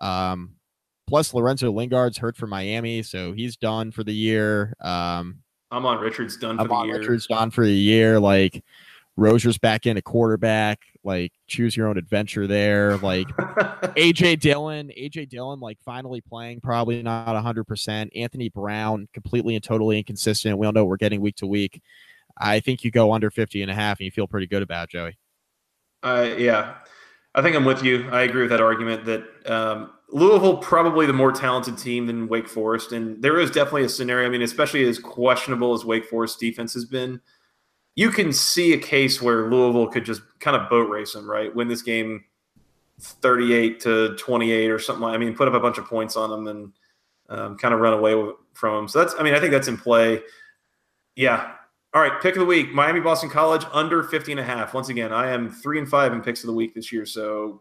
Um, 0.00 0.56
Plus, 1.12 1.34
Lorenzo 1.34 1.70
Lingard's 1.70 2.16
hurt 2.16 2.38
for 2.38 2.46
Miami, 2.46 3.02
so 3.02 3.32
he's 3.32 3.56
done 3.58 3.90
for 3.90 4.02
the 4.02 4.14
year. 4.14 4.72
Um, 4.80 5.41
Ahmmon 5.72 6.00
Richards 6.00 6.36
done 6.36 6.58
for 6.58 6.64
Ahmmon 6.64 6.82
the 6.82 6.86
year. 6.86 6.98
Richards 6.98 7.26
done 7.26 7.50
for 7.50 7.64
the 7.64 7.72
year. 7.72 8.20
Like 8.20 8.62
Rosier's 9.16 9.58
back 9.58 9.86
in 9.86 9.96
a 9.96 10.02
quarterback. 10.02 10.80
Like 11.04 11.32
choose 11.46 11.76
your 11.76 11.88
own 11.88 11.98
adventure 11.98 12.46
there. 12.46 12.96
Like 12.98 13.26
AJ 13.96 14.40
Dillon, 14.40 14.90
AJ 14.96 15.28
Dillon, 15.28 15.60
like 15.60 15.78
finally 15.84 16.20
playing, 16.20 16.60
probably 16.60 17.02
not 17.02 17.26
100%. 17.26 18.10
Anthony 18.14 18.48
Brown, 18.48 19.08
completely 19.12 19.54
and 19.54 19.64
totally 19.64 19.98
inconsistent. 19.98 20.58
We 20.58 20.66
all 20.66 20.72
know 20.72 20.84
we're 20.84 20.96
getting 20.96 21.20
week 21.20 21.36
to 21.36 21.46
week. 21.46 21.82
I 22.38 22.60
think 22.60 22.84
you 22.84 22.90
go 22.90 23.12
under 23.12 23.30
50 23.30 23.62
and 23.62 23.70
a 23.70 23.74
half 23.74 23.98
and 23.98 24.04
you 24.04 24.10
feel 24.10 24.26
pretty 24.26 24.46
good 24.46 24.62
about 24.62 24.84
it, 24.84 24.90
Joey. 24.90 25.18
Uh, 26.02 26.34
yeah, 26.36 26.76
I 27.34 27.42
think 27.42 27.56
I'm 27.56 27.64
with 27.64 27.82
you. 27.82 28.08
I 28.10 28.22
agree 28.22 28.42
with 28.42 28.50
that 28.50 28.60
argument 28.60 29.04
that 29.04 29.50
um, 29.50 29.90
Louisville 30.12 30.58
probably 30.58 31.06
the 31.06 31.12
more 31.12 31.32
talented 31.32 31.78
team 31.78 32.06
than 32.06 32.28
Wake 32.28 32.46
Forest, 32.46 32.92
and 32.92 33.20
there 33.22 33.40
is 33.40 33.50
definitely 33.50 33.84
a 33.84 33.88
scenario. 33.88 34.26
I 34.26 34.30
mean, 34.30 34.42
especially 34.42 34.86
as 34.86 34.98
questionable 34.98 35.72
as 35.72 35.84
Wake 35.84 36.04
Forest 36.04 36.38
defense 36.38 36.74
has 36.74 36.84
been, 36.84 37.20
you 37.94 38.10
can 38.10 38.32
see 38.32 38.74
a 38.74 38.78
case 38.78 39.22
where 39.22 39.50
Louisville 39.50 39.88
could 39.88 40.04
just 40.04 40.22
kind 40.38 40.56
of 40.56 40.68
boat 40.68 40.88
race 40.90 41.14
them, 41.14 41.28
right? 41.28 41.54
Win 41.54 41.68
this 41.68 41.82
game 41.82 42.24
38 43.00 43.80
to 43.80 44.14
28 44.16 44.70
or 44.70 44.78
something. 44.78 45.02
Like, 45.02 45.14
I 45.14 45.18
mean, 45.18 45.34
put 45.34 45.48
up 45.48 45.54
a 45.54 45.60
bunch 45.60 45.78
of 45.78 45.86
points 45.86 46.16
on 46.16 46.30
them 46.30 46.46
and 46.46 46.72
um, 47.28 47.56
kind 47.56 47.72
of 47.72 47.80
run 47.80 47.94
away 47.94 48.14
from 48.52 48.76
them. 48.76 48.88
So 48.88 48.98
that's, 49.00 49.14
I 49.18 49.22
mean, 49.22 49.34
I 49.34 49.40
think 49.40 49.52
that's 49.52 49.68
in 49.68 49.76
play. 49.76 50.20
Yeah. 51.16 51.52
All 51.94 52.02
right. 52.02 52.20
Pick 52.22 52.36
of 52.36 52.40
the 52.40 52.46
week 52.46 52.72
Miami 52.72 53.00
Boston 53.00 53.28
College 53.28 53.64
under 53.72 54.02
50 54.02 54.32
and 54.32 54.40
a 54.40 54.44
half. 54.44 54.72
Once 54.74 54.88
again, 54.88 55.12
I 55.12 55.30
am 55.30 55.50
three 55.50 55.78
and 55.78 55.88
five 55.88 56.12
in 56.12 56.20
picks 56.20 56.42
of 56.42 56.46
the 56.46 56.54
week 56.54 56.74
this 56.74 56.92
year. 56.92 57.04
So 57.04 57.60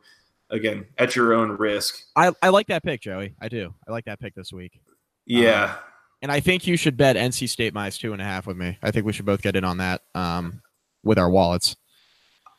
again, 0.52 0.86
at 0.98 1.16
your 1.16 1.34
own 1.34 1.52
risk. 1.52 2.02
I, 2.16 2.32
I 2.42 2.50
like 2.50 2.68
that 2.68 2.84
pick, 2.84 3.02
Joey. 3.02 3.36
I 3.42 3.50
do. 3.50 3.74
I 3.88 3.92
like 3.92 4.06
that 4.06 4.20
pick 4.20 4.36
this 4.36 4.54
week. 4.54 4.80
Yeah. 5.26 5.64
Um, 5.64 5.80
and 6.24 6.32
I 6.32 6.40
think 6.40 6.68
you 6.68 6.78
should 6.78 6.98
bet 6.98 7.16
NC 7.16 7.50
State 7.50 7.74
minus 7.74 7.98
two 7.98 8.14
and 8.14 8.22
a 8.22 8.26
half 8.26 8.46
with 8.46 8.58
me. 8.58 8.78
I 8.84 8.92
think 8.92 9.06
we 9.06 9.14
should 9.14 9.26
both 9.26 9.42
get 9.42 9.56
in 9.56 9.64
on 9.64 9.78
that 9.78 10.02
um, 10.14 10.62
with 11.04 11.18
our 11.18 11.30
wallets. 11.30 11.76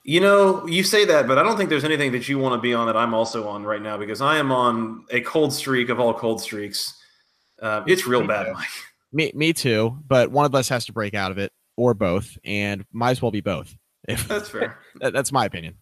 You 0.04 0.18
know, 0.20 0.66
you 0.66 0.82
say 0.82 1.04
that, 1.04 1.28
but 1.28 1.38
I 1.38 1.44
don't 1.44 1.56
think 1.56 1.70
there's 1.70 1.84
anything 1.84 2.10
that 2.12 2.28
you 2.28 2.38
want 2.38 2.58
to 2.58 2.60
be 2.60 2.74
on 2.74 2.86
that 2.86 2.96
I'm 2.96 3.14
also 3.14 3.46
on 3.46 3.62
right 3.62 3.80
now 3.80 3.96
because 3.96 4.20
I 4.20 4.38
am 4.38 4.50
on 4.50 5.04
a 5.10 5.20
cold 5.20 5.52
streak 5.52 5.90
of 5.90 6.00
all 6.00 6.12
cold 6.12 6.40
streaks. 6.40 6.98
Uh, 7.60 7.84
it's 7.86 8.04
real 8.04 8.22
Me 8.22 8.26
bad, 8.26 8.46
too. 8.46 8.52
Mike. 8.54 8.68
Me, 9.12 9.30
me 9.34 9.52
too. 9.52 9.96
But 10.08 10.30
one 10.32 10.46
of 10.46 10.54
us 10.54 10.68
has 10.70 10.86
to 10.86 10.92
break 10.92 11.14
out 11.14 11.30
of 11.30 11.38
it, 11.38 11.52
or 11.76 11.94
both, 11.94 12.36
and 12.44 12.84
might 12.92 13.10
as 13.10 13.22
well 13.22 13.30
be 13.30 13.42
both. 13.42 13.76
If 14.08 14.26
That's 14.26 14.48
fair. 14.48 14.78
that, 15.00 15.12
that's 15.12 15.30
my 15.30 15.44
opinion. 15.44 15.76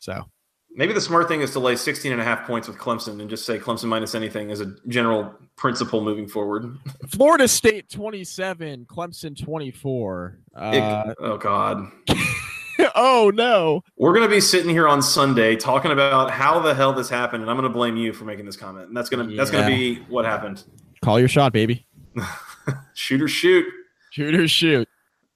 So 0.00 0.24
Maybe 0.74 0.92
the 0.94 1.00
smart 1.00 1.28
thing 1.28 1.42
is 1.42 1.50
to 1.52 1.60
lay 1.60 1.76
16 1.76 2.12
and 2.12 2.20
a 2.20 2.24
half 2.24 2.46
points 2.46 2.66
with 2.66 2.78
Clemson 2.78 3.20
and 3.20 3.28
just 3.28 3.44
say 3.44 3.58
Clemson 3.58 3.84
minus 3.84 4.14
anything 4.14 4.50
as 4.50 4.60
a 4.60 4.74
general 4.88 5.34
principle 5.56 6.00
moving 6.02 6.26
forward. 6.26 6.78
Florida 7.08 7.46
State 7.46 7.90
twenty 7.90 8.24
seven, 8.24 8.86
Clemson 8.86 9.38
twenty 9.40 9.70
four. 9.70 10.38
Uh, 10.56 11.04
It- 11.08 11.16
oh, 11.20 11.36
God. 11.36 11.90
oh 12.94 13.30
no! 13.34 13.84
We're 13.98 14.14
going 14.14 14.26
to 14.28 14.34
be 14.34 14.40
sitting 14.40 14.70
here 14.70 14.88
on 14.88 15.02
Sunday 15.02 15.56
talking 15.56 15.90
about 15.92 16.30
how 16.30 16.58
the 16.60 16.74
hell 16.74 16.92
this 16.94 17.10
happened, 17.10 17.42
and 17.42 17.50
I'm 17.50 17.56
going 17.56 17.68
to 17.70 17.72
blame 17.74 17.96
you 17.96 18.12
for 18.14 18.24
making 18.24 18.46
this 18.46 18.56
comment. 18.56 18.88
And 18.88 18.96
that's 18.96 19.10
going 19.10 19.28
to 19.28 19.36
that's 19.36 19.50
going 19.50 19.64
to 19.64 19.70
be 19.70 19.96
what 20.08 20.24
happened. 20.24 20.64
Call 21.02 21.18
your 21.18 21.28
shot, 21.28 21.52
baby. 21.52 21.86
Shoot 22.94 23.20
or 23.20 23.28
shoot. 23.28 23.66
Shoot 24.10 24.34
or 24.34 24.46
shoot. 24.48 24.88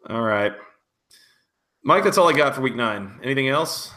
All 0.09 0.23
right. 0.23 0.53
Mike, 1.83 2.05
that's 2.05 2.19
all 2.19 2.29
I 2.29 2.33
got 2.33 2.55
for 2.55 2.61
week 2.61 2.77
nine. 2.77 3.19
Anything 3.23 3.49
else? 3.49 3.91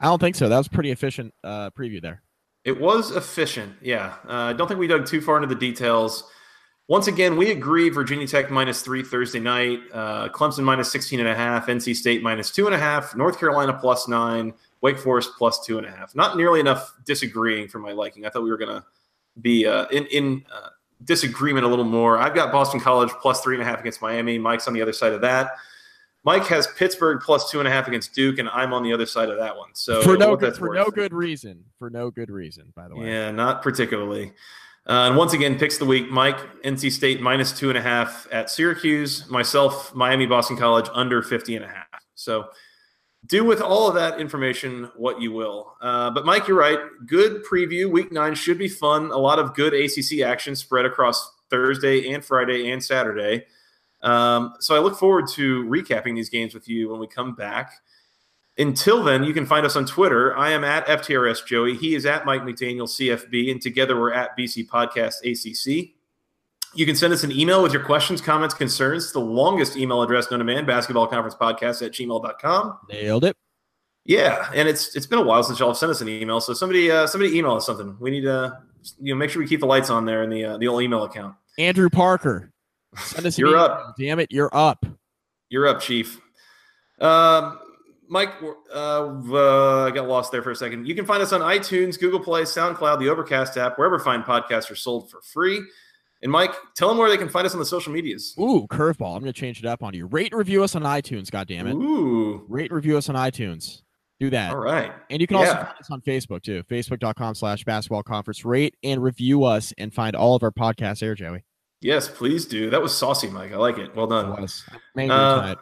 I 0.00 0.06
don't 0.06 0.20
think 0.20 0.36
so. 0.36 0.48
That 0.48 0.58
was 0.58 0.68
pretty 0.68 0.90
efficient 0.90 1.34
uh, 1.42 1.70
preview 1.70 2.00
there. 2.00 2.22
It 2.64 2.80
was 2.80 3.14
efficient. 3.14 3.74
Yeah. 3.80 4.14
Uh, 4.28 4.32
I 4.32 4.52
don't 4.52 4.66
think 4.66 4.80
we 4.80 4.86
dug 4.86 5.06
too 5.06 5.20
far 5.20 5.36
into 5.36 5.48
the 5.48 5.54
details. 5.54 6.24
Once 6.88 7.08
again, 7.08 7.36
we 7.36 7.50
agree 7.50 7.88
Virginia 7.88 8.26
Tech 8.26 8.50
minus 8.50 8.82
three 8.82 9.02
Thursday 9.02 9.40
night, 9.40 9.80
uh, 9.92 10.28
Clemson 10.28 10.62
minus 10.62 10.90
16 10.92 11.18
and 11.18 11.28
a 11.28 11.34
half, 11.34 11.66
NC 11.66 11.96
State 11.96 12.22
minus 12.22 12.50
two 12.50 12.66
and 12.66 12.74
a 12.74 12.78
half, 12.78 13.16
North 13.16 13.40
Carolina 13.40 13.72
plus 13.72 14.06
nine, 14.06 14.52
Wake 14.82 14.98
Forest 14.98 15.30
plus 15.36 15.64
two 15.64 15.78
and 15.78 15.86
a 15.86 15.90
half. 15.90 16.14
Not 16.14 16.36
nearly 16.36 16.60
enough 16.60 16.94
disagreeing 17.04 17.66
for 17.66 17.80
my 17.80 17.92
liking. 17.92 18.24
I 18.24 18.30
thought 18.30 18.44
we 18.44 18.50
were 18.50 18.56
going 18.56 18.80
to 18.80 18.84
be 19.40 19.66
uh, 19.66 19.86
in, 19.86 20.06
in 20.06 20.44
uh, 20.52 20.68
disagreement 21.04 21.66
a 21.66 21.68
little 21.68 21.84
more. 21.84 22.18
I've 22.18 22.34
got 22.34 22.52
Boston 22.52 22.78
College 22.78 23.10
plus 23.20 23.40
three 23.40 23.56
and 23.56 23.62
a 23.62 23.66
half 23.66 23.80
against 23.80 24.00
Miami. 24.00 24.38
Mike's 24.38 24.68
on 24.68 24.74
the 24.74 24.82
other 24.82 24.92
side 24.92 25.12
of 25.12 25.20
that. 25.22 25.56
Mike 26.26 26.44
has 26.48 26.66
Pittsburgh 26.76 27.20
plus 27.20 27.52
two 27.52 27.60
and 27.60 27.68
a 27.68 27.70
half 27.70 27.86
against 27.86 28.12
Duke, 28.12 28.40
and 28.40 28.48
I'm 28.48 28.72
on 28.72 28.82
the 28.82 28.92
other 28.92 29.06
side 29.06 29.30
of 29.30 29.38
that 29.38 29.56
one. 29.56 29.70
So 29.74 30.02
for 30.02 30.16
no 30.16 30.34
good, 30.34 30.56
for 30.56 30.70
worth. 30.70 30.76
no 30.76 30.90
good 30.90 31.14
reason. 31.14 31.64
For 31.78 31.88
no 31.88 32.10
good 32.10 32.30
reason, 32.30 32.72
by 32.74 32.88
the 32.88 32.96
way. 32.96 33.06
Yeah, 33.06 33.30
not 33.30 33.62
particularly. 33.62 34.32
Uh, 34.88 35.06
and 35.06 35.16
once 35.16 35.34
again, 35.34 35.56
picks 35.56 35.76
of 35.76 35.80
the 35.80 35.86
week: 35.86 36.10
Mike, 36.10 36.38
NC 36.64 36.90
State 36.90 37.22
minus 37.22 37.56
two 37.56 37.68
and 37.68 37.78
a 37.78 37.80
half 37.80 38.26
at 38.32 38.50
Syracuse. 38.50 39.30
Myself, 39.30 39.94
Miami, 39.94 40.26
Boston 40.26 40.56
College 40.56 40.88
under 40.92 41.22
50 41.22 41.54
and 41.54 41.64
a 41.64 41.68
half. 41.68 41.86
So 42.16 42.48
do 43.26 43.44
with 43.44 43.60
all 43.60 43.88
of 43.88 43.94
that 43.94 44.20
information 44.20 44.90
what 44.96 45.20
you 45.20 45.30
will. 45.30 45.76
Uh, 45.80 46.10
but 46.10 46.26
Mike, 46.26 46.48
you're 46.48 46.58
right. 46.58 46.78
Good 47.06 47.44
preview. 47.44 47.88
Week 47.88 48.10
nine 48.10 48.34
should 48.34 48.58
be 48.58 48.68
fun. 48.68 49.12
A 49.12 49.16
lot 49.16 49.38
of 49.38 49.54
good 49.54 49.74
ACC 49.74 50.22
action 50.22 50.56
spread 50.56 50.86
across 50.86 51.34
Thursday 51.50 52.12
and 52.12 52.24
Friday 52.24 52.70
and 52.72 52.82
Saturday. 52.82 53.44
Um, 54.06 54.54
so 54.60 54.76
I 54.76 54.78
look 54.78 54.96
forward 54.96 55.26
to 55.30 55.64
recapping 55.64 56.14
these 56.14 56.30
games 56.30 56.54
with 56.54 56.68
you 56.68 56.88
when 56.88 57.00
we 57.00 57.08
come 57.08 57.34
back. 57.34 57.72
Until 58.56 59.02
then, 59.02 59.24
you 59.24 59.34
can 59.34 59.44
find 59.44 59.66
us 59.66 59.76
on 59.76 59.84
Twitter. 59.84 60.34
I 60.36 60.52
am 60.52 60.64
at 60.64 60.86
FTRS 60.86 61.44
Joey. 61.44 61.76
He 61.76 61.94
is 61.94 62.06
at 62.06 62.24
Mike 62.24 62.42
McDaniel 62.42 62.88
CFB, 62.88 63.50
and 63.50 63.60
together 63.60 63.98
we're 63.98 64.12
at 64.12 64.36
BC 64.38 64.68
Podcast 64.68 65.16
ACC. 65.24 65.90
You 66.74 66.86
can 66.86 66.94
send 66.94 67.12
us 67.12 67.24
an 67.24 67.32
email 67.32 67.62
with 67.62 67.72
your 67.72 67.82
questions, 67.82 68.20
comments, 68.20 68.54
concerns. 68.54 69.12
The 69.12 69.20
longest 69.20 69.76
email 69.76 70.02
address 70.02 70.30
known 70.30 70.38
to 70.38 70.44
man, 70.44 70.66
basketball 70.66 71.06
conference 71.06 71.34
podcast 71.34 71.84
at 71.84 71.92
gmail.com. 71.92 72.78
Nailed 72.88 73.24
it. 73.24 73.36
Yeah, 74.04 74.50
and 74.54 74.68
it's 74.68 74.94
it's 74.94 75.06
been 75.06 75.18
a 75.18 75.22
while 75.22 75.42
since 75.42 75.58
y'all 75.58 75.70
have 75.70 75.76
sent 75.76 75.90
us 75.90 76.00
an 76.00 76.08
email. 76.08 76.40
So 76.40 76.54
somebody 76.54 76.90
uh, 76.90 77.06
somebody 77.08 77.36
email 77.36 77.54
us 77.54 77.66
something. 77.66 77.96
We 77.98 78.10
need 78.10 78.22
to 78.22 78.58
you 79.00 79.12
know 79.12 79.18
make 79.18 79.30
sure 79.30 79.42
we 79.42 79.48
keep 79.48 79.60
the 79.60 79.66
lights 79.66 79.90
on 79.90 80.04
there 80.04 80.22
in 80.22 80.30
the 80.30 80.44
uh, 80.44 80.58
the 80.58 80.68
old 80.68 80.82
email 80.82 81.02
account. 81.02 81.34
Andrew 81.58 81.90
Parker. 81.90 82.52
Send 82.96 83.26
us 83.26 83.38
You're 83.38 83.56
up. 83.56 83.94
Damn 83.98 84.18
it, 84.20 84.28
you're 84.30 84.50
up. 84.54 84.84
You're 85.50 85.66
up, 85.68 85.80
Chief. 85.80 86.20
Um, 87.00 87.58
Mike, 88.08 88.30
uh, 88.74 89.06
uh, 89.30 89.84
I 89.86 89.90
got 89.90 90.06
lost 90.08 90.32
there 90.32 90.42
for 90.42 90.50
a 90.52 90.56
second. 90.56 90.86
You 90.86 90.94
can 90.94 91.04
find 91.04 91.22
us 91.22 91.32
on 91.32 91.40
iTunes, 91.40 91.98
Google 91.98 92.20
Play, 92.20 92.42
SoundCloud, 92.42 92.98
the 93.00 93.08
Overcast 93.08 93.56
app, 93.56 93.78
wherever 93.78 93.98
fine 93.98 94.22
podcasts 94.22 94.70
are 94.70 94.76
sold 94.76 95.10
for 95.10 95.20
free. 95.22 95.60
And 96.22 96.32
Mike, 96.32 96.54
tell 96.74 96.88
them 96.88 96.96
where 96.98 97.10
they 97.10 97.18
can 97.18 97.28
find 97.28 97.46
us 97.46 97.52
on 97.52 97.58
the 97.58 97.66
social 97.66 97.92
medias. 97.92 98.34
Ooh, 98.40 98.66
curveball. 98.70 99.14
I'm 99.14 99.20
gonna 99.20 99.32
change 99.32 99.58
it 99.58 99.66
up 99.66 99.82
on 99.82 99.92
you. 99.92 100.06
Rate 100.06 100.32
and 100.32 100.38
review 100.38 100.64
us 100.64 100.74
on 100.74 100.82
iTunes, 100.82 101.30
God 101.30 101.46
damn 101.46 101.66
it. 101.66 101.74
Ooh, 101.74 102.44
Rate 102.48 102.70
and 102.70 102.76
review 102.76 102.96
us 102.96 103.08
on 103.08 103.16
iTunes. 103.16 103.82
Do 104.18 104.30
that. 104.30 104.52
all 104.52 104.56
right. 104.56 104.92
And 105.10 105.20
you 105.20 105.26
can 105.26 105.36
also 105.36 105.50
Yeah. 105.50 105.64
find 105.66 105.78
us 105.78 105.90
on 105.90 106.00
Facebook 106.00 106.42
too. 106.42 106.62
Facebook.com 106.70 107.34
slash 107.34 107.64
basketball 107.64 108.02
conference. 108.02 108.46
Rate 108.46 108.74
and 108.82 109.02
review 109.02 109.44
us 109.44 109.74
and 109.76 109.92
find 109.92 110.16
all 110.16 110.34
of 110.34 110.42
our 110.42 110.50
podcasts 110.50 111.00
there, 111.00 111.14
Joey. 111.14 111.44
Yes, 111.80 112.08
please 112.08 112.46
do. 112.46 112.70
That 112.70 112.80
was 112.82 112.96
saucy, 112.96 113.28
Mike. 113.28 113.52
I 113.52 113.56
like 113.56 113.78
it. 113.78 113.94
Well 113.94 114.06
done. 114.06 114.30
Was. 114.40 114.64
I'm 114.96 115.10
Uh. 115.10 115.54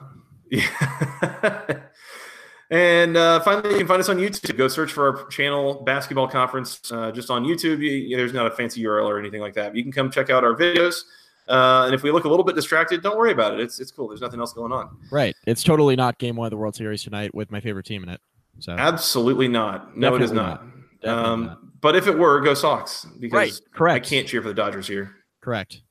Yeah. 0.50 1.62
and 2.70 3.16
uh, 3.16 3.40
finally, 3.40 3.70
you 3.72 3.78
can 3.78 3.86
find 3.86 4.00
us 4.00 4.08
on 4.08 4.18
YouTube. 4.18 4.56
Go 4.56 4.68
search 4.68 4.92
for 4.92 5.08
our 5.18 5.26
channel, 5.28 5.82
Basketball 5.82 6.28
Conference, 6.28 6.80
uh, 6.92 7.10
just 7.10 7.30
on 7.30 7.44
YouTube. 7.44 7.80
You, 7.80 8.16
there's 8.16 8.32
not 8.32 8.46
a 8.46 8.50
fancy 8.50 8.82
URL 8.82 9.06
or 9.06 9.18
anything 9.18 9.40
like 9.40 9.54
that. 9.54 9.74
You 9.74 9.82
can 9.82 9.92
come 9.92 10.10
check 10.10 10.30
out 10.30 10.44
our 10.44 10.54
videos. 10.54 11.02
Uh, 11.48 11.82
and 11.86 11.94
if 11.94 12.02
we 12.02 12.10
look 12.10 12.24
a 12.24 12.28
little 12.28 12.44
bit 12.44 12.54
distracted, 12.54 13.02
don't 13.02 13.18
worry 13.18 13.32
about 13.32 13.52
it. 13.54 13.60
It's 13.60 13.78
it's 13.80 13.90
cool. 13.90 14.08
There's 14.08 14.20
nothing 14.22 14.40
else 14.40 14.52
going 14.52 14.72
on. 14.72 14.96
Right. 15.10 15.34
It's 15.46 15.62
totally 15.62 15.94
not 15.96 16.18
game 16.18 16.36
one 16.36 16.46
of 16.46 16.50
the 16.50 16.56
World 16.56 16.74
Series 16.74 17.02
tonight 17.02 17.34
with 17.34 17.50
my 17.50 17.60
favorite 17.60 17.84
team 17.86 18.02
in 18.02 18.08
it. 18.08 18.20
So 18.60 18.72
Absolutely 18.72 19.48
not. 19.48 19.96
No, 19.96 20.14
it 20.14 20.22
is 20.22 20.30
Definitely 20.30 20.50
not. 20.50 21.00
Definitely 21.02 21.30
Um, 21.32 21.44
not. 21.46 21.80
But 21.80 21.96
if 21.96 22.06
it 22.06 22.16
were, 22.16 22.40
go 22.40 22.54
Sox 22.54 23.04
because 23.20 23.36
right. 23.36 23.60
Correct. 23.74 24.06
I 24.06 24.08
can't 24.08 24.26
cheer 24.26 24.40
for 24.40 24.48
the 24.48 24.54
Dodgers 24.54 24.86
here. 24.86 25.16
Correct. 25.42 25.82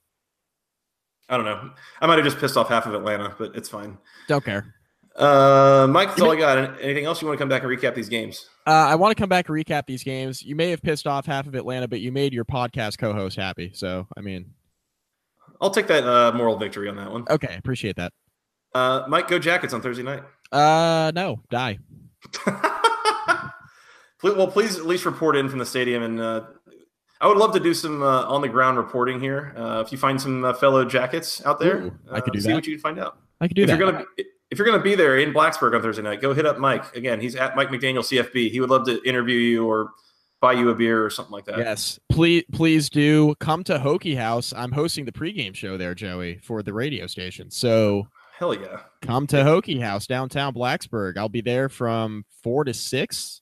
I 1.34 1.38
don't 1.38 1.46
know. 1.48 1.72
I 2.00 2.06
might 2.06 2.18
have 2.18 2.26
just 2.26 2.38
pissed 2.38 2.56
off 2.58 2.70
half 2.70 2.86
of 2.86 2.94
Atlanta, 2.94 3.34
but 3.40 3.56
it's 3.56 3.68
fine. 3.68 3.98
Don't 4.28 4.46
care. 4.46 4.76
Uh, 5.16 5.88
Mike, 5.90 6.10
that's 6.10 6.22
all 6.22 6.32
I 6.32 6.36
got. 6.36 6.80
Anything 6.80 7.06
else 7.06 7.24
you 7.24 7.28
want 7.28 7.40
to 7.40 7.42
come 7.42 7.50
back 7.50 7.64
and 7.64 7.72
recap 7.72 7.96
these 7.96 8.08
games? 8.08 8.48
Uh, 8.68 8.70
I 8.70 8.94
want 8.94 9.18
to 9.18 9.20
come 9.20 9.30
back 9.30 9.50
and 9.50 9.58
recap 9.58 9.88
these 9.88 10.04
games. 10.04 10.44
You 10.44 10.56
may 10.56 10.70
have 10.70 10.84
pissed 10.84 11.08
off 11.08 11.26
half 11.26 11.48
of 11.48 11.56
Atlanta, 11.56 11.88
but 11.88 12.02
you 12.02 12.12
made 12.12 12.34
your 12.34 12.46
podcast 12.46 13.00
co-host 13.00 13.36
happy. 13.36 13.72
So, 13.74 14.08
I 14.16 14.22
mean, 14.22 14.54
I'll 15.60 15.72
take 15.72 15.88
that 15.88 16.04
uh, 16.04 16.34
moral 16.36 16.56
victory 16.56 16.88
on 16.88 16.98
that 16.98 17.12
one. 17.12 17.26
okay, 17.28 17.56
appreciate 17.58 17.96
that. 17.96 18.14
Uh, 18.76 19.06
Mike, 19.08 19.28
go 19.28 19.40
Jackets 19.40 19.74
on 19.74 19.82
Thursday 19.82 20.04
night. 20.04 20.22
Uh, 20.52 21.12
no, 21.16 21.42
die. 21.50 21.80
Well, 24.24 24.48
please 24.48 24.80
at 24.80 24.86
least 24.86 25.06
report 25.06 25.36
in 25.36 25.50
from 25.50 25.60
the 25.60 25.66
stadium, 25.66 26.02
and 26.02 26.18
uh, 26.18 26.44
I 27.24 27.28
would 27.28 27.38
love 27.38 27.54
to 27.54 27.60
do 27.60 27.74
some 27.74 28.04
uh, 28.04 28.26
on 28.26 28.42
the 28.42 28.50
ground 28.50 28.78
reporting 28.78 29.18
here. 29.18 29.54
Uh, 29.56 29.82
if 29.86 29.94
you 29.94 29.98
find 29.98 30.20
some 30.20 30.44
uh, 30.44 30.54
fellow 30.54 30.84
Jackets 30.84 31.44
out 31.46 31.58
there, 31.58 31.84
Ooh, 31.84 32.00
I 32.12 32.20
could 32.20 32.32
uh, 32.32 32.34
do 32.34 32.42
see 32.42 32.50
that. 32.50 32.56
what 32.56 32.68
you 32.68 32.74
can 32.74 32.82
find 32.82 33.00
out. 33.00 33.18
I 33.40 33.48
could 33.48 33.56
do 33.56 33.62
if 33.64 33.70
that. 33.70 33.80
you're 33.80 33.92
gonna 33.92 34.06
if 34.52 34.58
you're 34.58 34.66
gonna 34.66 34.84
be 34.84 34.94
there 34.94 35.18
in 35.18 35.34
Blacksburg 35.34 35.74
on 35.74 35.82
Thursday 35.82 36.02
night, 36.02 36.22
go 36.22 36.34
hit 36.34 36.46
up 36.46 36.60
Mike 36.60 36.94
again. 36.98 37.22
He's 37.22 37.38
at 37.38 37.56
Mike 37.56 37.70
McDaniel 37.70 38.00
CFB. 38.00 38.52
He 38.52 38.60
would 38.60 38.70
love 38.70 38.86
to 38.88 39.02
interview 39.08 39.38
you 39.38 39.66
or 39.66 39.92
buy 40.42 40.52
you 40.52 40.70
a 40.70 40.76
beer 40.76 41.04
or 41.04 41.10
something 41.10 41.32
like 41.32 41.46
that. 41.46 41.60
Yes, 41.60 41.98
please, 42.10 42.44
please 42.52 42.90
do 42.90 43.34
come 43.40 43.64
to 43.64 43.80
Hokie 43.80 44.18
House. 44.18 44.52
I'm 44.54 44.74
hosting 44.74 45.06
the 45.06 45.14
pregame 45.14 45.56
show 45.56 45.78
there, 45.78 45.96
Joey, 45.96 46.40
for 46.44 46.62
the 46.62 46.74
radio 46.74 47.08
station. 47.08 47.50
So 47.50 48.06
hell 48.38 48.54
yeah, 48.54 48.82
come 49.02 49.28
to 49.28 49.38
Hokie 49.38 49.80
House 49.80 50.08
downtown 50.08 50.54
Blacksburg. 50.54 51.18
I'll 51.18 51.30
be 51.30 51.40
there 51.40 51.70
from 51.70 52.26
four 52.44 52.66
to 52.66 52.74
six, 52.74 53.42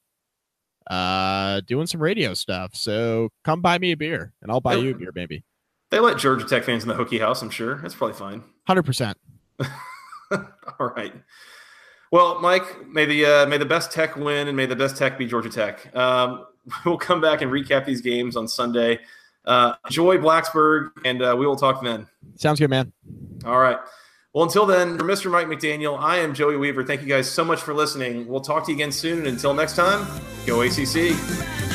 uh, 0.89 1.61
doing 1.61 1.88
some 1.88 2.01
radio 2.01 2.34
stuff. 2.34 2.75
So 2.75 3.29
come 3.43 3.61
buy 3.61 3.77
me 3.79 3.91
a 3.91 3.97
beer, 3.97 4.34
and 4.41 4.51
I'll 4.51 4.61
buy 4.61 4.75
you 4.75 4.91
a 4.91 4.95
beer, 4.95 5.11
maybe. 5.13 5.43
They 5.89 5.99
let 5.99 6.17
Georgia 6.17 6.45
Tech 6.45 6.63
fans 6.63 6.84
in 6.84 6.89
the 6.89 6.95
Hokie 6.95 7.19
House. 7.19 7.41
I'm 7.41 7.49
sure 7.49 7.79
that's 7.82 7.95
probably 7.95 8.15
fine. 8.15 8.43
Hundred 8.65 8.84
percent. 8.84 9.17
All 10.32 10.93
right. 10.95 11.13
Well, 12.11 12.41
Mike, 12.41 12.88
may 12.88 13.05
the 13.05 13.25
uh, 13.25 13.45
may 13.45 13.57
the 13.57 13.65
best 13.65 13.91
Tech 13.91 14.15
win, 14.15 14.47
and 14.47 14.57
may 14.57 14.65
the 14.65 14.75
best 14.75 14.97
Tech 14.97 15.17
be 15.17 15.25
Georgia 15.25 15.49
Tech. 15.49 15.93
Um, 15.95 16.45
we'll 16.86 16.97
come 16.97 17.21
back 17.21 17.41
and 17.41 17.51
recap 17.51 17.86
these 17.86 18.01
games 18.01 18.36
on 18.36 18.47
Sunday. 18.47 18.99
Uh, 19.45 19.73
enjoy 19.86 20.17
Blacksburg, 20.17 20.89
and 21.03 21.21
uh, 21.21 21.36
we 21.38 21.45
will 21.45 21.55
talk 21.55 21.84
then. 21.84 22.07
Sounds 22.36 22.59
good, 22.59 22.69
man. 22.69 22.91
All 23.45 23.59
right. 23.59 23.77
Well, 24.34 24.45
until 24.45 24.65
then, 24.65 24.97
for 24.97 25.03
Mr. 25.03 25.29
Mike 25.29 25.47
McDaniel, 25.47 25.99
I 25.99 26.19
am 26.19 26.34
Joey 26.34 26.55
Weaver. 26.55 26.86
Thank 26.86 27.01
you 27.01 27.07
guys 27.07 27.29
so 27.29 27.43
much 27.43 27.61
for 27.61 27.73
listening. 27.73 28.25
We'll 28.27 28.39
talk 28.39 28.65
to 28.65 28.71
you 28.71 28.77
again 28.77 28.93
soon. 28.93 29.19
And 29.19 29.27
until 29.27 29.53
next 29.53 29.75
time, 29.75 30.07
go 30.45 30.61
ACC. 30.61 31.70